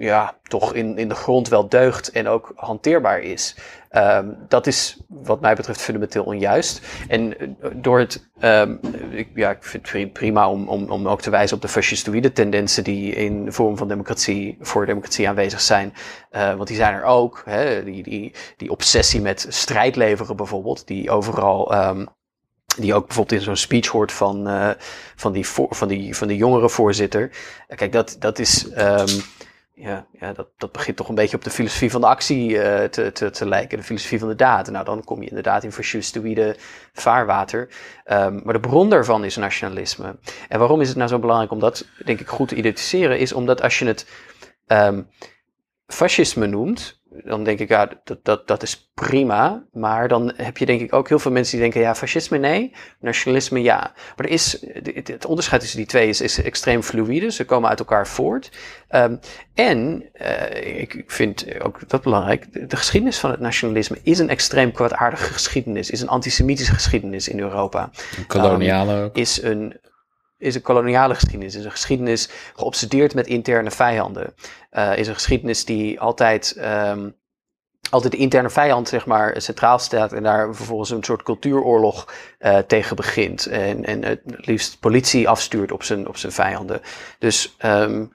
ja, 0.00 0.36
toch 0.42 0.74
in, 0.74 0.98
in 0.98 1.08
de 1.08 1.14
grond 1.14 1.48
wel 1.48 1.68
deugt 1.68 2.10
en 2.10 2.28
ook 2.28 2.52
hanteerbaar 2.54 3.20
is. 3.20 3.56
Ehm, 3.90 4.28
dat 4.48 4.66
is 4.66 4.96
wat 5.08 5.40
mij 5.40 5.54
betreft 5.54 5.80
fundamenteel 5.80 6.24
onjuist. 6.24 6.86
En 7.08 7.38
eh, 7.38 7.48
door 7.74 7.98
het, 7.98 8.28
ehm, 8.38 8.76
ik, 9.10 9.28
ja, 9.34 9.50
ik 9.50 9.64
vind 9.64 9.82
het 9.82 9.92
pri- 9.92 10.10
prima 10.10 10.50
om, 10.50 10.68
om, 10.68 10.90
om 10.90 11.08
ook 11.08 11.20
te 11.20 11.30
wijzen 11.30 11.56
op 11.56 11.62
de 11.62 11.68
fascistoïde 11.68 12.32
tendensen 12.32 12.84
die 12.84 13.14
in 13.14 13.44
de 13.44 13.52
vorm 13.52 13.76
van 13.76 13.88
democratie, 13.88 14.56
voor 14.60 14.86
democratie 14.86 15.28
aanwezig 15.28 15.60
zijn. 15.60 15.94
Eh, 16.30 16.54
want 16.54 16.68
die 16.68 16.76
zijn 16.76 16.94
er 16.94 17.04
ook. 17.04 17.42
Hè? 17.44 17.84
Die, 17.84 18.02
die, 18.02 18.34
die 18.56 18.70
obsessie 18.70 19.20
met 19.20 19.46
strijd 19.48 19.96
leveren 19.96 20.36
bijvoorbeeld, 20.36 20.86
die 20.86 21.10
overal 21.10 21.72
ehm, 21.72 22.06
die 22.78 22.94
ook 22.94 23.06
bijvoorbeeld 23.06 23.38
in 23.38 23.44
zo'n 23.44 23.56
speech 23.56 23.86
hoort 23.86 24.12
van, 24.12 24.48
eh, 24.48 24.70
van, 25.16 25.32
die, 25.32 25.46
van, 25.48 25.88
die, 25.88 26.16
van 26.16 26.28
die 26.28 26.36
jongere 26.36 26.68
voorzitter. 26.68 27.30
Kijk, 27.74 27.92
dat, 27.92 28.16
dat 28.18 28.38
is. 28.38 28.66
Ja, 29.80 30.06
ja 30.12 30.32
dat, 30.32 30.48
dat 30.56 30.72
begint 30.72 30.96
toch 30.96 31.08
een 31.08 31.14
beetje 31.14 31.36
op 31.36 31.44
de 31.44 31.50
filosofie 31.50 31.90
van 31.90 32.00
de 32.00 32.06
actie 32.06 32.62
eh, 32.62 32.88
te, 32.88 33.12
te, 33.12 33.30
te 33.30 33.48
lijken, 33.48 33.78
de 33.78 33.84
filosofie 33.84 34.18
van 34.18 34.28
de 34.28 34.34
daad. 34.34 34.70
Nou, 34.70 34.84
dan 34.84 35.04
kom 35.04 35.22
je 35.22 35.28
inderdaad 35.28 35.64
in 35.64 35.72
fascistoïde 35.72 36.56
vaarwater. 36.92 37.68
Ehm, 38.04 38.40
maar 38.44 38.54
de 38.54 38.60
bron 38.60 38.90
daarvan 38.90 39.24
is 39.24 39.36
nationalisme. 39.36 40.18
En 40.48 40.58
waarom 40.58 40.80
is 40.80 40.88
het 40.88 40.96
nou 40.96 41.08
zo 41.08 41.18
belangrijk 41.18 41.52
om 41.52 41.58
dat, 41.58 41.86
denk 42.04 42.20
ik, 42.20 42.28
goed 42.28 42.48
te 42.48 42.54
identificeren? 42.54 43.18
Is 43.18 43.32
omdat 43.32 43.62
als 43.62 43.78
je 43.78 43.86
het 43.86 44.06
ehm, 44.66 45.02
fascisme 45.86 46.46
noemt, 46.46 46.99
dan 47.24 47.44
denk 47.44 47.58
ik, 47.58 47.68
ja, 47.68 47.88
dat, 48.04 48.18
dat, 48.24 48.46
dat 48.46 48.62
is 48.62 48.90
prima. 48.94 49.64
Maar 49.72 50.08
dan 50.08 50.32
heb 50.36 50.58
je 50.58 50.66
denk 50.66 50.80
ik 50.80 50.94
ook 50.94 51.08
heel 51.08 51.18
veel 51.18 51.30
mensen 51.30 51.52
die 51.52 51.60
denken, 51.60 51.80
ja, 51.80 51.94
fascisme 51.94 52.38
nee, 52.38 52.72
nationalisme 53.00 53.62
ja. 53.62 53.92
Maar 54.16 54.26
er 54.26 54.32
is, 54.32 54.66
het 54.82 55.08
het 55.08 55.26
onderscheid 55.26 55.60
tussen 55.60 55.78
die 55.78 55.86
twee 55.86 56.08
is, 56.08 56.20
is 56.20 56.42
extreem 56.42 56.82
fluïde. 56.82 57.30
Ze 57.30 57.44
komen 57.44 57.68
uit 57.68 57.78
elkaar 57.78 58.06
voort. 58.06 58.50
Ehm, 58.88 59.16
en 59.54 60.04
eh, 60.12 60.80
ik 60.80 61.04
vind 61.06 61.60
ook 61.62 61.88
dat 61.88 62.02
belangrijk, 62.02 62.52
de, 62.52 62.66
de 62.66 62.76
geschiedenis 62.76 63.18
van 63.18 63.30
het 63.30 63.40
nationalisme 63.40 63.98
is 64.02 64.18
een 64.18 64.28
extreem 64.28 64.72
kwaadaardige 64.72 65.32
geschiedenis, 65.32 65.90
is 65.90 66.00
een 66.00 66.08
antisemitische 66.08 66.74
geschiedenis 66.74 67.28
in 67.28 67.40
Europa 67.40 67.90
Een 68.16 68.26
koloniale 68.26 69.02
ook. 69.02 69.16
is 69.16 69.42
een, 69.42 69.80
is 70.40 70.54
een 70.54 70.62
koloniale 70.62 71.14
geschiedenis. 71.14 71.54
Is 71.54 71.64
een 71.64 71.70
geschiedenis 71.70 72.28
geobsedeerd 72.54 73.14
met 73.14 73.26
interne 73.26 73.70
vijanden. 73.70 74.34
Eh, 74.70 74.96
is 74.96 75.08
een 75.08 75.14
geschiedenis 75.14 75.64
die 75.64 76.00
altijd, 76.00 76.52
ehm, 76.56 77.10
altijd 77.90 78.12
de 78.12 78.18
interne 78.18 78.50
vijand 78.50 78.88
zeg 78.88 79.06
maar, 79.06 79.42
centraal 79.42 79.78
staat. 79.78 80.12
En 80.12 80.22
daar 80.22 80.54
vervolgens 80.54 80.90
een 80.90 81.04
soort 81.04 81.22
cultuuroorlog 81.22 82.12
eh, 82.38 82.58
tegen 82.58 82.96
begint. 82.96 83.46
En, 83.46 83.84
en 83.84 84.04
het 84.04 84.20
liefst 84.24 84.80
politie 84.80 85.28
afstuurt 85.28 85.72
op 85.72 85.82
zijn, 85.82 86.08
op 86.08 86.16
zijn 86.16 86.32
vijanden. 86.32 86.80
Dus, 87.18 87.54
ehm, 87.58 88.06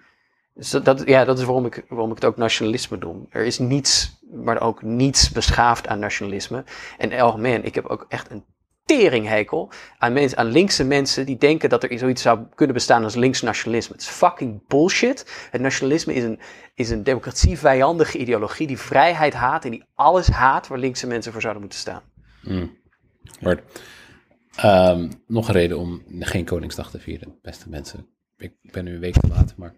dus 0.54 0.70
dat, 0.70 1.04
ja, 1.06 1.26
dat 1.26 1.40
is 1.40 1.46
waarom 1.46 1.66
ik, 1.66 1.86
waarom 1.90 2.10
ik 2.10 2.16
het 2.16 2.26
ook 2.26 2.38
nationalisme 2.38 2.98
noem. 2.98 3.28
Er 3.30 3.46
is 3.46 3.60
niets, 3.60 4.20
maar 4.32 4.62
ook 4.62 4.82
niets 4.82 5.30
beschaafd 5.30 5.88
aan 5.88 6.00
nationalisme. 6.00 6.64
En 6.98 7.24
oh 7.24 7.46
ik 7.46 7.76
heb 7.76 7.86
ook 7.86 8.06
echt 8.10 8.32
een 8.32 8.46
teringhekel 8.86 9.72
aan, 9.98 10.14
mensen, 10.14 10.38
aan 10.38 10.46
linkse 10.52 10.84
mensen 10.84 11.26
die 11.26 11.38
denken 11.38 11.70
dat 11.70 11.84
er 11.84 12.00
zoiets 12.00 12.22
zou 12.22 12.40
kunnen 12.56 12.76
bestaan 12.76 13.04
als 13.04 13.16
links 13.16 13.42
nationalisme. 13.42 13.94
Het 13.94 14.04
is 14.04 14.10
fucking 14.10 14.68
bullshit. 14.68 15.48
Het 15.52 15.62
nationalisme 15.62 16.14
is 16.14 16.24
een, 16.24 16.40
is 16.74 16.90
een 16.90 17.04
democratievijandige 17.04 18.18
ideologie 18.18 18.68
die 18.68 18.78
vrijheid 18.78 19.34
haat 19.34 19.66
en 19.66 19.72
die 19.72 19.84
alles 19.94 20.28
haat 20.28 20.68
waar 20.68 20.80
linkse 20.80 21.08
mensen 21.08 21.32
voor 21.32 21.42
zouden 21.42 21.62
moeten 21.62 21.80
staan. 21.80 22.02
Ehm, 24.56 25.12
nog 25.28 25.48
een 25.48 25.54
reden 25.54 25.78
om 25.78 26.04
geen 26.20 26.46
Koningsdag 26.46 26.92
te 26.92 27.00
vieren, 27.00 27.40
beste 27.42 27.70
mensen. 27.70 28.08
Ik 28.38 28.54
ben 28.62 28.84
nu 28.84 28.94
een 28.94 29.00
week 29.00 29.14
te 29.14 29.28
laat, 29.28 29.54
maar... 29.58 29.76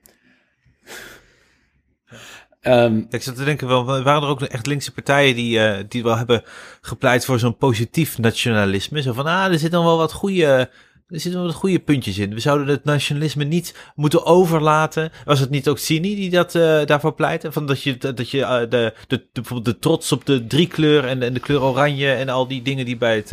Ehm, 2.61 3.01
Ik 3.09 3.23
zat 3.23 3.35
te 3.35 3.43
denken, 3.43 3.67
wel, 3.67 3.85
waren 3.85 4.21
er 4.21 4.27
ook 4.27 4.41
echt 4.41 4.65
linkse 4.65 4.91
partijen 4.93 5.35
die, 5.35 5.59
eh, 5.59 5.83
die 5.87 6.03
wel 6.03 6.17
hebben 6.17 6.43
gepleit 6.81 7.25
voor 7.25 7.39
zo'n 7.39 7.57
positief 7.57 8.17
nationalisme? 8.17 9.01
Zo 9.01 9.13
van, 9.13 9.25
ah, 9.25 9.51
er 9.51 9.59
zitten 9.59 9.83
wel 9.83 9.97
wat 9.97 10.13
goede, 10.13 10.69
er 11.07 11.19
zitten 11.19 11.33
wel 11.33 11.49
wat 11.49 11.59
goede 11.59 11.79
puntjes 11.79 12.17
in. 12.17 12.33
We 12.33 12.39
zouden 12.39 12.67
het 12.67 12.83
nationalisme 12.83 13.43
niet 13.43 13.75
moeten 13.95 14.25
overlaten. 14.25 15.11
Was 15.25 15.39
het 15.39 15.49
niet 15.49 15.67
ook 15.69 15.77
Sini 15.77 16.15
die 16.15 16.29
dat, 16.29 16.55
eh, 16.55 16.85
daarvoor 16.85 17.13
pleitte? 17.13 17.51
Van 17.51 17.65
dat 17.65 17.83
je, 17.83 17.97
dat 17.97 18.29
je 18.29 18.41
eh, 18.41 18.69
de, 18.69 18.93
de, 19.07 19.25
bijvoorbeeld 19.33 19.75
de 19.75 19.79
trots 19.79 20.11
op 20.11 20.25
de 20.25 20.47
driekleur 20.47 21.05
en, 21.05 21.21
en 21.23 21.33
de 21.33 21.39
kleur 21.39 21.61
oranje 21.61 22.11
en 22.11 22.29
al 22.29 22.47
die 22.47 22.61
dingen 22.61 22.85
die 22.85 22.97
bij, 22.97 23.15
het, 23.15 23.29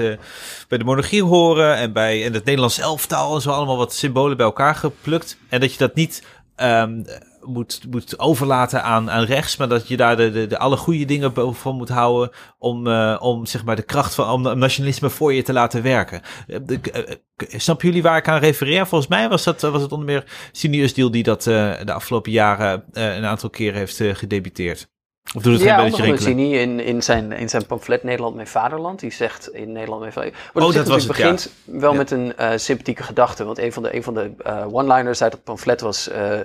bij 0.68 0.78
de 0.78 0.84
monarchie 0.84 1.22
horen 1.22 1.76
en 1.76 1.92
bij 1.92 2.24
en 2.24 2.32
het 2.32 2.44
Nederlands 2.44 2.78
elftaal 2.78 3.34
en 3.34 3.40
zo 3.40 3.50
allemaal 3.50 3.76
wat 3.76 3.94
symbolen 3.94 4.36
bij 4.36 4.46
elkaar 4.46 4.74
geplukt. 4.74 5.38
En 5.48 5.60
dat 5.60 5.72
je 5.72 5.78
dat 5.78 5.94
niet 5.94 6.22
ehm, 6.56 7.02
moet, 7.42 7.80
moet 7.90 8.18
overlaten 8.18 8.82
aan, 8.82 9.10
aan 9.10 9.24
rechts, 9.24 9.56
maar 9.56 9.68
dat 9.68 9.88
je 9.88 9.96
daar 9.96 10.16
de, 10.16 10.30
de, 10.30 10.46
de 10.46 10.58
alle 10.58 10.76
goede 10.76 11.04
dingen 11.04 11.32
boven 11.32 11.74
moet 11.74 11.88
houden 11.88 12.30
om, 12.58 12.86
eh, 12.86 13.16
om 13.20 13.46
zeg 13.46 13.64
maar 13.64 13.76
de 13.76 13.82
kracht 13.82 14.14
van 14.14 14.28
om 14.30 14.58
nationalisme 14.58 15.10
voor 15.10 15.32
je 15.32 15.42
te 15.42 15.52
laten 15.52 15.82
werken. 15.82 16.20
Eh, 16.46 16.58
de- 16.62 16.80
eh, 16.90 17.16
Snappen 17.36 17.86
jullie 17.88 18.02
waar 18.02 18.16
ik 18.16 18.28
aan 18.28 18.38
refereer? 18.40 18.86
Volgens 18.86 19.10
mij 19.10 19.28
was, 19.28 19.44
dat, 19.44 19.60
was 19.60 19.82
het 19.82 19.92
onder 19.92 20.06
meer 20.06 20.24
Sinius 20.52 20.94
Deal 20.94 21.10
die 21.10 21.22
dat 21.22 21.46
eh, 21.46 21.72
de 21.84 21.92
afgelopen 21.92 22.32
jaren 22.32 22.84
een 22.92 23.24
aantal 23.24 23.50
keren 23.50 23.78
heeft 23.78 24.00
gedebuteerd. 24.12 24.92
Of 25.32 25.42
doet 25.42 25.52
het 25.52 25.62
geen 25.62 25.70
Ja, 25.70 25.82
rinkelen? 25.82 26.18
Zini 26.18 26.58
in, 26.58 26.80
in, 26.80 27.02
zijn, 27.02 27.32
in 27.32 27.48
zijn 27.48 27.66
pamflet 27.66 28.02
Nederland 28.02 28.34
mijn 28.34 28.46
vaderland. 28.46 29.00
Die 29.00 29.12
zegt 29.12 29.48
in 29.52 29.72
Nederland 29.72 30.00
mijn 30.00 30.12
vaderland. 30.12 30.42
Oh, 30.54 30.72
dat 30.74 30.88
was 30.88 31.02
het 31.02 31.12
begint 31.16 31.50
wel 31.64 31.90
Ja. 31.90 31.96
met 31.96 32.10
een 32.10 32.36
eh, 32.36 32.50
sympathieke 32.56 33.02
gedachte. 33.02 33.44
Want 33.44 33.58
een 33.58 33.72
van 33.72 33.82
de, 33.82 33.94
een 33.96 34.02
van 34.02 34.14
de 34.14 34.30
eh, 34.38 34.74
one-liners 34.74 35.22
uit 35.22 35.32
het 35.32 35.44
pamflet 35.44 35.80
was... 35.80 36.08
eh 36.08 36.40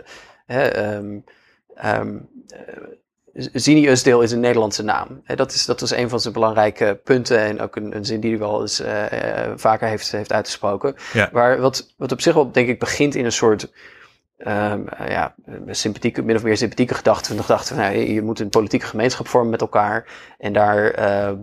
hè, 0.46 0.68
ehm, 0.68 1.18
ehm, 1.76 2.18
eh, 2.48 2.60
Zini-Usdeel 3.54 4.22
is 4.22 4.32
een 4.32 4.40
Nederlandse 4.40 4.84
naam. 4.84 5.22
Hè, 5.24 5.36
dat, 5.36 5.52
is, 5.54 5.66
dat 5.66 5.80
was 5.80 5.92
een 5.92 6.10
van 6.10 6.20
zijn 6.20 6.34
belangrijke 6.34 7.00
punten. 7.04 7.40
En 7.40 7.62
ook 7.62 7.76
een, 7.76 7.96
een 7.96 8.06
zin 8.06 8.20
die 8.20 8.30
hij 8.30 8.40
wel 8.40 8.62
eens 8.62 8.82
vaker 9.56 9.88
heeft, 9.88 10.12
heeft 10.12 10.34
uitgesproken. 10.34 10.96
Ja. 11.14 11.30
Maar 11.34 11.60
wat, 11.60 11.94
wat 11.98 12.12
op 12.12 12.22
zich 12.22 12.34
wel, 12.34 12.52
denk 12.52 12.68
ik, 12.70 12.80
begint 12.80 13.16
in 13.16 13.26
een 13.26 13.32
soort... 13.32 13.72
eh, 14.40 14.74
ja, 15.08 15.36
sympathieke, 15.68 16.22
min 16.22 16.36
of 16.36 16.44
meer 16.44 16.58
sympathieke 16.58 16.94
gedachte. 16.94 17.28
Van 17.28 17.38
de 17.38 17.42
gedachte 17.42 17.74
van, 17.74 17.84
nou, 17.84 17.98
je 17.98 18.22
moet 18.22 18.40
een 18.40 18.50
politieke 18.50 18.86
gemeenschap 18.86 19.28
vormen 19.28 19.50
met 19.50 19.62
elkaar. 19.62 20.08
En 20.38 20.54
daar 20.54 20.92
ehm, 20.92 21.38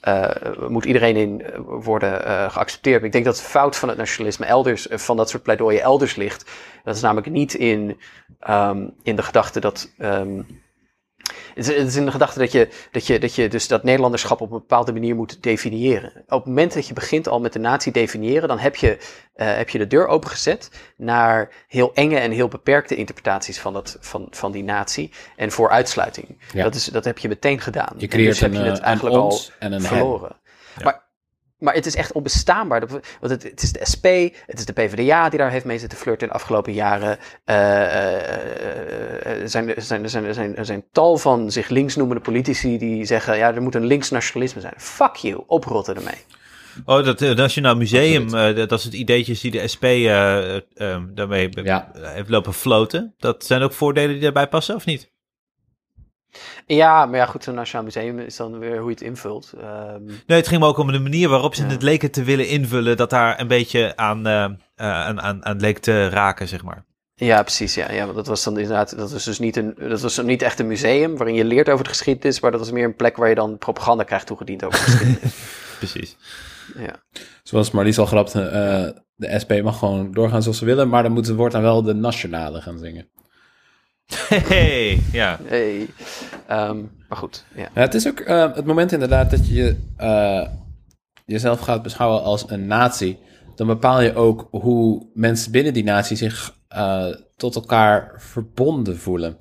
eh, 0.00 0.68
moet 0.68 0.84
iedereen 0.84 1.16
in 1.16 1.42
eh, 1.42 1.58
worden 1.66 2.20
geaccepteerd. 2.50 2.96
Maar 2.96 3.06
ik 3.06 3.12
denk 3.12 3.24
dat 3.24 3.36
de 3.36 3.42
fout 3.42 3.76
van 3.76 3.88
het 3.88 3.98
nationalisme 3.98 4.46
elders, 4.46 4.86
van 4.90 5.16
dat 5.16 5.30
soort 5.30 5.42
pleidooien 5.42 5.82
elders 5.82 6.16
ligt. 6.16 6.50
Dat 6.84 6.94
is 6.94 7.00
namelijk 7.02 7.30
niet 7.30 7.54
in, 7.54 8.00
ehm, 8.40 8.88
in 9.02 9.16
de 9.16 9.22
gedachte 9.22 9.60
dat. 9.60 9.92
ehm, 9.98 10.40
het 11.54 11.68
is- 11.68 11.76
het 11.76 11.86
is 11.86 11.96
in 11.96 12.04
de 12.04 12.10
gedachte 12.10 12.38
dat 12.38 12.52
je, 12.52 12.68
dat, 12.90 13.06
je, 13.06 13.18
dat 13.18 13.34
je 13.34 13.48
dus 13.48 13.68
dat 13.68 13.82
Nederlanderschap 13.84 14.40
op 14.40 14.50
een 14.52 14.58
bepaalde 14.58 14.92
manier 14.92 15.14
moet 15.14 15.42
definiëren. 15.42 16.12
Op 16.26 16.38
het 16.38 16.44
moment 16.46 16.74
dat 16.74 16.86
je 16.86 16.92
begint 16.94 17.28
al 17.28 17.40
met 17.40 17.52
de 17.52 17.58
natie 17.58 17.92
definiëren, 17.92 18.48
dan 18.48 18.58
heb 18.58 18.76
je, 18.76 18.98
eh, 19.34 19.56
heb 19.56 19.68
je 19.68 19.78
de 19.78 19.86
deur 19.86 20.06
opengezet 20.06 20.70
naar 20.96 21.64
heel 21.68 21.94
enge 21.94 22.18
en 22.18 22.30
heel 22.30 22.48
beperkte 22.48 22.94
interpretaties 22.96 23.60
van, 23.60 23.72
dat, 23.72 23.96
van, 24.00 24.26
van 24.30 24.52
die 24.52 24.64
natie 24.64 25.12
en 25.36 25.50
voor 25.52 25.70
uitsluiting. 25.70 26.44
Ja. 26.52 26.62
Dat, 26.62 26.74
is, 26.74 26.84
dat 26.84 27.04
heb 27.04 27.18
je 27.18 27.28
meteen 27.28 27.60
gedaan. 27.60 27.94
je 27.96 28.02
En 28.02 28.08
creëert 28.08 28.28
dus 28.30 28.40
heb 28.40 28.52
je 28.52 28.58
het 28.58 28.78
eh, 28.78 28.84
eigenlijk 28.84 29.16
al 29.16 29.40
en 29.58 29.72
een 29.72 29.82
verloren. 29.82 30.36
Maar 30.82 31.04
maar 31.56 31.74
het 31.74 31.86
is 31.86 31.94
echt 31.94 32.12
onbestaanbaar. 32.12 32.86
Want 32.86 33.02
het, 33.20 33.42
het 33.42 33.62
is 33.62 33.72
de 33.72 33.80
SP, 33.92 34.04
het 34.46 34.58
is 34.58 34.64
de 34.64 34.72
PvdA 34.72 35.28
die 35.28 35.38
daar 35.38 35.50
heeft 35.50 35.64
mee 35.64 35.78
zitten 35.78 35.98
flirten 35.98 36.26
in 36.26 36.32
de 36.32 36.38
afgelopen 36.38 36.72
jaren. 36.72 37.18
Er, 37.44 37.56
zijn, 39.48 39.74
er, 39.76 39.82
zijn, 39.82 40.02
er, 40.02 40.08
zijn, 40.10 40.24
er, 40.24 40.34
zijn, 40.34 40.56
er 40.56 40.64
zijn 40.64 40.84
tal 40.92 41.16
van 41.16 41.50
zich 41.50 41.68
links 41.68 41.96
noemende 41.96 42.22
politici 42.22 42.78
die 42.78 43.04
zeggen... 43.04 43.36
ja, 43.36 43.54
er 43.54 43.62
moet 43.62 43.74
een 43.74 43.86
links 43.86 44.10
nationalisme 44.10 44.60
zijn. 44.60 44.74
Fuck 44.76 45.14
you, 45.14 45.42
oprotten 45.46 45.96
ermee. 45.96 46.24
Oh, 46.84 47.04
dat 47.04 47.22
eh, 47.22 47.30
Nationaal 47.36 47.76
Museum, 47.76 48.34
eh, 48.34 48.54
dat 48.56 48.72
is 48.72 48.84
het 48.84 48.94
ideetjes 48.94 49.40
die 49.40 49.50
de 49.50 49.68
SP 49.72 49.84
eh, 49.84 50.54
eh, 50.56 50.62
eh, 50.74 51.02
daarmee 51.14 51.48
Ja. 51.62 51.90
heeft 51.94 52.28
lopen 52.28 52.52
floten. 52.54 53.14
Dat 53.18 53.44
zijn 53.44 53.62
ook 53.62 53.72
voordelen 53.72 54.10
die 54.12 54.20
daarbij 54.22 54.48
passen, 54.48 54.74
of 54.74 54.84
niet? 54.86 55.14
Ja, 56.66 57.06
maar 57.06 57.18
ja, 57.18 57.26
goed, 57.26 57.44
zo'n 57.44 57.54
Nationaal 57.54 57.84
Museum 57.84 58.18
is 58.18 58.36
dan 58.36 58.58
weer 58.58 58.76
hoe 58.78 58.84
je 58.88 58.90
het 58.94 59.00
invult. 59.00 59.52
Ehm, 59.60 60.04
Nee, 60.04 60.38
het 60.38 60.48
ging 60.48 60.60
me 60.60 60.66
ook 60.66 60.78
om 60.78 60.92
de 60.92 60.98
manier 60.98 61.28
waarop 61.28 61.54
ze 61.54 61.64
het 61.66 61.82
leken 61.82 62.10
te 62.10 62.22
willen 62.24 62.48
invullen, 62.48 62.96
dat 62.96 63.10
daar 63.10 63.40
een 63.40 63.46
beetje 63.48 63.96
aan, 63.96 64.26
eh, 64.26 64.44
eh, 64.44 64.52
aan, 64.76 65.20
aan, 65.20 65.44
aan 65.44 65.60
leek 65.60 65.78
te 65.78 66.08
raken, 66.08 66.48
zeg 66.48 66.62
maar. 66.62 66.84
Ja, 67.18 67.42
precies. 67.42 67.74
Ja, 67.74 67.92
ja, 67.92 68.04
want 68.04 68.16
dat 68.16 68.26
was 68.26 68.44
dan 68.44 68.58
inderdaad, 68.58 68.96
dat 68.96 69.12
was 69.12 69.24
dus 69.24 69.38
niet 69.38 69.56
een, 69.56 69.74
dat 69.78 70.00
was 70.00 70.14
dan 70.14 70.26
niet 70.26 70.42
echt 70.42 70.58
een 70.58 70.66
museum 70.66 71.16
waarin 71.16 71.34
je 71.34 71.44
leert 71.44 71.68
over 71.68 71.84
de 71.84 71.90
geschiedenis, 71.90 72.40
maar 72.40 72.50
dat 72.50 72.60
was 72.60 72.70
meer 72.70 72.84
een 72.84 72.96
plek 72.96 73.16
waar 73.16 73.28
je 73.28 73.34
dan 73.34 73.58
propaganda 73.58 74.02
krijgt 74.02 74.26
toegediend 74.26 74.64
over 74.64 74.78
de 74.78 74.84
geschiedenis. 74.84 75.34
Precies. 75.78 76.16
ja. 76.78 77.02
Zoals 77.42 77.70
Marlies 77.70 77.98
al 77.98 78.06
grapte, 78.06 78.42
eh, 78.42 79.00
de 79.14 79.38
SP 79.42 79.52
mag 79.62 79.78
gewoon 79.78 80.12
doorgaan 80.12 80.42
zoals 80.42 80.58
ze 80.58 80.64
willen, 80.64 80.88
maar 80.88 81.02
dan 81.02 81.12
moet 81.12 81.26
het 81.26 81.36
woord 81.36 81.52
dan 81.52 81.62
wel 81.62 81.82
de 81.82 81.94
nationale 81.94 82.60
gaan 82.60 82.78
zingen. 82.78 83.08
Hey, 84.28 85.00
ja. 85.12 85.38
Hey. 85.44 85.88
Ehm, 86.46 86.76
maar 87.08 87.18
goed, 87.18 87.44
ja. 87.54 87.68
Ja, 87.74 87.80
het 87.80 87.94
is 87.94 88.08
ook 88.08 88.20
eh, 88.20 88.54
het 88.54 88.64
moment 88.64 88.92
inderdaad 88.92 89.30
dat 89.30 89.48
je 89.48 89.76
eh, 89.96 90.46
jezelf 91.24 91.60
gaat 91.60 91.82
beschouwen 91.82 92.22
als 92.22 92.50
een 92.50 92.66
natie. 92.66 93.18
Dan 93.54 93.66
bepaal 93.66 94.00
je 94.00 94.14
ook 94.14 94.48
hoe 94.50 95.06
mensen 95.14 95.52
binnen 95.52 95.72
die 95.72 95.84
natie 95.84 96.16
zich 96.16 96.54
eh, 96.76 97.06
tot 97.36 97.54
elkaar 97.54 98.14
verbonden 98.16 98.98
voelen. 98.98 99.36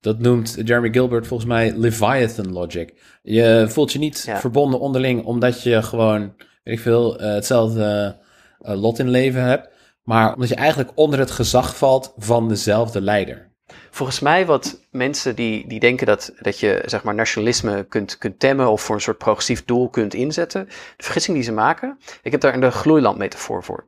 Dat 0.00 0.18
noemt 0.18 0.56
Jeremy 0.64 0.92
Gilbert 0.92 1.26
volgens 1.26 1.48
mij 1.48 1.72
Leviathan 1.76 2.52
logic. 2.52 2.94
Je 3.22 3.66
voelt 3.68 3.92
je 3.92 3.98
niet 3.98 4.22
Ja. 4.26 4.40
verbonden 4.40 4.80
onderling 4.80 5.24
omdat 5.24 5.62
je 5.62 5.82
gewoon, 5.82 6.34
weet 6.64 6.74
ik 6.74 6.80
veel, 6.80 7.18
eh, 7.18 7.32
hetzelfde 7.34 8.16
eh, 8.60 8.80
lot 8.80 8.98
in 8.98 9.08
leven 9.10 9.42
hebt. 9.42 9.68
Maar 10.02 10.34
omdat 10.34 10.48
je 10.48 10.54
eigenlijk 10.54 10.90
onder 10.94 11.18
het 11.18 11.30
gezag 11.30 11.76
valt 11.76 12.14
van 12.16 12.48
dezelfde 12.48 13.00
leider. 13.00 13.50
Volgens 13.90 14.20
mij 14.20 14.46
wat 14.46 14.80
mensen 14.90 15.36
die, 15.36 15.66
die 15.68 15.80
denken 15.80 16.06
dat, 16.06 16.32
dat 16.40 16.58
je 16.58 16.82
zeg 16.86 17.02
maar 17.02 17.14
nationalisme 17.14 17.84
kunt, 17.84 18.18
kunt 18.18 18.38
temmen 18.40 18.70
of 18.70 18.82
voor 18.82 18.94
een 18.94 19.00
soort 19.00 19.18
progressief 19.18 19.64
doel 19.64 19.88
kunt 19.88 20.14
inzetten, 20.14 20.64
de 20.96 21.02
vergissing 21.04 21.36
die 21.36 21.44
ze 21.46 21.52
maken, 21.52 21.98
ik 22.22 22.32
heb 22.32 22.40
daar 22.40 22.62
een 22.62 22.72
gloeilampmetafoor 22.72 23.62
voor. 23.64 23.86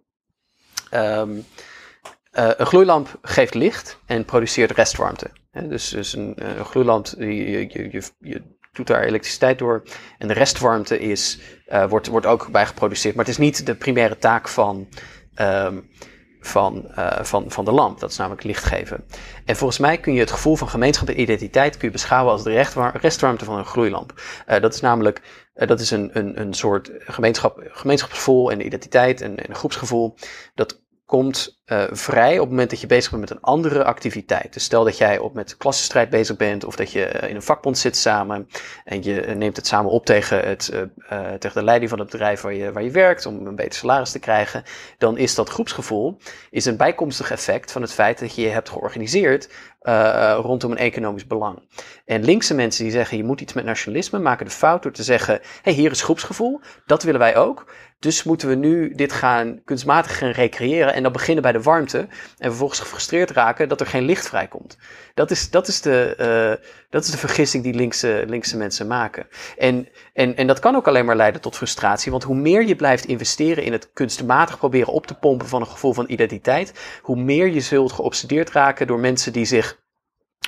Ehm, 0.91 1.31
eh, 2.35 2.51
een 2.57 2.67
gloeilamp 2.67 3.19
geeft 3.23 3.55
licht 3.55 3.99
en 4.07 4.25
produceert 4.25 4.71
restwarmte. 4.71 5.31
Dus 5.53 5.89
dus 5.89 6.15
een, 6.15 6.35
eh, 6.37 6.57
een 6.57 6.65
gloeilamp, 6.65 7.07
je, 7.19 7.51
je, 7.51 7.91
je, 7.91 8.03
je, 8.21 8.43
doet 8.73 8.87
daar 8.87 9.03
elektriciteit 9.03 9.59
door 9.59 9.83
en 10.19 10.29
de 10.29 10.35
restwarmte 10.35 10.99
is, 10.99 11.39
eh, 11.67 11.89
wordt, 11.89 12.07
wordt 12.07 12.27
ook 12.27 12.51
bij 12.51 12.67
geproduceerd. 12.67 13.15
Maar 13.15 13.25
het 13.25 13.33
is 13.33 13.41
niet 13.41 13.67
de 13.67 13.75
primaire 13.75 14.19
taak 14.19 14.49
van, 14.49 14.89
ehm, 15.35 15.81
van, 16.41 16.91
van, 17.23 17.51
van 17.51 17.65
de 17.65 17.73
lamp. 17.73 18.01
Dat 18.01 18.11
is 18.11 18.17
namelijk 18.17 18.43
licht 18.43 18.65
geven. 18.65 19.05
En 19.45 19.57
volgens 19.57 19.79
mij 19.79 19.99
kun 19.99 20.13
je 20.13 20.21
het 20.21 20.31
gevoel 20.31 20.57
van 20.57 20.69
gemeenschap 20.69 21.09
en 21.09 21.21
identiteit 21.21 21.77
kun 21.77 21.87
je 21.87 21.93
beschouwen 21.93 22.33
als 22.33 22.43
de 22.43 22.65
restwarmte 22.93 23.45
van 23.45 23.59
een 23.59 23.65
gloeilamp. 23.65 24.13
Dat 24.47 24.75
is 24.75 24.81
namelijk 24.81 25.21
dat 25.55 25.81
is 25.81 25.91
een, 25.91 26.11
een, 26.13 26.41
een 26.41 26.55
soort 26.55 26.91
gemeenschap, 26.99 27.61
gemeenschapsgevoel 27.69 28.51
en 28.51 28.67
identiteit 28.67 29.21
en, 29.21 29.37
en 29.37 29.55
groepsgevoel. 29.55 30.15
Dat 30.55 30.84
komt 31.07 31.63
eh, 31.65 31.85
vrij 31.91 32.35
op 32.35 32.41
het 32.41 32.51
moment 32.51 32.71
dat 32.71 32.81
je 32.81 32.87
bezig 32.87 33.11
bent 33.11 33.23
met 33.23 33.31
een 33.31 33.41
andere 33.41 33.85
activiteit. 33.85 34.53
Dus 34.53 34.65
stel 34.65 34.85
dat 34.85 34.99
jij 34.99 35.19
op 35.19 35.35
met 35.35 35.57
klassenstrijd 35.57 36.11
bezig 36.11 36.37
bent 36.37 36.65
of 36.65 36.77
dat 36.77 36.93
je 36.93 37.05
eh, 37.05 37.29
in 37.29 37.35
een 37.35 37.43
vakbond 37.43 37.79
zit 37.79 37.97
samen 37.97 38.49
en 38.85 39.03
je 39.03 39.21
eh, 39.21 39.37
neemt 39.37 39.57
het 39.57 39.67
samen 39.67 39.91
op 39.91 40.07
tegen, 40.07 40.49
het, 40.49 40.73
tegen 41.39 41.55
de 41.55 41.63
leiding 41.63 41.91
van 41.91 41.99
het 41.99 42.11
bedrijf 42.11 42.41
waar 42.41 42.55
je, 42.55 42.73
waar 42.73 42.83
je 42.83 42.91
werkt 42.91 43.27
om 43.27 43.47
een 43.47 43.57
beter 43.57 43.75
salaris 43.75 44.11
te 44.11 44.19
krijgen, 44.19 44.63
dan 44.99 45.19
is 45.19 45.35
dat 45.35 45.49
groepsgevoel 45.49 46.19
is 46.51 46.65
een 46.65 46.77
bijkomstig 46.77 47.31
effect 47.31 47.73
van 47.73 47.83
het 47.83 47.93
feit 47.93 48.19
dat 48.19 48.35
je 48.35 48.43
je 48.43 48.49
hebt 48.49 48.69
georganiseerd 48.69 49.49
rondom 50.37 50.71
een 50.71 50.77
economisch 50.77 51.27
belang. 51.27 51.63
En 52.05 52.25
linkse 52.25 52.55
mensen 52.55 52.85
die 52.85 52.93
zeggen 52.93 53.17
je 53.17 53.25
moet 53.25 53.41
iets 53.41 53.53
met 53.53 53.65
nationalisme 53.65 54.19
maken 54.19 54.47
de 54.47 54.53
fout 54.53 54.83
door 54.83 54.93
te 54.93 55.03
zeggen, 55.03 55.41
hey, 55.63 55.73
hier 55.73 55.91
is 55.91 56.03
groepsgevoel, 56.03 56.61
dat 56.87 57.03
willen 57.03 57.21
wij 57.21 57.37
ook. 57.37 57.67
Dus 58.05 58.23
moeten 58.23 58.49
we 58.49 58.55
nu 58.55 58.95
dit 58.95 59.13
gaan 59.13 59.61
kunstmatig 59.65 60.19
gaan 60.19 60.31
recreëren 60.31 60.95
en 60.95 61.03
dan 61.03 61.13
beginnen 61.13 61.43
bij 61.43 61.53
de 61.53 61.63
warmte 61.63 61.99
en 62.39 62.49
vervolgens 62.49 62.81
gefrustreerd 62.81 63.31
raken 63.31 63.69
dat 63.69 63.81
er 63.81 63.87
geen 63.87 64.05
licht 64.05 64.29
vrijkomt. 64.29 64.79
Dat 65.15 65.31
is, 65.31 65.51
dat 65.51 65.69
is, 65.69 65.81
de, 65.81 66.15
eh, 66.17 66.67
dat 66.91 67.05
is 67.05 67.11
de 67.11 67.19
vergissing 67.19 67.63
die 67.63 67.75
linkse, 67.75 68.25
linkse 68.27 68.57
mensen 68.57 68.87
maken. 68.87 69.27
En, 69.59 69.89
en, 70.13 70.37
en 70.37 70.47
dat 70.47 70.59
kan 70.59 70.77
ook 70.77 70.89
alleen 70.89 71.05
maar 71.05 71.17
leiden 71.17 71.41
tot 71.41 71.57
frustratie, 71.57 72.11
want 72.11 72.23
hoe 72.23 72.37
meer 72.37 72.67
je 72.67 72.77
blijft 72.77 73.05
investeren 73.05 73.65
in 73.65 73.73
het 73.73 73.91
kunstmatig 73.93 74.59
proberen 74.59 74.93
op 74.93 75.07
te 75.07 75.15
pompen 75.15 75.49
van 75.49 75.61
een 75.61 75.67
gevoel 75.67 75.93
van 75.93 76.05
identiteit, 76.09 76.99
hoe 77.03 77.17
meer 77.17 77.47
je 77.47 77.61
zult 77.61 77.93
geobsedeerd 77.93 78.51
raken 78.51 78.87
door 78.87 78.99
mensen 78.99 79.33
die 79.33 79.45
zich 79.45 79.83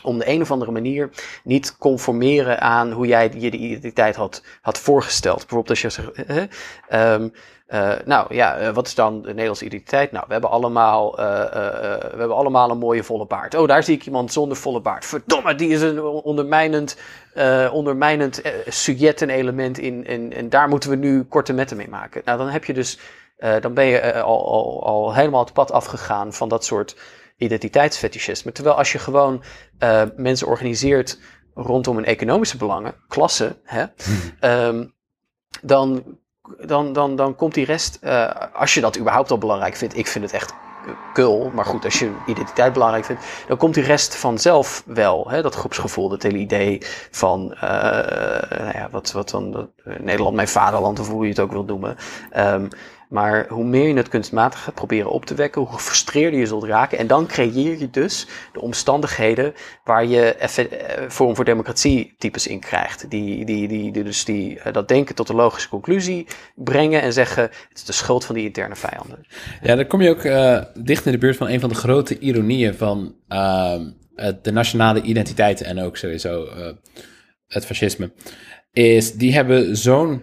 om 0.06 0.18
de 0.18 0.28
een 0.28 0.40
of 0.40 0.50
andere 0.50 0.70
manier 0.70 1.10
niet 1.44 1.76
conformeren 1.78 2.60
aan 2.60 2.92
hoe 2.92 3.06
jij 3.06 3.30
je 3.36 3.50
de 3.50 3.56
identiteit 3.56 4.16
had, 4.16 4.42
had 4.60 4.78
voorgesteld. 4.78 5.38
Bijvoorbeeld 5.38 5.70
als 5.70 5.80
je 5.80 5.90
zegt, 5.90 6.12
eh, 6.12 6.42
ehm, 6.88 7.28
eh, 7.66 7.92
nou 8.04 8.34
ja, 8.34 8.56
eh, 8.56 8.74
wat 8.74 8.86
is 8.86 8.94
dan 8.94 9.22
de 9.22 9.28
Nederlandse 9.28 9.64
identiteit? 9.64 10.12
Nou, 10.12 10.24
we 10.26 10.32
hebben, 10.32 10.50
allemaal, 10.50 11.18
eh, 11.18 11.24
we 11.24 12.16
hebben 12.16 12.36
allemaal 12.36 12.70
een 12.70 12.78
mooie 12.78 13.04
volle 13.04 13.26
baard. 13.26 13.54
Oh, 13.54 13.68
daar 13.68 13.82
zie 13.82 13.96
ik 13.96 14.06
iemand 14.06 14.32
zonder 14.32 14.56
volle 14.56 14.80
baard. 14.80 15.04
Verdomme, 15.04 15.54
die 15.54 15.68
is 15.68 15.82
een 15.82 16.00
ondermijnend, 16.02 16.96
ondermijnend 17.72 18.42
sujet 18.66 19.22
en 19.22 19.30
element 19.30 19.78
in. 19.78 20.06
En, 20.06 20.32
en 20.32 20.48
daar 20.48 20.68
moeten 20.68 20.90
we 20.90 20.96
nu 20.96 21.24
korte 21.24 21.52
metten 21.52 21.76
mee 21.76 21.88
maken. 21.88 22.22
Nou, 22.24 22.38
dan 22.38 22.48
heb 22.48 22.64
je 22.64 22.74
dus, 22.74 22.98
dan 23.60 23.74
ben 23.74 23.84
je 23.84 24.22
al, 24.22 24.46
al, 24.48 24.86
al 24.86 25.14
helemaal 25.14 25.44
het 25.44 25.52
pad 25.52 25.72
afgegaan 25.72 26.32
van 26.32 26.48
dat 26.48 26.64
soort 26.64 26.96
identiteitsfetischisme. 27.36 28.52
Terwijl 28.52 28.76
als 28.76 28.92
je 28.92 28.98
gewoon 28.98 29.42
eh, 29.78 30.02
mensen 30.16 30.46
organiseert 30.46 31.18
rondom 31.54 31.96
hun 31.96 32.04
economische 32.04 32.56
belangen, 32.56 32.94
klasse, 33.08 33.56
hè, 33.64 33.84
ehm, 34.40 34.86
dan, 35.62 36.18
dan, 36.66 36.92
dan, 36.92 37.16
dan 37.16 37.34
komt 37.34 37.54
die 37.54 37.64
rest, 37.64 37.98
eh, 38.00 38.30
als 38.52 38.74
je 38.74 38.80
dat 38.80 38.98
überhaupt 38.98 39.30
al 39.30 39.38
belangrijk 39.38 39.76
vindt, 39.76 39.96
ik 39.96 40.06
vind 40.06 40.24
het 40.24 40.34
echt 40.34 40.54
kul, 41.12 41.50
maar 41.54 41.64
goed, 41.64 41.84
als 41.84 41.98
je 41.98 42.12
identiteit 42.26 42.72
belangrijk 42.72 43.04
vindt, 43.04 43.24
dan 43.48 43.56
komt 43.56 43.74
die 43.74 43.84
rest 43.84 44.14
vanzelf 44.14 44.82
wel. 44.86 45.30
Hè? 45.30 45.42
Dat 45.42 45.54
groepsgevoel, 45.54 46.08
dat 46.08 46.22
hele 46.22 46.38
idee 46.38 46.78
van, 47.10 47.54
eh, 47.54 47.60
nou 48.58 48.72
ja, 48.72 48.88
wat, 48.90 49.12
wat 49.12 49.30
dan, 49.30 49.50
dat, 49.50 49.68
Nederland 49.98 50.34
mijn 50.34 50.48
vaderland, 50.48 51.00
of 51.00 51.08
hoe 51.08 51.22
je 51.22 51.28
het 51.28 51.40
ook 51.40 51.52
wil 51.52 51.64
noemen. 51.64 51.96
Ehm, 52.30 52.68
maar 53.08 53.46
hoe 53.48 53.64
meer 53.64 53.88
je 53.88 53.94
het 53.94 54.08
kunstmatig 54.08 54.62
gaat 54.62 54.74
proberen 54.74 55.10
op 55.10 55.24
te 55.24 55.34
wekken, 55.34 55.60
hoe 55.60 55.72
gefrustreerder 55.72 56.40
je 56.40 56.46
zult 56.46 56.64
raken. 56.64 56.98
En 56.98 57.06
dan 57.06 57.26
creëer 57.26 57.78
je 57.78 57.90
dus 57.90 58.26
de 58.52 58.60
omstandigheden 58.60 59.54
waar 59.84 60.06
je 60.06 60.34
eh, 60.34 61.08
Forum 61.08 61.34
voor 61.34 61.44
Democratie 61.44 62.14
types 62.18 62.46
in 62.46 62.60
krijgt. 62.60 63.10
Die, 63.10 63.44
die, 63.44 63.68
die, 63.68 63.92
dus 63.92 64.24
die, 64.24 64.60
eh, 64.60 64.72
dat 64.72 64.88
denken 64.88 65.14
tot 65.14 65.28
een 65.28 65.36
logische 65.36 65.68
conclusie 65.68 66.26
brengen 66.54 67.02
en 67.02 67.12
zeggen, 67.12 67.42
het 67.42 67.72
is 67.74 67.84
de 67.84 67.92
schuld 67.92 68.24
van 68.24 68.34
die 68.34 68.44
interne 68.44 68.76
vijanden. 68.76 69.26
Ja, 69.62 69.74
dan 69.74 69.86
kom 69.86 70.02
je 70.02 70.10
ook 70.10 70.24
eh, 70.24 70.62
dicht 70.74 71.06
in 71.06 71.12
de 71.12 71.18
buurt 71.18 71.36
van 71.36 71.48
een 71.48 71.60
van 71.60 71.68
de 71.68 71.74
grote 71.74 72.18
ironieën 72.18 72.74
van 72.74 73.14
ehm, 73.28 73.90
de 74.42 74.52
nationale 74.52 75.02
identiteit 75.02 75.60
en 75.60 75.80
ook 75.80 75.96
sowieso 75.96 76.48
het 77.46 77.66
fascisme. 77.66 78.12
Is 78.72 79.12
die 79.12 79.34
hebben 79.34 79.76
zo'n 79.76 80.22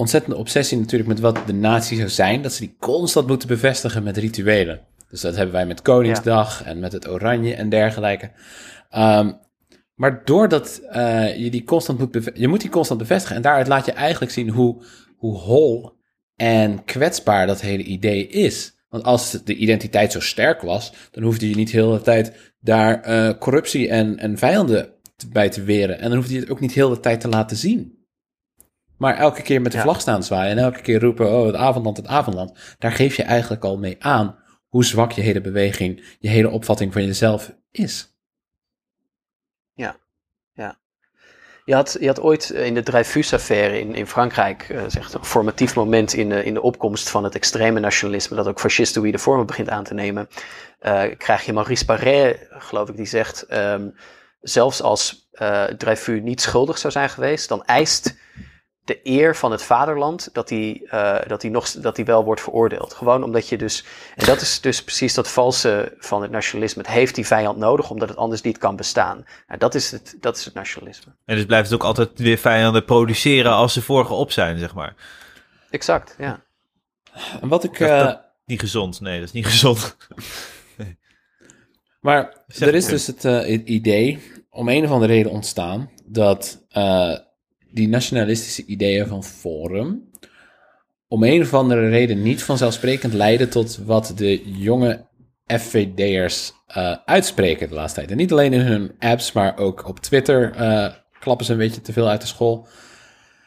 ontzettende 0.00 0.36
obsessie 0.36 0.78
natuurlijk 0.78 1.08
met 1.08 1.20
wat 1.20 1.38
de 1.46 1.52
natie 1.52 1.96
zou 1.96 2.08
zijn, 2.08 2.42
dat 2.42 2.52
ze 2.52 2.60
die 2.60 2.76
constant 2.78 3.26
moeten 3.26 3.48
bevestigen 3.48 4.02
met 4.02 4.16
rituelen. 4.16 4.80
Dus 5.10 5.20
dat 5.20 5.36
hebben 5.36 5.54
wij 5.54 5.66
met 5.66 5.82
Koningsdag 5.82 6.64
en 6.64 6.78
met 6.78 6.92
het 6.92 7.08
Oranje 7.08 7.54
en 7.54 7.68
dergelijke. 7.68 8.30
Ehm, 8.90 9.32
maar 9.94 10.24
doordat 10.24 10.80
eh, 10.90 11.36
je 11.36 11.50
die 11.50 11.64
constant 11.64 11.98
moet, 11.98 12.30
je 12.34 12.48
moet 12.48 12.60
die 12.60 12.70
constant 12.70 13.00
bevestigen 13.00 13.36
en 13.36 13.42
daaruit 13.42 13.66
laat 13.66 13.86
je 13.86 13.92
eigenlijk 13.92 14.32
zien 14.32 14.48
hoe, 14.48 14.82
hoe 15.16 15.38
hol 15.38 15.92
en 16.36 16.84
kwetsbaar 16.84 17.46
dat 17.46 17.60
hele 17.60 17.82
idee 17.82 18.26
is. 18.26 18.74
Want 18.88 19.04
als 19.04 19.30
de 19.44 19.54
identiteit 19.54 20.12
zo 20.12 20.20
sterk 20.20 20.60
was, 20.60 20.92
dan 21.10 21.22
hoefde 21.22 21.48
je 21.48 21.54
niet 21.54 21.70
de 21.70 21.78
hele 21.78 22.00
tijd 22.00 22.52
daar 22.60 23.02
eh, 23.02 23.38
corruptie 23.38 23.88
en, 23.88 24.18
en 24.18 24.38
vijanden 24.38 24.88
bij 25.32 25.48
te 25.48 25.62
weren. 25.62 25.98
En 25.98 26.08
dan 26.08 26.18
hoefde 26.18 26.34
je 26.34 26.40
het 26.40 26.50
ook 26.50 26.60
niet 26.60 26.74
de 26.74 26.80
hele 26.80 27.00
tijd 27.00 27.20
te 27.20 27.28
laten 27.28 27.56
zien. 27.56 27.99
Maar 29.00 29.16
elke 29.16 29.42
keer 29.42 29.60
met 29.60 29.72
de 29.72 29.78
Ja. 29.78 29.84
vlag 29.84 30.00
staan 30.00 30.22
zwaaien 30.22 30.56
en 30.56 30.64
elke 30.64 30.80
keer 30.80 31.00
roepen, 31.00 31.32
oh, 31.32 31.46
het 31.46 31.54
avondland, 31.54 31.96
het 31.96 32.06
avondland. 32.06 32.76
Daar 32.78 32.92
geef 32.92 33.16
je 33.16 33.22
eigenlijk 33.22 33.64
al 33.64 33.78
mee 33.78 33.96
aan 33.98 34.38
hoe 34.68 34.84
zwak 34.84 35.12
je 35.12 35.20
hele 35.20 35.40
beweging, 35.40 36.16
je 36.18 36.28
hele 36.28 36.50
opvatting 36.50 36.92
van 36.92 37.04
jezelf 37.04 37.52
is. 37.70 38.08
Je 41.64 41.74
had, 41.74 41.96
je 42.00 42.06
had 42.06 42.20
ooit 42.20 42.50
in 42.50 42.74
de 42.74 42.82
Dreyfus-affaire 42.82 43.80
in, 43.80 43.94
in 43.94 44.06
Frankrijk, 44.06 44.68
eh 44.68 44.82
zeg, 44.86 45.12
een 45.12 45.24
formatief 45.24 45.74
moment 45.74 46.12
in 46.12 46.28
de, 46.28 46.44
in 46.44 46.54
de 46.54 46.62
opkomst 46.62 47.10
van 47.10 47.24
het 47.24 47.34
extreme 47.34 47.80
nationalisme, 47.80 48.36
dat 48.36 48.46
ook 48.48 48.60
fascistoïde 48.60 49.18
vormen 49.18 49.46
begint 49.46 49.68
aan 49.68 49.84
te 49.84 49.94
nemen, 49.94 50.28
eh, 50.78 51.02
krijg 51.18 51.44
je 51.44 51.52
Maurice 51.52 51.84
Barré, 51.84 52.36
geloof 52.50 52.88
ik, 52.88 52.96
die 52.96 53.06
zegt, 53.06 53.42
ehm, 53.42 53.88
zelfs 54.40 54.82
als 54.82 55.28
eh 55.32 55.64
Dreyfus 55.64 56.20
niet 56.22 56.40
schuldig 56.40 56.78
zou 56.78 56.92
zijn 56.92 57.08
geweest, 57.08 57.48
dan 57.48 57.64
eist 57.64 58.16
de 58.84 59.00
eer 59.02 59.36
van 59.36 59.50
het 59.52 59.62
vaderland 59.62 60.28
dat 60.32 60.48
hij, 60.50 60.82
eh, 60.86 61.18
dat 61.28 61.42
hij, 61.42 61.50
nog, 61.50 61.70
dat 61.70 61.96
hij 61.96 62.04
wel 62.04 62.24
wordt 62.24 62.40
veroordeeld. 62.40 62.94
Gewoon 62.94 63.22
omdat 63.24 63.48
je 63.48 63.58
dus, 63.58 63.84
en 64.16 64.26
dat 64.26 64.40
is 64.40 64.60
dus 64.60 64.84
precies 64.84 65.14
dat 65.14 65.28
valse 65.30 65.94
van 65.98 66.22
het 66.22 66.30
nationalisme. 66.30 66.82
Het 66.82 66.90
heeft 66.90 67.14
die 67.14 67.26
vijand 67.26 67.58
nodig 67.58 67.90
omdat 67.90 68.08
het 68.08 68.18
anders 68.18 68.40
niet 68.42 68.58
kan 68.58 68.76
bestaan. 68.76 69.24
Nou, 69.46 69.58
dat, 69.58 69.74
is 69.74 69.90
het, 69.90 70.16
dat 70.20 70.36
is 70.36 70.44
het 70.44 70.54
nationalisme. 70.54 71.12
En 71.24 71.36
dus 71.36 71.44
blijft 71.46 71.70
het 71.70 71.80
ook 71.80 71.86
altijd 71.86 72.10
weer 72.18 72.38
vijanden 72.38 72.84
produceren 72.84 73.52
als 73.52 73.72
ze 73.72 73.82
vorige 73.82 74.12
op 74.14 74.32
zijn, 74.32 74.58
zeg 74.58 74.74
maar. 74.74 74.94
Exact, 75.70 76.14
ja. 76.18 76.40
En 77.40 77.48
wat 77.48 77.64
ik... 77.64 77.78
Dat- 77.78 77.88
eh, 77.88 77.98
dat- 78.04 78.28
Niet 78.44 78.60
gezond, 78.60 79.00
nee, 79.00 79.18
dat 79.18 79.28
is 79.28 79.34
niet 79.34 79.46
gezond. 79.54 79.96
Maar 82.00 82.36
Zeg 82.46 82.68
er 82.68 82.74
is 82.74 82.86
dus 82.86 83.06
het 83.06 83.24
eh, 83.24 83.62
idee 83.68 84.22
om 84.50 84.68
een 84.68 84.84
of 84.84 84.90
andere 84.90 85.12
reden 85.12 85.32
ontstaan 85.32 85.90
dat 86.04 86.64
eh, 86.68 87.16
die 87.72 87.88
nationalistische 87.88 88.64
ideeën 88.64 89.06
van 89.06 89.24
Forum 89.24 90.10
om 91.08 91.24
een 91.24 91.42
of 91.42 91.54
andere 91.54 91.88
reden 91.88 92.22
niet 92.22 92.42
vanzelfsprekend 92.42 93.12
leiden 93.12 93.50
tot 93.50 93.76
wat 93.84 94.12
de 94.16 94.42
jonge 94.44 95.08
FVD'ers 95.46 96.52
eh 96.66 96.96
uitspreken 97.04 97.68
de 97.68 97.74
laatste 97.74 97.98
tijd. 97.98 98.10
En 98.10 98.16
niet 98.16 98.32
alleen 98.32 98.52
in 98.52 98.60
hun 98.60 98.94
apps, 98.98 99.32
maar 99.32 99.58
ook 99.58 99.88
op 99.88 100.00
Twitter 100.00 100.54
eh, 100.54 100.94
klappen 101.20 101.46
ze 101.46 101.52
een 101.52 101.58
beetje 101.58 101.80
te 101.80 101.92
veel 101.92 102.08
uit 102.08 102.20
de 102.20 102.26
school. 102.26 102.66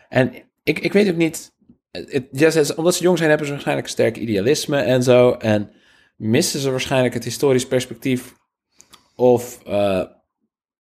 En 0.10 0.34
ik, 0.64 0.80
ik 0.80 0.94
weet 0.94 1.10
ook 1.10 1.16
niet. 1.16 1.52
Het, 1.92 2.76
omdat 2.76 2.96
ze 2.96 3.04
jong 3.04 3.18
zijn, 3.18 3.30
hebben 3.30 3.48
ze 3.48 3.54
waarschijnlijk 3.54 3.88
een 3.88 3.94
sterk 3.94 4.18
idealisme 4.18 4.78
en 4.78 5.04
zo. 5.04 5.32
En 5.32 5.72
missen 6.16 6.60
ze 6.60 6.72
waarschijnlijk 6.72 7.14
het 7.14 7.24
historisch 7.24 7.68
perspectief 7.68 8.34
of 9.16 9.64
eh, 9.64 10.04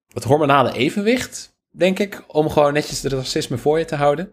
het 0.09 0.25
hormonale 0.25 0.73
evenwicht, 0.73 1.52
denk 1.73 1.99
ik, 1.99 2.25
om 2.27 2.51
gewoon 2.51 2.73
netjes 2.73 3.03
het 3.03 3.13
racisme 3.13 3.59
voor 3.59 3.79
je 3.79 3.85
te 3.85 3.97
houden. 3.97 4.33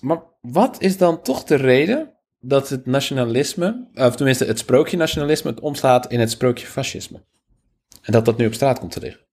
Maar 0.00 0.22
wat 0.40 0.80
is 0.80 0.96
dan 0.96 1.22
toch 1.22 1.44
de 1.44 1.54
reden 1.54 2.14
dat 2.40 2.68
het 2.68 2.86
nationalisme, 2.86 3.88
of 3.94 4.16
tenminste 4.16 4.44
het 4.44 4.58
sprookje 4.58 4.96
nationalisme, 4.96 5.50
het 5.50 5.60
omslaat 5.60 6.12
in 6.12 6.20
het 6.20 6.30
sprookje 6.30 6.66
fascisme? 6.66 7.22
En 8.02 8.12
dat 8.12 8.24
dat 8.24 8.36
nu 8.36 8.46
op 8.46 8.54
straat 8.54 8.78
komt 8.78 8.92
te 8.92 9.00
liggen? 9.00 9.28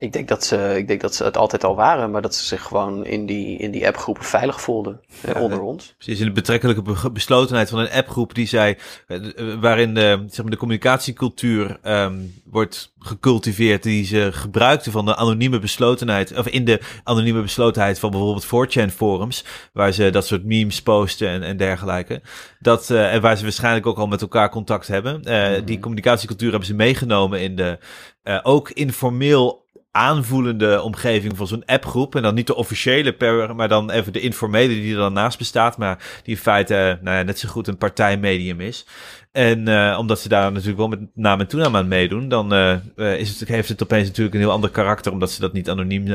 Ik 0.00 0.12
denk, 0.12 0.28
dat 0.28 0.44
ze, 0.44 0.74
ik 0.76 0.88
denk 0.88 1.00
dat 1.00 1.14
ze 1.14 1.24
het 1.24 1.36
altijd 1.36 1.64
al 1.64 1.74
waren, 1.74 2.10
maar 2.10 2.22
dat 2.22 2.34
ze 2.34 2.44
zich 2.44 2.62
gewoon 2.62 3.04
in 3.04 3.26
die, 3.26 3.58
in 3.58 3.70
die 3.70 3.86
appgroepen 3.86 4.24
veilig 4.24 4.60
voelden. 4.60 5.00
eh, 5.22 5.42
onder 5.42 5.60
ons. 5.60 5.94
Precies, 5.98 6.20
in 6.20 6.26
de 6.26 6.32
betrekkelijke 6.32 6.82
be- 6.82 7.10
beslotenheid 7.12 7.68
van 7.70 7.78
een 7.78 7.90
appgroep 7.90 8.34
die 8.34 8.46
zei, 8.46 8.76
eh, 9.06 9.16
eh, 9.16 9.60
waarin 9.60 9.94
de, 9.94 10.24
zeg 10.28 10.42
maar, 10.42 10.50
de 10.50 10.56
communicatiecultuur 10.56 11.78
ehm, 11.82 12.16
wordt 12.44 12.92
gecultiveerd, 12.98 13.82
die 13.82 14.04
ze 14.04 14.28
gebruikten 14.32 14.92
van 14.92 15.04
de 15.04 15.16
anonieme 15.16 15.58
beslotenheid, 15.58 16.38
of 16.38 16.46
in 16.48 16.64
de 16.64 16.80
anonieme 17.04 17.42
beslotenheid 17.42 17.98
van 17.98 18.10
bijvoorbeeld 18.10 18.46
4chan 18.46 18.92
forums, 18.94 19.44
waar 19.72 19.92
ze 19.92 20.10
dat 20.10 20.26
soort 20.26 20.44
memes 20.44 20.82
posten 20.82 21.28
en, 21.28 21.42
en 21.42 21.56
dergelijke. 21.56 22.20
Dat, 22.58 22.90
eh, 22.90 23.14
en 23.14 23.20
waar 23.20 23.36
ze 23.36 23.42
waarschijnlijk 23.42 23.86
ook 23.86 23.98
al 23.98 24.06
met 24.06 24.20
elkaar 24.20 24.50
contact 24.50 24.86
hebben. 24.86 25.24
Eh, 25.24 25.62
Die 25.64 25.78
communicatiecultuur 25.80 26.50
hebben 26.50 26.68
ze 26.68 26.74
meegenomen 26.74 27.40
in 27.40 27.56
de 27.56 27.78
eh, 28.22 28.38
ook 28.42 28.70
informeel 28.70 29.66
aanvoelende 29.98 30.82
omgeving 30.82 31.36
van 31.36 31.46
zo'n 31.46 31.64
appgroep. 31.64 32.14
En 32.14 32.22
dan 32.22 32.34
niet 32.34 32.46
de 32.46 32.54
officiële, 32.54 33.12
per, 33.12 33.54
maar 33.56 33.68
dan 33.68 33.90
even 33.90 34.12
de 34.12 34.20
informele 34.20 34.74
die 34.74 34.92
er 34.92 34.98
dan 34.98 35.12
naast 35.12 35.38
bestaat. 35.38 35.78
Maar 35.78 36.20
die 36.22 36.34
in 36.34 36.40
feite 36.40 36.74
eh, 36.74 37.04
nou 37.04 37.16
ja, 37.16 37.22
net 37.22 37.38
zo 37.38 37.48
goed 37.48 37.66
een 37.66 37.76
partijmedium 37.76 38.60
is. 38.60 38.86
En 39.32 39.68
eh, 39.68 39.96
omdat 39.98 40.20
ze 40.20 40.28
daar 40.28 40.52
natuurlijk 40.52 40.78
wel 40.78 40.88
met 40.88 41.00
naam 41.14 41.40
en 41.40 41.46
toenaam 41.46 41.76
aan 41.76 41.88
meedoen, 41.88 42.28
dan 42.28 42.52
eh, 42.52 42.78
is 43.18 43.40
het, 43.40 43.48
heeft 43.48 43.68
het 43.68 43.82
opeens 43.82 44.06
natuurlijk 44.06 44.34
een 44.34 44.40
heel 44.40 44.50
ander 44.50 44.70
karakter, 44.70 45.12
omdat 45.12 45.30
ze 45.30 45.40
dat 45.40 45.52
niet 45.52 45.70
anoniem, 45.70 46.06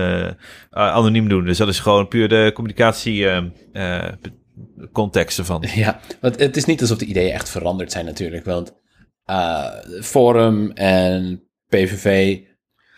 anoniem 0.70 1.30
doen. 1.30 1.46
Dus 1.46 1.58
dat 1.58 1.68
is 1.68 1.80
gewoon 1.80 2.08
puur 2.08 2.30
de 2.30 2.52
communicatie 2.54 3.28
context 4.92 5.38
ervan. 5.38 5.64
Ja, 5.76 6.00
want 6.22 6.40
het 6.40 6.58
is 6.58 6.66
niet 6.66 6.82
alsof 6.82 6.98
de 6.98 7.06
ideeën 7.06 7.34
echt 7.34 7.50
veranderd 7.50 7.92
zijn 7.92 8.06
natuurlijk. 8.06 8.46
Want 8.46 8.74
Forum 10.02 10.72
en 10.72 11.44
PVV, 11.68 12.40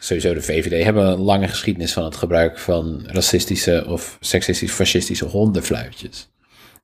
sowieso 0.05 0.33
de 0.33 0.41
VVD, 0.41 0.83
hebben 0.83 1.05
een 1.05 1.19
lange 1.19 1.47
geschiedenis 1.47 1.93
van 1.93 2.03
het 2.03 2.15
gebruik 2.15 2.57
van 2.59 3.03
racistische 3.05 3.85
of 3.87 4.17
seksistisch 4.19 4.71
fascistische 4.71 5.25
hondenfluitjes. 5.25 6.29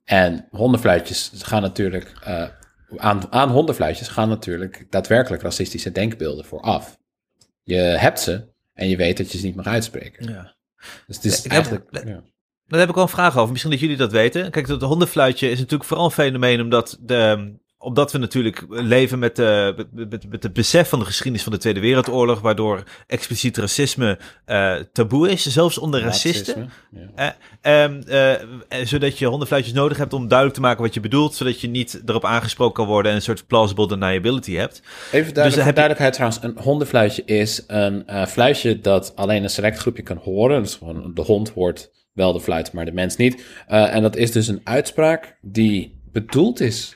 En 0.03 0.47
hondenfluitjes 0.51 1.32
gaan 1.38 1.61
natuurlijk, 1.61 2.11
eh, 2.24 2.47
aan, 2.97 3.32
aan 3.32 3.49
hondenfluitjes 3.49 4.07
gaan 4.07 4.30
natuurlijk 4.30 4.86
daadwerkelijk 4.89 5.41
racistische 5.43 5.91
denkbeelden 5.91 6.45
vooraf. 6.45 6.97
Je 7.63 7.76
hebt 7.76 8.19
ze 8.19 8.47
en 8.74 8.89
je 8.89 8.97
weet 8.97 9.17
dat 9.17 9.32
je 9.32 9.38
ze 9.38 9.45
niet 9.45 9.55
mag 9.55 9.65
uitspreken. 9.65 10.30
Ja. 10.30 10.55
Dus 11.07 11.15
het 11.15 11.26
is 11.26 11.38
Ik 11.38 11.43
heb- 11.43 11.51
eigenlijk... 11.51 11.89
ja. 12.07 12.22
Daar 12.67 12.80
heb 12.80 12.89
ik 12.89 12.95
wel 12.95 13.03
een 13.03 13.09
vraag 13.09 13.38
over. 13.38 13.49
Misschien 13.49 13.72
dat 13.72 13.80
jullie 13.82 13.97
dat 13.97 14.11
weten. 14.11 14.51
Kijk, 14.51 14.67
dat 14.67 14.82
hondenfluitje 14.82 15.49
is 15.49 15.57
natuurlijk 15.57 15.89
vooral 15.89 16.05
een 16.05 16.11
fenomeen 16.11 16.61
omdat, 16.61 16.97
de, 17.01 17.53
omdat 17.82 18.11
we 18.11 18.17
natuurlijk 18.17 18.65
leven 18.69 19.19
met, 19.19 19.36
de, 19.36 19.73
met, 19.77 20.09
met, 20.09 20.29
met 20.29 20.43
het 20.43 20.53
besef 20.53 20.89
van 20.89 20.99
de 20.99 21.05
geschiedenis 21.05 21.43
van 21.43 21.51
de 21.51 21.57
Tweede 21.57 21.79
Wereldoorlog, 21.79 22.41
waardoor 22.41 22.84
expliciet 23.07 23.57
racisme 23.57 24.19
eh, 24.45 24.75
taboe 24.93 25.29
is, 25.29 25.45
zelfs 25.45 25.77
onder 25.77 26.01
racisten. 26.01 26.69
Racisme, 26.91 27.11
ja. 27.15 27.36
Eh, 27.61 27.84
ehm, 27.84 28.01
eh, 28.07 28.32
eh, 28.34 28.41
zodat 28.84 29.17
je 29.17 29.25
hondenfluitjes 29.25 29.73
nodig 29.73 29.97
hebt 29.97 30.13
om 30.13 30.27
duidelijk 30.27 30.57
te 30.57 30.63
maken 30.63 30.82
wat 30.84 30.93
je 30.93 30.99
bedoelt, 30.99 31.36
zodat 31.36 31.61
je 31.61 31.67
niet 31.67 32.01
erop 32.05 32.25
aangesproken 32.25 32.73
kan 32.73 32.86
worden 32.86 33.11
en 33.11 33.17
een 33.17 33.23
soort 33.23 33.47
plausible 33.47 33.88
deniability 33.88 34.53
hebt. 34.53 34.82
Even 35.11 35.11
Dus 35.11 35.34
duidelijk, 35.34 35.53
voor 35.53 35.65
je- 35.65 35.73
duidelijkheid 35.73 36.13
trouwens, 36.13 36.43
een 36.43 36.63
hondenfluitje 36.63 37.23
is 37.25 37.63
een 37.67 38.05
fluitje 38.27 38.79
dat 38.79 39.15
alleen 39.15 39.43
een 39.43 39.49
select 39.49 39.77
groepje 39.77 40.03
kan 40.03 40.17
horen. 40.17 40.63
Dus 40.63 40.75
gewoon 40.75 41.11
de 41.13 41.21
hond 41.21 41.49
hoort 41.49 41.91
wel 42.13 42.34
de 42.34 42.41
fluit, 42.41 42.71
maar 42.73 42.86
de 42.86 42.91
mens 42.91 43.15
niet. 43.15 43.43
En 43.67 44.01
dat 44.01 44.15
is 44.15 44.32
dus 44.32 44.47
een 44.47 44.61
uitspraak 44.63 45.38
die 45.41 45.99
bedoeld 46.11 46.59
is 46.59 46.95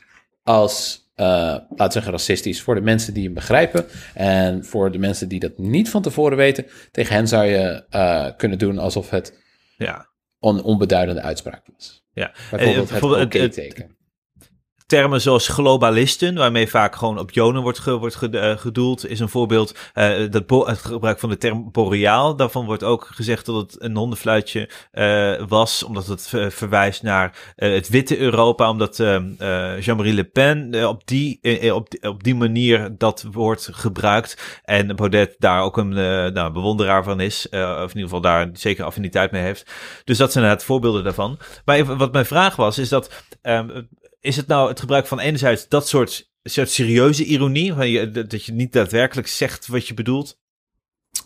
als, 0.50 1.10
eh, 1.16 1.26
laten 1.26 1.78
we 1.78 1.92
zeggen, 1.92 2.12
racistisch 2.12 2.62
voor 2.62 2.76
de 2.76 2.82
mensen 2.82 3.14
die 3.14 3.24
hem 3.24 3.34
begrijpen. 3.34 3.86
En 4.14 4.66
voor 4.66 4.92
de 4.92 4.98
mensen 4.98 5.28
die 5.28 5.40
dat 5.40 5.58
niet 5.58 5.90
van 5.90 6.02
tevoren 6.02 6.38
weten, 6.38 6.66
tegen 6.92 7.16
hen 7.16 7.28
zou 7.28 7.46
je 7.46 7.84
eh, 7.90 8.28
kunnen 8.38 8.58
doen 8.58 8.78
alsof 8.78 9.10
het 9.10 9.38
Ja. 9.78 10.08
een 10.40 10.62
onbeduidende 10.62 11.22
uitspraak 11.22 11.62
was. 11.74 12.04
Ja. 12.14 12.32
Bijvoorbeeld 12.50 12.70
Eh, 12.74 12.80
het 12.80 12.90
bijvoorbeeld 12.90 13.34
het-. 13.34 13.88
Termen 14.86 15.22
zoals 15.22 15.48
globalisten, 15.48 16.36
waarmee 16.36 16.70
vaak 16.70 16.96
gewoon 16.96 17.20
op 17.20 17.32
Jonen 17.32 17.62
wordt, 17.62 17.84
wordt 17.84 18.16
eh, 18.22 18.58
gedoeld, 18.58 19.08
is 19.08 19.20
een 19.20 19.30
voorbeeld. 19.30 19.76
Eh, 19.94 20.10
dat 20.30 20.68
het 20.68 20.80
gebruik 20.80 21.20
van 21.20 21.30
de 21.30 21.38
term 21.38 21.72
boreaal, 21.72 22.36
daarvan 22.36 22.66
wordt 22.66 22.84
ook 22.84 23.10
gezegd 23.14 23.46
dat 23.46 23.56
het 23.56 23.82
een 23.82 23.96
hondenfluitje 23.96 24.70
eh, 24.92 25.34
was, 25.48 25.84
omdat 25.84 26.08
het 26.08 26.28
ver- 26.28 26.52
verwijst 26.52 27.04
naar 27.04 27.54
het 27.56 27.90
witte 27.90 28.18
Europa, 28.18 28.70
omdat 28.70 29.00
eh, 29.00 29.16
eh, 29.16 29.82
Jean-Marie 29.82 30.14
Le 30.14 30.24
Pen 30.24 30.88
op, 30.88 31.08
die, 31.08 31.40
op, 31.74 31.88
op 32.02 32.24
die 32.24 32.36
manier 32.36 32.98
dat 32.98 33.26
woord 33.32 33.70
gebruikt. 33.72 34.62
En 34.64 34.96
Baudet 34.96 35.36
daar 35.38 35.62
ook 35.62 35.78
een 35.78 35.90
nou, 36.34 36.52
bewonderaar 36.52 37.04
van 37.04 37.20
is, 37.20 37.48
of 37.50 37.60
in 37.62 37.88
ieder 37.88 38.02
geval 38.02 38.22
daar 38.22 38.50
zeker 38.54 38.86
affiniteit 38.86 39.32
mee 39.32 39.42
heeft. 39.42 39.72
Dus 40.04 40.18
dat 40.18 40.32
zijn 40.32 40.44
inderdaad 40.44 40.68
voorbeelden 40.68 41.04
daarvan. 41.04 41.40
Maar 41.66 41.76
even, 41.76 41.98
wat 41.98 42.12
mijn 42.12 42.26
vraag 42.26 42.56
was, 42.56 42.78
is 42.78 42.90
dat... 42.90 43.24
is 44.26 44.36
het 44.36 44.48
nou 44.48 44.70
het 44.70 44.80
gebruik 44.80 45.08
van 45.08 45.20
enerzijds 45.20 45.68
dat 45.68 45.88
soort, 45.88 46.32
soort 46.44 46.70
serieuze 46.70 47.24
ironie, 47.24 48.12
dat 48.12 48.44
je 48.44 48.52
niet 48.52 48.74
daadwerkelijk 48.74 49.28
zegt 49.28 49.68
wat 49.68 49.88
je 49.88 49.94
bedoelt, 49.94 50.40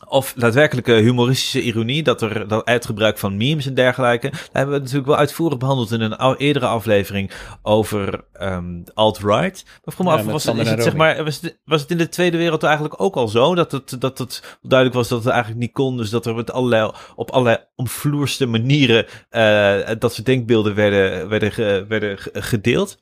of 0.10 0.34
daadwerkelijke 0.38 0.94
humoristische 0.94 1.62
ironie, 1.62 2.04
dat 2.04 2.22
er 2.22 2.48
dat 2.48 2.62
het 2.70 2.86
gebruik 2.86 3.18
van 3.18 3.38
memes 3.38 3.66
en 3.66 3.74
dergelijke, 3.74 4.30
dat 4.30 4.50
hebben 4.54 4.74
we 4.76 4.80
natuurlijk 4.82 5.08
wel 5.08 5.18
uitvoerig 5.18 5.58
behandeld 5.58 5.92
in 5.92 6.02
een 6.02 6.36
eerdere 6.38 6.66
aflevering 6.68 7.32
over 7.62 8.24
ehm, 8.34 8.82
alt-right. 8.94 9.64
Maar 9.66 9.94
vroeg 9.94 10.08
me 10.08 10.14
Ja, 10.14 10.20
af, 10.20 10.26
was, 10.26 10.44
het, 10.44 10.84
zeg 10.84 10.96
maar, 10.96 11.24
was, 11.24 11.42
het, 11.42 11.60
was 11.66 11.82
het 11.82 11.92
in 11.92 11.98
de 11.98 12.10
Tweede 12.10 12.38
Wereld 12.38 12.64
eigenlijk 12.64 13.02
ook 13.02 13.16
al 13.16 13.28
zo, 13.28 13.56
dat 13.56 13.72
het, 13.72 13.96
dat 14.02 14.18
het 14.18 14.58
duidelijk 14.62 14.98
was 15.00 15.08
dat 15.08 15.24
het 15.24 15.32
eigenlijk 15.32 15.62
niet 15.62 15.72
kon, 15.72 15.98
dus 15.98 16.10
dat 16.10 16.26
er 16.26 16.36
met 16.36 16.52
allerlei, 16.52 16.92
op 17.16 17.32
allerlei 17.32 17.58
omvloerste 17.76 18.46
manieren 18.46 19.06
eh, 19.30 19.80
dat 20.00 20.14
soort 20.14 20.26
denkbeelden 20.26 20.76
werden, 20.76 21.30
werden, 21.30 21.88
werden 21.88 22.18
ge- 22.18 22.30
gedeeld? 22.34 22.98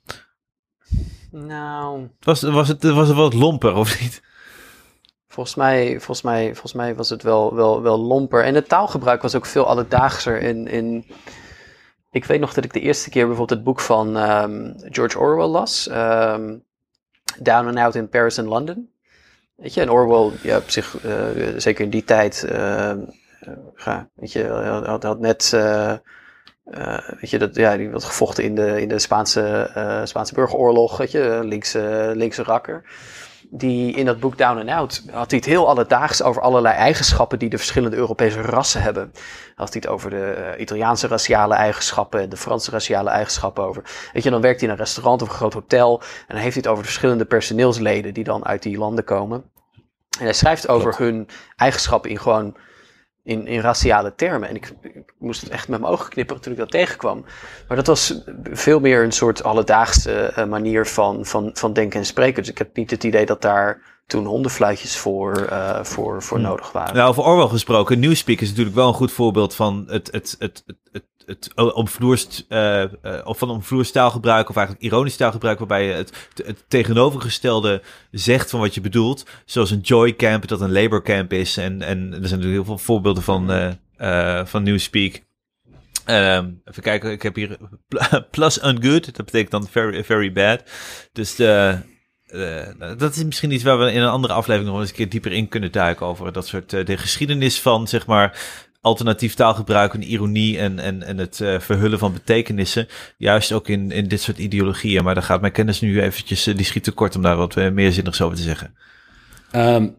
Nou, 1.31 2.07
Was, 2.19 2.41
was, 2.41 2.67
het, 2.67 2.83
was 2.83 3.07
het 3.07 3.17
wat 3.17 3.33
lomper, 3.33 3.73
of 3.73 4.01
niet? 4.01 4.21
Volgens 5.37 5.57
mij, 5.57 5.89
volgens 5.89 6.21
mij, 6.21 6.45
volgens 6.45 6.73
mij 6.73 6.95
was 6.95 7.09
het 7.09 7.23
wel, 7.23 7.55
wel, 7.55 7.81
wel 7.81 7.97
lomper. 7.97 8.43
En 8.43 8.55
het 8.55 8.69
taalgebruik 8.69 9.21
was 9.21 9.35
ook 9.35 9.45
veel 9.45 9.65
alledaagser. 9.65 10.41
In, 10.41 10.67
in... 10.67 11.05
Ik 12.11 12.25
weet 12.25 12.39
nog 12.39 12.53
dat 12.53 12.63
ik 12.63 12.73
de 12.73 12.79
eerste 12.79 13.09
keer 13.09 13.27
bijvoorbeeld 13.27 13.59
het 13.59 13.63
boek 13.63 13.79
van 13.79 14.17
ehm, 14.17 14.73
George 14.75 15.19
Orwell 15.19 15.47
las. 15.47 15.87
ehm, 15.87 16.55
Down 17.39 17.67
and 17.67 17.77
Out 17.77 17.95
in 17.95 18.09
Paris 18.09 18.39
and 18.39 18.47
London. 18.47 18.89
Weet 19.55 19.73
je, 19.73 19.81
en 19.81 19.91
Orwell, 19.91 20.31
ja, 20.41 20.61
zich, 20.65 20.97
eh, 21.03 21.25
zeker 21.57 21.83
in 21.83 21.89
die 21.89 22.03
tijd, 22.03 22.45
ja, 23.75 24.09
weet 24.13 24.31
je, 24.31 24.47
had, 24.85 25.03
had 25.03 25.19
net, 25.19 25.51
eh, 25.53 25.93
weet 27.19 27.29
je, 27.29 27.37
dat, 27.37 27.55
ja, 27.55 27.77
die 27.77 27.89
had 27.89 28.03
gevochten 28.03 28.43
in 28.43 28.55
de, 28.55 28.81
in 28.81 28.87
de 28.87 28.99
Spaanse, 28.99 29.71
Spaanse 30.03 30.33
burgeroorlog, 30.33 30.97
weet 30.97 31.11
je, 31.11 31.39
linkse, 31.43 32.11
linkse 32.15 32.43
rakker. 32.43 32.83
Die 33.49 33.93
in 33.93 34.05
dat 34.05 34.19
boek 34.19 34.37
Down 34.37 34.59
and 34.59 34.69
Out 34.69 35.03
had 35.11 35.29
hij 35.29 35.39
het 35.39 35.47
heel 35.47 35.67
alledaags 35.67 36.21
over 36.21 36.41
allerlei 36.41 36.75
eigenschappen 36.75 37.39
die 37.39 37.49
de 37.49 37.57
verschillende 37.57 37.95
Europese 37.95 38.41
rassen 38.41 38.81
hebben. 38.81 39.11
Had 39.55 39.73
hij 39.73 39.81
het 39.81 39.87
over 39.91 40.09
de 40.09 40.31
eh, 40.31 40.61
Italiaanse 40.61 41.07
raciale 41.07 41.53
eigenschappen 41.53 42.21
en 42.21 42.29
de 42.29 42.37
Franse 42.37 42.71
raciale 42.71 43.09
eigenschappen 43.09 43.63
over. 43.63 43.83
Weet 44.13 44.23
je, 44.23 44.29
dan 44.29 44.41
werkt 44.41 44.59
hij 44.59 44.69
in 44.69 44.73
een 44.75 44.81
restaurant 44.81 45.21
of 45.21 45.27
een 45.27 45.35
groot 45.35 45.53
hotel 45.53 46.01
en 46.01 46.35
dan 46.35 46.37
heeft 46.37 46.53
hij 46.53 46.61
het 46.61 46.67
over 46.67 46.83
de 46.83 46.89
verschillende 46.89 47.25
personeelsleden 47.25 48.13
die 48.13 48.23
dan 48.23 48.45
uit 48.45 48.63
die 48.63 48.77
landen 48.77 49.03
komen. 49.03 49.43
En 50.19 50.23
hij 50.23 50.33
schrijft 50.33 50.67
over 50.67 50.95
Klopt. 50.95 50.97
hun 50.97 51.27
eigenschappen 51.55 52.09
in 52.09 52.19
gewoon 52.19 52.57
in, 53.27 53.47
in 53.47 53.59
raciale 53.59 54.15
termen. 54.15 54.49
En 54.49 54.55
ik, 54.55 54.73
ik 54.81 55.13
moest 55.19 55.41
het 55.41 55.49
echt 55.49 55.67
met 55.67 55.79
mijn 55.79 55.91
ogen 55.91 56.09
knipperen 56.09 56.41
toen 56.41 56.51
ik 56.51 56.57
dat 56.57 56.71
tegenkwam. 56.71 57.25
Maar 57.67 57.77
dat 57.77 57.87
was 57.87 58.21
veel 58.43 58.79
meer 58.79 59.03
een 59.03 59.11
soort 59.11 59.43
alledaagse 59.43 60.11
eh, 60.11 60.45
manier 60.45 60.85
van, 60.85 61.25
van, 61.25 61.49
van 61.53 61.73
denken 61.73 61.99
en 61.99 62.05
spreken. 62.05 62.41
Dus 62.41 62.51
ik 62.51 62.57
heb 62.57 62.75
niet 62.75 62.91
het 62.91 63.03
idee 63.03 63.25
dat 63.25 63.41
daar 63.41 63.81
toen 64.05 64.25
hondenfluitjes 64.25 64.97
voor, 64.97 65.35
eh, 65.35 65.83
voor, 65.83 66.23
voor 66.23 66.39
nodig 66.39 66.71
waren. 66.71 66.95
Nou, 66.95 67.09
over 67.09 67.23
Orwell 67.23 67.47
gesproken, 67.47 67.99
Newspeak 67.99 68.41
is 68.41 68.49
natuurlijk 68.49 68.75
wel 68.75 68.87
een 68.87 68.93
goed 68.93 69.11
voorbeeld 69.11 69.55
van 69.55 69.83
het, 69.87 70.11
het, 70.11 70.35
het, 70.39 70.63
het, 70.65 70.77
het, 70.91 71.03
het 71.27 71.53
omvloerst, 71.73 72.45
eh, 72.47 72.83
eh, 72.83 72.89
of 73.23 73.37
van 73.37 73.49
omvloerst 73.49 73.93
taalgebruik, 73.93 74.49
of 74.49 74.55
eigenlijk 74.55 74.85
ironisch 74.85 75.15
taalgebruik, 75.15 75.59
waarbij 75.59 75.85
je 75.85 75.93
het, 75.93 76.29
het 76.45 76.63
tegenovergestelde 76.67 77.81
zegt 78.11 78.49
van 78.49 78.59
wat 78.59 78.73
je 78.73 78.81
bedoelt. 78.81 79.25
Zoals 79.45 79.71
een 79.71 79.79
joy 79.79 80.15
camp, 80.15 80.47
dat 80.47 80.61
een 80.61 80.71
labor 80.71 81.03
camp 81.03 81.33
is. 81.33 81.57
En, 81.57 81.81
en 81.81 81.97
er 81.97 82.11
zijn 82.11 82.21
natuurlijk 82.21 82.51
heel 82.51 82.65
veel 82.65 82.77
voorbeelden 82.77 83.23
van, 83.23 83.51
eh, 83.97 84.45
van 84.45 84.63
Newspeak. 84.63 85.25
Ehm, 86.05 86.51
even 86.65 86.83
kijken, 86.83 87.11
ik 87.11 87.21
heb 87.21 87.35
hier 87.35 87.57
pl- 87.87 88.19
plus 88.31 88.63
ungood, 88.63 89.15
dat 89.15 89.25
betekent 89.25 89.51
dan 89.51 89.67
very, 89.67 90.03
very 90.03 90.31
bad. 90.31 90.63
Dus 91.11 91.35
dat 92.97 93.15
is 93.15 93.23
misschien 93.23 93.51
iets 93.51 93.63
waar 93.63 93.79
we 93.79 93.91
in 93.91 94.01
een 94.01 94.09
andere 94.09 94.33
aflevering 94.33 94.71
nog 94.71 94.79
eens 94.79 94.89
een 94.89 94.95
keer 94.95 95.09
dieper 95.09 95.31
in 95.31 95.47
kunnen 95.47 95.71
duiken 95.71 96.05
over 96.05 96.31
dat 96.31 96.47
soort 96.47 96.69
de 96.69 96.97
geschiedenis 96.97 97.61
van 97.61 97.87
zeg 97.87 98.05
maar 98.05 98.39
alternatief 98.81 99.33
taalgebruik 99.33 99.93
en 99.93 100.03
ironie 100.03 100.57
en, 100.59 100.79
en, 100.79 101.03
en 101.03 101.17
het 101.17 101.41
eh, 101.41 101.59
verhullen 101.59 101.99
van 101.99 102.13
betekenissen. 102.13 102.87
Juist 103.17 103.51
ook 103.51 103.67
in, 103.67 103.91
in 103.91 104.07
dit 104.07 104.21
soort 104.21 104.37
ideologieën. 104.37 105.03
Maar 105.03 105.13
daar 105.13 105.23
gaat 105.23 105.41
mijn 105.41 105.53
kennis 105.53 105.81
nu 105.81 106.01
eventjes, 106.01 106.47
eh, 106.47 106.55
die 106.55 106.65
schiet 106.65 106.83
tekort 106.83 107.15
om 107.15 107.21
daar 107.21 107.37
wat 107.37 107.57
eh, 107.57 107.71
meer 107.71 107.91
zinnigs 107.91 108.21
over 108.21 108.37
te 108.37 108.43
zeggen. 108.43 108.75
Ehm, 109.51 109.89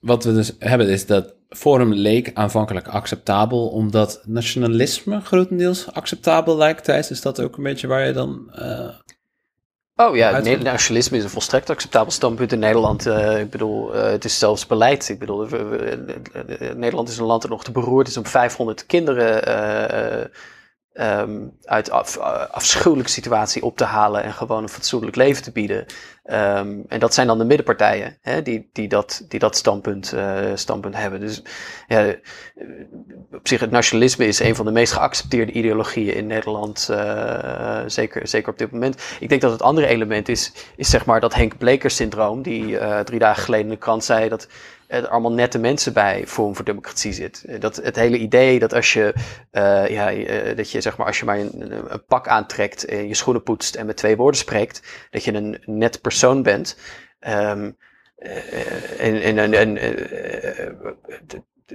wat 0.00 0.24
we 0.24 0.32
dus 0.32 0.52
hebben 0.58 0.88
is 0.88 1.06
dat 1.06 1.34
Forum 1.48 1.92
leek 1.92 2.30
aanvankelijk 2.34 2.88
acceptabel, 2.88 3.68
omdat 3.68 4.22
nationalisme 4.26 5.20
grotendeels 5.20 5.92
acceptabel 5.92 6.56
lijkt. 6.56 6.84
Thijs, 6.84 7.10
is 7.10 7.20
dat 7.20 7.40
ook 7.40 7.56
een 7.56 7.62
beetje 7.62 7.86
waar 7.86 8.06
je 8.06 8.12
dan... 8.12 8.50
Oh 10.00 10.16
ja, 10.16 10.30
nationalisme 10.62 11.16
is 11.16 11.24
een 11.24 11.30
volstrekt 11.30 11.70
acceptabel 11.70 12.10
standpunt 12.10 12.52
in 12.52 12.58
Nederland. 12.58 13.06
Eh, 13.06 13.38
ik 13.40 13.50
bedoel, 13.50 13.94
eh, 13.94 14.10
het 14.10 14.24
is 14.24 14.38
zelfs 14.38 14.66
beleid. 14.66 15.08
Ik 15.08 15.18
bedoel, 15.18 15.48
we- 15.48 15.64
we- 15.64 16.20
eh, 16.58 16.74
Nederland 16.74 17.08
is 17.08 17.18
een 17.18 17.24
land 17.24 17.42
dat 17.42 17.50
nog 17.50 17.64
te 17.64 17.72
beroerd 17.72 18.08
is 18.08 18.16
om 18.16 18.26
500 18.26 18.86
kinderen 18.86 19.44
eh, 19.46 20.20
eh, 20.22 20.26
ehm, 20.92 21.40
uit 21.64 21.90
af, 21.90 22.16
afschuwelijke 22.50 23.10
situatie 23.10 23.62
op 23.62 23.76
te 23.76 23.84
halen 23.84 24.22
en 24.22 24.32
gewoon 24.32 24.62
een 24.62 24.68
fatsoenlijk 24.68 25.16
leven 25.16 25.42
te 25.42 25.52
bieden. 25.52 25.86
Ehm, 26.28 26.80
en 26.88 27.00
dat 27.00 27.14
zijn 27.14 27.26
dan 27.26 27.38
de 27.38 27.44
middenpartijen 27.44 28.18
hè, 28.20 28.42
die, 28.42 28.70
die, 28.72 28.88
dat, 28.88 29.24
die 29.28 29.38
dat 29.38 29.56
standpunt, 29.56 30.12
eh, 30.12 30.36
standpunt 30.54 30.96
hebben. 30.96 31.20
Dus 31.20 31.42
ja, 31.86 32.14
op 33.32 33.48
zich, 33.48 33.60
het 33.60 33.70
nationalisme 33.70 34.26
is 34.26 34.40
een 34.40 34.54
van 34.54 34.64
de 34.64 34.72
meest 34.72 34.92
geaccepteerde 34.92 35.52
ideologieën 35.52 36.14
in 36.14 36.26
Nederland. 36.26 36.88
eh, 36.90 37.82
zeker, 37.86 38.28
zeker 38.28 38.52
op 38.52 38.58
dit 38.58 38.70
moment. 38.70 39.02
Ik 39.20 39.28
denk 39.28 39.40
dat 39.40 39.52
het 39.52 39.62
andere 39.62 39.86
element 39.86 40.28
is, 40.28 40.52
is 40.76 40.90
zeg 40.90 41.04
maar 41.04 41.20
dat 41.20 41.34
Henk 41.34 41.58
Bleker 41.58 41.90
syndroom, 41.90 42.42
die 42.42 42.78
eh, 42.78 43.00
drie 43.00 43.18
dagen 43.18 43.42
geleden 43.42 43.66
in 43.66 43.72
de 43.72 43.78
krant 43.78 44.04
zei 44.04 44.28
dat 44.28 44.48
er 44.86 45.08
allemaal 45.08 45.32
nette 45.32 45.58
mensen 45.58 45.92
bij 45.92 46.26
Forum 46.26 46.56
voor 46.56 46.64
Democratie 46.64 47.12
zit. 47.12 47.60
Dat 47.60 47.76
het 47.76 47.96
hele 47.96 48.18
idee 48.18 48.58
dat 48.58 48.74
als 48.74 48.92
je, 48.92 49.14
ja, 49.88 50.12
dat 50.54 50.70
je 50.70 50.80
zeg 50.80 50.96
maar 50.96 51.06
als 51.06 51.18
je 51.18 51.24
maar 51.24 51.38
een 51.38 52.02
pak 52.06 52.28
aantrekt, 52.28 52.84
en 52.84 53.08
je 53.08 53.14
schoenen 53.14 53.42
poetst 53.42 53.74
en 53.74 53.86
met 53.86 53.96
twee 53.96 54.16
woorden 54.16 54.40
spreekt, 54.40 54.82
dat 55.10 55.24
je 55.24 55.34
een 55.34 55.58
net 55.64 56.00
persoon 56.00 56.17
bent. 56.42 56.76
Ehm, 57.20 57.70
eh, 58.18 59.06
en 59.06 59.22
en, 59.22 59.38
en, 59.38 59.54
en 59.54 59.76
eh, 59.76 60.58
eh, 60.58 60.74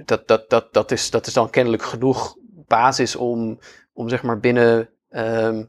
dat, 0.04 0.28
dat, 0.28 0.50
dat, 0.50 0.72
dat, 0.72 0.90
is, 0.90 1.10
dat 1.10 1.26
is 1.26 1.32
dan 1.32 1.50
kennelijk 1.50 1.82
genoeg 1.82 2.36
basis 2.66 3.16
om, 3.16 3.58
om 3.92 4.08
zeg 4.08 4.22
maar 4.22 4.40
binnen. 4.40 4.88
ehm, 5.10 5.62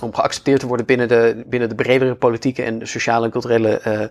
om 0.00 0.14
geaccepteerd 0.14 0.60
te 0.60 0.66
worden 0.66 0.86
binnen 0.86 1.08
de, 1.08 1.44
binnen 1.46 1.68
de 1.68 1.74
bredere 1.74 2.14
politieke 2.14 2.62
en 2.62 2.88
sociale 2.88 3.24
en 3.24 3.30
culturele 3.30 4.10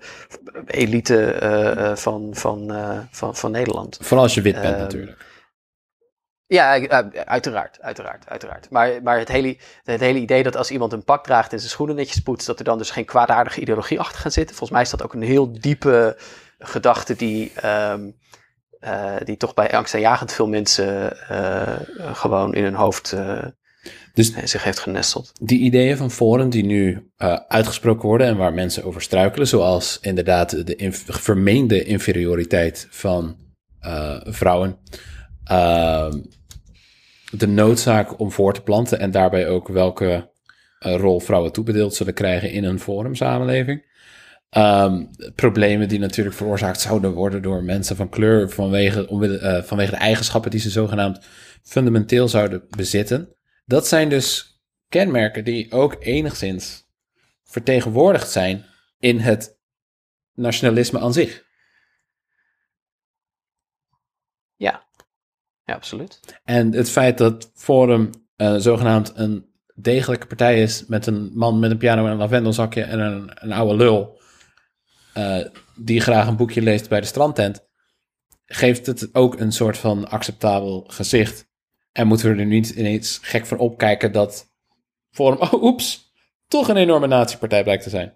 elite 0.65 1.93
van, 1.95 2.29
van, 2.35 2.71
van, 3.11 3.35
van 3.35 3.51
Nederland. 3.51 3.97
vooral 4.01 4.23
als 4.23 4.33
je 4.33 4.41
wit 4.41 4.53
bent 4.61 4.65
Ehm, 4.65 4.77
natuurlijk. 4.77 5.25
Ja, 6.47 6.75
eh, 6.77 7.21
uiteraard, 7.25 7.81
uiteraard, 7.81 8.29
uiteraard. 8.29 8.69
Maar, 8.69 9.03
maar 9.03 9.19
het, 9.19 9.27
hele, 9.27 9.57
het 9.83 9.99
hele 9.99 10.19
idee 10.19 10.43
dat 10.43 10.55
als 10.55 10.71
iemand 10.71 10.93
een 10.93 11.03
pak 11.03 11.23
draagt 11.23 11.51
en 11.53 11.59
zijn 11.59 11.71
schoenen 11.71 11.95
netjes 11.95 12.19
poetst, 12.19 12.47
dat 12.47 12.59
er 12.59 12.65
dan 12.65 12.77
dus 12.77 12.91
geen 12.91 13.05
kwaadaardige 13.05 13.61
ideologie 13.61 13.99
achter 13.99 14.19
gaat 14.21 14.33
zitten. 14.33 14.55
Volgens 14.55 14.71
mij 14.77 14.81
is 14.81 14.89
dat 14.89 15.03
ook 15.03 15.13
een 15.13 15.21
heel 15.21 15.59
diepe 15.59 16.17
gedachte 16.59 17.15
die, 17.15 17.51
ehm, 17.55 18.09
eh, 18.79 19.15
die 19.23 19.37
toch 19.37 19.53
bij 19.53 19.71
angstaanjagend 19.71 20.31
veel 20.33 20.47
mensen 20.47 21.19
eh, 21.29 21.75
gewoon 22.13 22.53
in 22.53 22.63
hun 22.63 22.73
hoofd 22.73 23.11
eh, 23.13 23.43
Dus 24.13 24.33
zich 24.43 24.63
heeft 24.63 24.79
genesteld. 24.79 25.31
die 25.41 25.59
ideeën 25.59 25.97
van 25.97 26.11
Forum 26.11 26.49
die 26.49 26.65
nu 26.65 27.11
eh, 27.17 27.33
uitgesproken 27.47 28.07
worden 28.07 28.27
en 28.27 28.37
waar 28.37 28.53
mensen 28.53 28.83
over 28.83 29.01
struikelen, 29.01 29.47
zoals 29.47 29.97
inderdaad 30.01 30.65
de 30.67 30.75
inf- 30.75 31.03
vermeende 31.07 31.83
inferioriteit 31.83 32.87
van 32.89 33.37
eh, 33.79 34.19
vrouwen, 34.23 34.77
ehm, 35.43 36.19
de 37.31 37.47
noodzaak 37.47 38.19
om 38.19 38.31
voor 38.31 38.53
te 38.53 38.61
planten 38.61 38.99
en 38.99 39.11
daarbij 39.11 39.47
ook 39.47 39.67
welke 39.67 40.29
eh, 40.79 40.95
rol 40.95 41.19
vrouwen 41.19 41.51
toebedeeld 41.51 41.95
zullen 41.95 42.13
krijgen 42.13 42.51
in 42.51 42.63
een 42.63 42.79
forumsamenleving. 42.79 43.85
Ehm, 44.49 45.05
problemen 45.35 45.87
die 45.87 45.99
natuurlijk 45.99 46.35
veroorzaakt 46.35 46.81
zouden 46.81 47.13
worden 47.13 47.41
door 47.41 47.63
mensen 47.63 47.95
van 47.95 48.09
kleur 48.09 48.49
vanwege, 48.49 49.07
eh, 49.39 49.63
vanwege 49.63 49.91
de 49.91 49.97
eigenschappen 49.97 50.51
die 50.51 50.59
ze 50.59 50.69
zogenaamd 50.69 51.25
fundamenteel 51.63 52.27
zouden 52.27 52.63
bezitten. 52.69 53.35
Dat 53.65 53.87
zijn 53.87 54.09
dus 54.09 54.59
kenmerken 54.89 55.43
die 55.43 55.71
ook 55.71 55.95
enigszins 55.99 56.85
vertegenwoordigd 57.43 58.31
zijn 58.31 58.65
in 58.99 59.19
het 59.19 59.59
nationalisme 60.33 60.99
aan 60.99 61.13
zich. 61.13 61.45
Ja, 64.55 64.87
ja 65.67 65.73
absoluut. 65.73 66.19
En 66.43 66.73
het 66.73 66.89
feit 66.89 67.17
dat 67.17 67.51
Forum 67.53 68.09
eh, 68.35 68.55
zogenaamd 68.55 69.11
een 69.15 69.45
degelijke 69.75 70.27
partij 70.27 70.61
is 70.61 70.85
met 70.85 71.05
een 71.05 71.31
man 71.33 71.59
met 71.59 71.71
een 71.71 71.77
piano 71.77 72.05
en 72.05 72.11
een 72.11 72.17
lavendelzakje 72.17 72.83
en 72.83 72.99
een, 72.99 73.31
een 73.33 73.51
oude 73.51 73.75
lul, 73.75 74.19
eh, 75.13 75.45
die 75.75 76.01
graag 76.01 76.27
een 76.27 76.35
boekje 76.35 76.61
leest 76.61 76.89
bij 76.89 76.99
de 76.99 77.05
strandtent, 77.05 77.67
geeft 78.45 78.85
het 78.85 79.15
ook 79.15 79.39
een 79.39 79.51
soort 79.51 79.77
van 79.77 80.09
acceptabel 80.09 80.83
gezicht. 80.87 81.47
En 81.91 82.07
moeten 82.07 82.33
we 82.33 82.39
er 82.39 82.45
niet 82.45 82.69
ineens 82.69 83.19
gek 83.21 83.45
van 83.45 83.57
opkijken 83.57 84.11
dat 84.11 84.53
Forum, 85.09 85.41
oh 85.51 85.63
oeps, 85.63 86.13
toch 86.47 86.67
een 86.67 86.77
enorme 86.77 87.07
natiepartij 87.07 87.63
blijkt 87.63 87.83
te 87.83 87.89
zijn. 87.89 88.15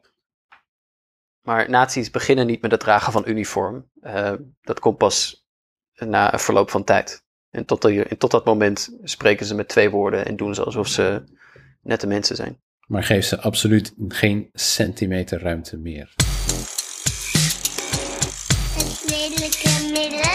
Maar 1.41 1.69
nazi's 1.69 2.11
beginnen 2.11 2.45
niet 2.45 2.61
met 2.61 2.71
het 2.71 2.79
dragen 2.79 3.11
van 3.11 3.27
uniform. 3.27 3.89
Eh, 4.01 4.33
dat 4.61 4.79
komt 4.79 4.97
pas 4.97 5.45
na 5.93 6.33
een 6.33 6.39
verloop 6.39 6.69
van 6.69 6.83
tijd. 6.83 7.29
En 7.51 7.65
tot, 7.65 7.81
die, 7.81 8.03
en 8.03 8.17
tot 8.17 8.31
dat 8.31 8.45
moment 8.45 8.97
spreken 9.03 9.45
ze 9.45 9.55
met 9.55 9.67
twee 9.67 9.89
woorden 9.89 10.25
en 10.25 10.35
doen 10.35 10.55
ze 10.55 10.63
alsof 10.63 10.87
ze 10.87 11.23
nette 11.83 12.07
mensen 12.07 12.35
zijn. 12.35 12.59
Maar 12.87 13.03
geeft 13.03 13.27
ze 13.27 13.39
absoluut 13.39 13.93
geen 14.07 14.49
centimeter 14.53 15.41
ruimte 15.41 15.77
meer. 15.77 16.13
Het 18.73 19.03
lelijke 19.09 19.91
midden. 19.93 20.29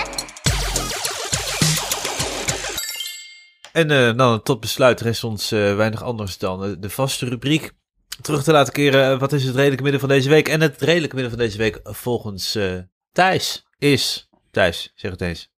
En 3.72 3.90
eh, 3.90 4.16
dan 4.16 4.42
tot 4.42 4.60
besluit 4.60 5.00
rest 5.00 5.24
ons 5.24 5.52
eh, 5.52 5.76
weinig 5.76 6.02
anders 6.02 6.38
dan 6.38 6.64
eh, 6.64 6.70
de 6.78 6.90
vaste 6.90 7.26
rubriek 7.26 7.72
terug 8.20 8.42
te 8.42 8.52
laten 8.52 8.72
keren. 8.72 9.18
wat 9.18 9.32
is 9.32 9.44
het 9.44 9.54
redelijke 9.54 9.82
midden 9.82 10.00
van 10.00 10.08
deze 10.08 10.28
week? 10.28 10.48
En 10.48 10.60
het 10.60 10.80
redelijke 10.80 11.14
midden 11.14 11.32
van 11.32 11.42
deze 11.42 11.58
week 11.58 11.80
volgens 11.82 12.54
eh, 12.54 12.78
Thijs 13.12 13.66
is... 13.78 14.28
Thijs, 14.50 14.92
zeg 14.94 15.10
het 15.10 15.20
eens. 15.20 15.55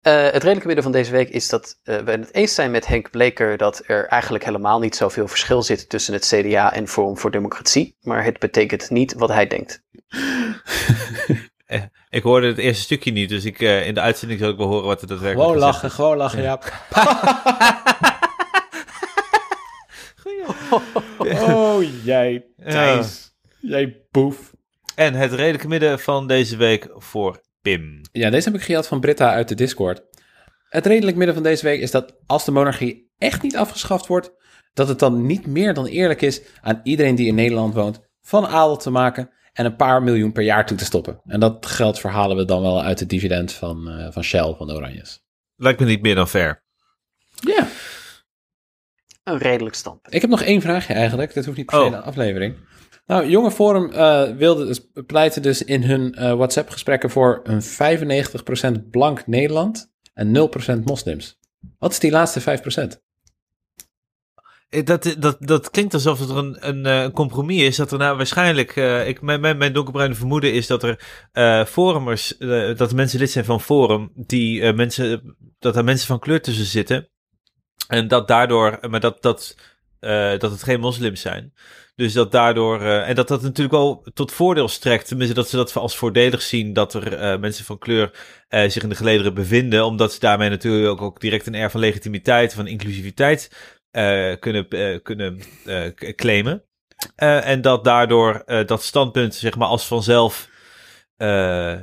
Eh, 0.00 0.22
het 0.22 0.42
redelijke 0.42 0.66
midden 0.66 0.84
van 0.84 0.92
deze 0.92 1.10
week 1.10 1.28
is 1.28 1.48
dat 1.48 1.78
eh, 1.82 1.98
we 1.98 2.10
het 2.10 2.34
eens 2.34 2.54
zijn 2.54 2.70
met 2.70 2.86
Henk 2.86 3.10
Bleker 3.10 3.56
dat 3.56 3.82
er 3.86 4.06
eigenlijk 4.06 4.44
helemaal 4.44 4.78
niet 4.78 4.96
zoveel 4.96 5.28
verschil 5.28 5.62
zit 5.62 5.88
tussen 5.88 6.14
het 6.14 6.26
CDA 6.26 6.72
en 6.72 6.88
Forum 6.88 7.18
voor 7.18 7.30
Democratie. 7.30 7.96
Maar 8.00 8.24
het 8.24 8.38
betekent 8.38 8.90
niet 8.90 9.14
wat 9.14 9.28
hij 9.28 9.46
denkt. 9.46 9.82
Ik 12.10 12.22
hoorde 12.22 12.46
het 12.46 12.58
eerste 12.58 12.82
stukje 12.82 13.12
niet, 13.12 13.28
dus 13.28 13.44
ik, 13.44 13.60
eh, 13.60 13.86
in 13.86 13.94
de 13.94 14.00
uitzending 14.00 14.40
zal 14.40 14.50
ik 14.50 14.56
wel 14.56 14.66
horen 14.66 14.86
wat 14.86 15.02
er 15.02 15.06
daadwerkelijk 15.06 15.48
Gewoon 15.48 15.62
lachen, 15.62 15.88
is. 15.88 15.94
gewoon 15.94 16.16
lachen, 16.16 16.42
ja. 16.42 16.60
Oh, 21.18 22.04
jij 22.04 22.44
Thijs. 22.64 23.32
Jij 23.60 23.96
boef. 24.10 24.52
En 24.94 25.14
het 25.14 25.32
redelijke 25.32 25.68
midden 25.68 26.00
van 26.00 26.26
deze 26.26 26.56
week 26.56 26.88
voor 26.94 27.40
Pim. 27.62 28.00
Ja, 28.12 28.30
deze 28.30 28.48
heb 28.50 28.58
ik 28.58 28.64
gehad 28.66 28.86
van 28.86 29.00
Britta 29.00 29.32
uit 29.32 29.48
de 29.48 29.54
Discord. 29.54 30.02
Het 30.68 30.86
redelijk 30.86 31.16
midden 31.16 31.34
van 31.34 31.44
deze 31.44 31.64
week 31.64 31.80
is 31.80 31.90
dat 31.90 32.16
als 32.26 32.44
de 32.44 32.50
monarchie 32.50 33.10
echt 33.18 33.42
niet 33.42 33.56
afgeschaft 33.56 34.06
wordt, 34.06 34.32
dat 34.72 34.88
het 34.88 34.98
dan 34.98 35.26
niet 35.26 35.46
meer 35.46 35.74
dan 35.74 35.86
eerlijk 35.86 36.22
is 36.22 36.42
aan 36.60 36.80
iedereen 36.82 37.14
die 37.14 37.26
in 37.26 37.34
Nederland 37.34 37.74
woont 37.74 38.00
van 38.20 38.46
adel 38.46 38.76
te 38.76 38.90
maken 38.90 39.30
en 39.52 39.64
een 39.64 39.76
paar 39.76 40.02
miljoen 40.02 40.32
per 40.32 40.42
jaar 40.42 40.66
toe 40.66 40.76
te 40.76 40.84
stoppen. 40.84 41.20
En 41.24 41.40
dat 41.40 41.66
geld 41.66 41.98
verhalen 42.00 42.36
we 42.36 42.44
dan 42.44 42.62
wel 42.62 42.82
uit 42.82 43.00
het 43.00 43.08
dividend 43.08 43.52
van, 43.52 43.88
eh, 43.88 44.12
van 44.12 44.24
Shell, 44.24 44.54
van 44.58 44.66
de 44.66 44.74
Oranjes. 44.74 45.22
Lijkt 45.56 45.80
me 45.80 45.86
niet 45.86 46.02
meer 46.02 46.14
dan 46.14 46.28
fair. 46.28 46.62
Ja. 47.40 47.66
Een 49.24 49.38
redelijk 49.38 49.74
standpunt. 49.74 50.14
Ik 50.14 50.20
heb 50.20 50.30
nog 50.30 50.42
één 50.42 50.60
vraagje 50.60 50.94
eigenlijk. 50.94 51.34
Dit 51.34 51.44
hoeft 51.44 51.56
niet 51.56 51.66
per 51.66 51.78
se 51.78 51.84
Oh. 51.84 51.92
een 51.92 52.02
aflevering. 52.02 52.56
Nou, 53.10 53.28
Jonge 53.28 53.50
Forum 53.50 53.90
eh, 53.90 54.30
wilde 54.36 54.66
dus, 54.66 54.80
pleitte 55.06 55.40
dus 55.40 55.64
in 55.64 55.82
hun 55.82 56.14
eh, 56.14 56.32
WhatsApp-gesprekken 56.34 57.10
voor 57.10 57.40
een 57.42 57.62
95% 58.84 58.90
blank 58.90 59.26
Nederland 59.26 59.92
en 60.14 60.50
0% 60.78 60.84
moslims. 60.84 61.38
Wat 61.78 61.90
is 61.90 61.98
die 61.98 62.10
laatste 62.10 62.40
5%? 62.40 62.44
Eh, 64.68 64.84
Dat, 64.84 65.16
dat, 65.18 65.36
dat 65.40 65.70
klinkt 65.70 65.94
alsof 65.94 66.18
het 66.18 66.30
er 66.30 66.36
een, 66.36 66.56
een, 66.68 66.84
een 66.84 67.12
compromis 67.12 67.62
is. 67.62 67.76
Dat 67.76 67.92
er 67.92 67.98
nou 67.98 68.16
waarschijnlijk. 68.16 68.76
ik, 69.06 69.20
mijn, 69.20 69.40
mijn, 69.58 69.72
donkerbruine 69.72 70.14
vermoeden 70.14 70.52
is 70.52 70.66
dat 70.66 70.82
er 70.82 71.28
eh 71.32 71.64
forumers. 71.64 72.34
dat 72.76 72.92
mensen 72.92 73.18
lid 73.18 73.30
zijn 73.30 73.44
van 73.44 73.60
Forum. 73.60 74.10
Die 74.14 74.72
mensen. 74.72 75.36
Dat 75.58 75.76
er 75.76 75.84
mensen 75.84 76.06
van 76.06 76.18
kleur 76.18 76.42
tussen 76.42 76.66
zitten. 76.66 77.08
En 77.88 78.08
dat 78.08 78.28
daardoor. 78.28 78.78
Maar 78.88 79.00
dat, 79.00 79.22
dat, 79.22 79.56
eh, 80.00 80.38
dat 80.38 80.50
het 80.50 80.62
geen 80.62 80.80
moslims 80.80 81.20
zijn. 81.20 81.52
Dus 81.94 82.12
dat 82.12 82.32
daardoor. 82.32 82.80
eh, 82.80 83.08
en 83.08 83.14
dat 83.14 83.28
dat 83.28 83.42
natuurlijk 83.42 83.76
wel 83.76 84.06
tot 84.14 84.32
voordeel 84.32 84.68
strekt. 84.68 85.08
Tenminste, 85.08 85.34
dat 85.34 85.48
ze 85.48 85.56
dat 85.56 85.76
als 85.76 85.96
voordelig 85.96 86.42
zien. 86.42 86.72
Dat 86.72 86.94
er 86.94 87.14
eh, 87.14 87.38
mensen 87.38 87.64
van 87.64 87.78
kleur. 87.78 88.10
zich 88.48 88.82
in 88.82 88.88
de 88.88 88.94
gelederen 88.94 89.34
bevinden. 89.34 89.84
Omdat 89.84 90.12
ze 90.12 90.20
daarmee 90.20 90.48
natuurlijk 90.48 91.00
ook, 91.00 91.20
direct 91.20 91.46
een 91.46 91.54
air 91.54 91.70
van 91.70 91.80
legitimiteit. 91.80 92.54
Van 92.54 92.66
inclusiviteit 92.66 93.50
kunnen, 94.40 94.68
kunnen 95.02 95.40
claimen. 96.16 96.64
En 97.16 97.60
dat 97.60 97.84
daardoor 97.84 98.42
dat 98.66 98.82
standpunt, 98.82 99.34
zeg 99.34 99.56
maar, 99.56 99.68
als 99.68 99.86
vanzelf 99.86 100.48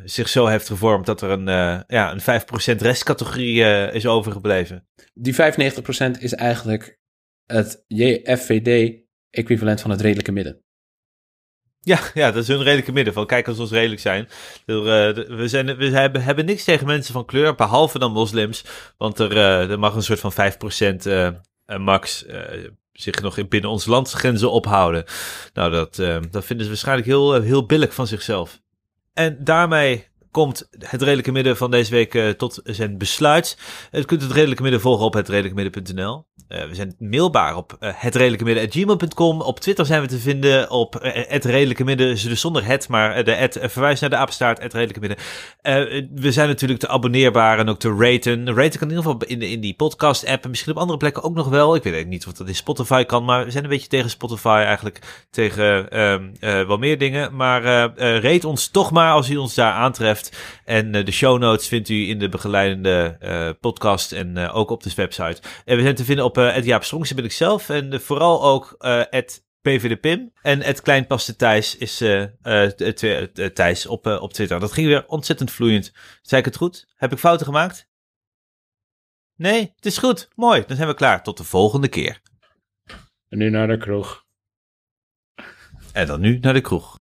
zich 0.06 0.30
zo 0.30 0.46
heeft 0.46 0.68
gevormd 0.68 1.06
dat 1.06 1.22
er 1.22 1.30
een, 1.30 1.46
ja, 1.88 2.12
een 2.12 2.22
5% 2.78 2.82
restcategorie 2.82 3.62
is 3.92 4.06
overgebleven. 4.06 4.88
Die 5.14 5.36
95% 5.36 5.38
is 6.20 6.34
eigenlijk 6.34 6.98
het 7.48 7.84
JFVD-equivalent 7.88 9.82
van 9.82 9.92
het 9.92 10.02
redelijke 10.02 10.32
midden. 10.32 10.62
Ja, 11.88 12.00
ja, 12.14 12.32
dat 12.32 12.42
is 12.42 12.48
hun 12.48 12.64
redelijke 12.64 12.92
midden. 12.92 13.14
Van 13.14 13.26
kijk, 13.26 13.48
als 13.48 13.56
we 13.56 13.62
ons 13.62 13.72
redelijk 13.72 14.02
zijn. 14.02 14.28
Eh, 14.66 14.76
we, 14.76 15.44
zijn 15.46 15.78
we 15.78 15.86
hebben, 15.86 16.24
hebben 16.24 16.46
niks 16.46 16.64
tegen 16.64 16.88
mensen 16.88 17.14
van 17.14 17.26
kleur, 17.26 17.56
behalve 17.56 18.00
dan 18.00 18.12
moslims. 18.12 18.64
Want 18.98 19.20
er, 19.20 19.32
eh, 19.32 19.70
er 19.70 19.80
mag 19.80 19.96
een 19.96 20.04
soort 20.04 20.20
van 20.20 20.32
5% 20.32 21.06
eh, 21.06 21.30
max 21.78 22.26
zich 22.92 23.22
nog 23.22 23.38
in 23.38 23.48
binnen 23.48 23.70
onze 23.70 23.90
landsgrenzen 23.90 24.52
ophouden. 24.52 25.04
Nou, 25.54 25.72
dat, 25.72 25.96
dat 26.32 26.46
vinden 26.46 26.66
ze 26.66 26.72
waarschijnlijk 26.72 27.08
heel, 27.08 27.42
heel 27.42 27.66
billig 27.66 27.94
van 27.94 28.08
zichzelf. 28.08 28.62
En 29.14 29.38
daarmee 29.44 30.07
komt 30.32 30.68
het 30.80 31.02
redelijke 31.02 31.32
midden 31.32 31.58
van 31.58 31.72
deze 31.72 31.92
week 31.92 32.16
eh, 32.16 32.30
tot 32.30 32.60
zijn 32.64 32.98
besluit. 32.98 33.58
Je 33.92 34.06
kunt 34.06 34.22
het 34.22 34.32
redelijke 34.32 34.62
midden 34.62 34.82
volgen 34.82 35.06
op 35.06 35.14
hetredelijkemidden.nl. 35.14 36.26
Eh 36.48 36.68
we 36.68 36.76
zijn 36.76 36.96
mailbaar 37.00 37.56
op 37.56 37.78
uh, 37.80 37.90
hetredelijkemidden.gmail.com. 37.96 39.42
Op 39.42 39.60
Twitter 39.60 39.86
zijn 39.86 40.02
we 40.02 40.08
te 40.08 40.18
vinden 40.18 40.70
op 40.70 41.04
uh, 41.04 41.12
het 41.14 41.46
redelijke 41.46 41.84
midden. 41.84 42.08
Dus 42.08 42.42
zonder 42.42 42.66
het, 42.66 42.88
maar 42.88 43.24
de 43.24 43.50
uh, 43.62 43.70
verwijst 43.70 44.02
naar 44.02 44.10
de 44.10 44.16
apenstaart, 44.16 44.62
het 44.62 44.74
redelijke 44.74 45.00
midden. 45.00 45.18
Uh, 45.64 46.06
we 46.22 46.32
zijn 46.32 46.48
natuurlijk 46.48 46.80
te 46.80 46.88
abonneerbaar 46.88 47.60
en 47.60 47.70
ook 47.70 47.80
te 47.80 47.96
raten. 48.00 48.56
Raten 48.56 48.80
kan 48.80 48.90
in 48.90 48.96
ieder 48.96 49.12
geval 49.12 49.28
in, 49.28 49.42
in 49.42 49.60
die 49.60 49.74
podcast 49.74 50.26
app 50.26 50.44
en 50.44 50.50
misschien 50.50 50.72
op 50.72 50.80
andere 50.80 50.98
plekken 50.98 51.24
ook 51.24 51.36
nog 51.36 51.50
wel. 51.50 51.76
Ik 51.76 51.84
weet 51.84 52.08
niet 52.08 52.28
of 52.28 52.34
dat 52.34 52.48
in 52.48 52.56
Spotify 52.56 53.04
kan, 53.04 53.26
maar 53.26 53.46
we 53.46 53.52
zijn 53.52 53.64
een 53.64 53.70
beetje 53.70 53.88
tegen 53.88 54.10
Spotify 54.10 54.64
eigenlijk. 54.66 55.26
Tegen 55.30 55.88
uh, 56.40 56.68
wel 56.68 56.78
meer 56.78 56.98
dingen. 56.98 57.36
Maar 57.36 57.64
uh, 57.64 58.20
rate 58.20 58.48
ons 58.48 58.68
toch 58.68 58.92
maar 58.92 59.14
als 59.14 59.30
u 59.30 59.38
ons 59.38 59.56
daar 59.56 59.74
aantreft. 59.74 60.17
En 60.66 60.96
uh, 60.96 61.06
de 61.06 61.12
show 61.12 61.40
notes 61.40 61.68
vindt 61.68 61.90
u 61.90 62.10
in 62.10 62.20
de 62.20 62.30
begeleidende 62.30 63.18
uh, 63.22 63.50
podcast 63.60 64.12
en 64.12 64.38
uh, 64.38 64.56
ook 64.56 64.70
op 64.70 64.84
de 64.84 64.92
website. 64.96 65.42
En 65.66 65.76
we 65.76 65.82
zijn 65.82 65.96
te 65.96 66.04
vinden 66.04 66.26
op 66.26 66.38
uh, 66.38 66.64
Jaap 66.64 66.84
Strongs, 66.84 67.14
ben 67.14 67.26
ik 67.26 67.32
zelf. 67.32 67.70
En 67.70 68.02
vooral 68.02 68.44
ook 68.44 68.76
het 69.10 69.46
PVD 69.68 70.20
En 70.42 70.62
het 70.62 70.82
Kleinpaste 70.82 71.36
Thijs 71.36 71.78
is 71.78 72.02
uh, 72.02 72.24
Thijs 73.54 73.86
op, 73.86 74.08
uh, 74.08 74.22
op 74.22 74.34
Twitter. 74.34 74.60
Dat 74.60 74.72
ging 74.72 74.88
weer 74.88 75.08
ontzettend 75.08 75.52
vloeiend. 75.52 75.94
Zei 76.22 76.40
ik 76.40 76.46
het 76.48 76.58
goed? 76.58 76.88
Heb 76.96 77.12
ik 77.12 77.18
fouten 77.18 77.46
gemaakt? 77.46 77.90
Nee, 79.36 79.74
het 79.76 79.86
is 79.86 79.98
goed. 79.98 80.28
Mooi, 80.36 80.64
dan 80.68 80.76
zijn 80.76 80.88
we 80.88 80.94
klaar. 80.94 81.24
Tot 81.24 81.38
de 81.38 81.44
volgende 81.44 81.88
keer. 81.88 82.22
En 83.30 83.38
nu 83.38 83.50
naar 83.50 83.68
de 83.68 83.78
kroeg. 83.78 84.26
En 85.94 86.08
dan 86.08 86.20
nu 86.20 86.40
naar 86.40 86.54
de 86.54 86.62
kroeg. 86.62 87.00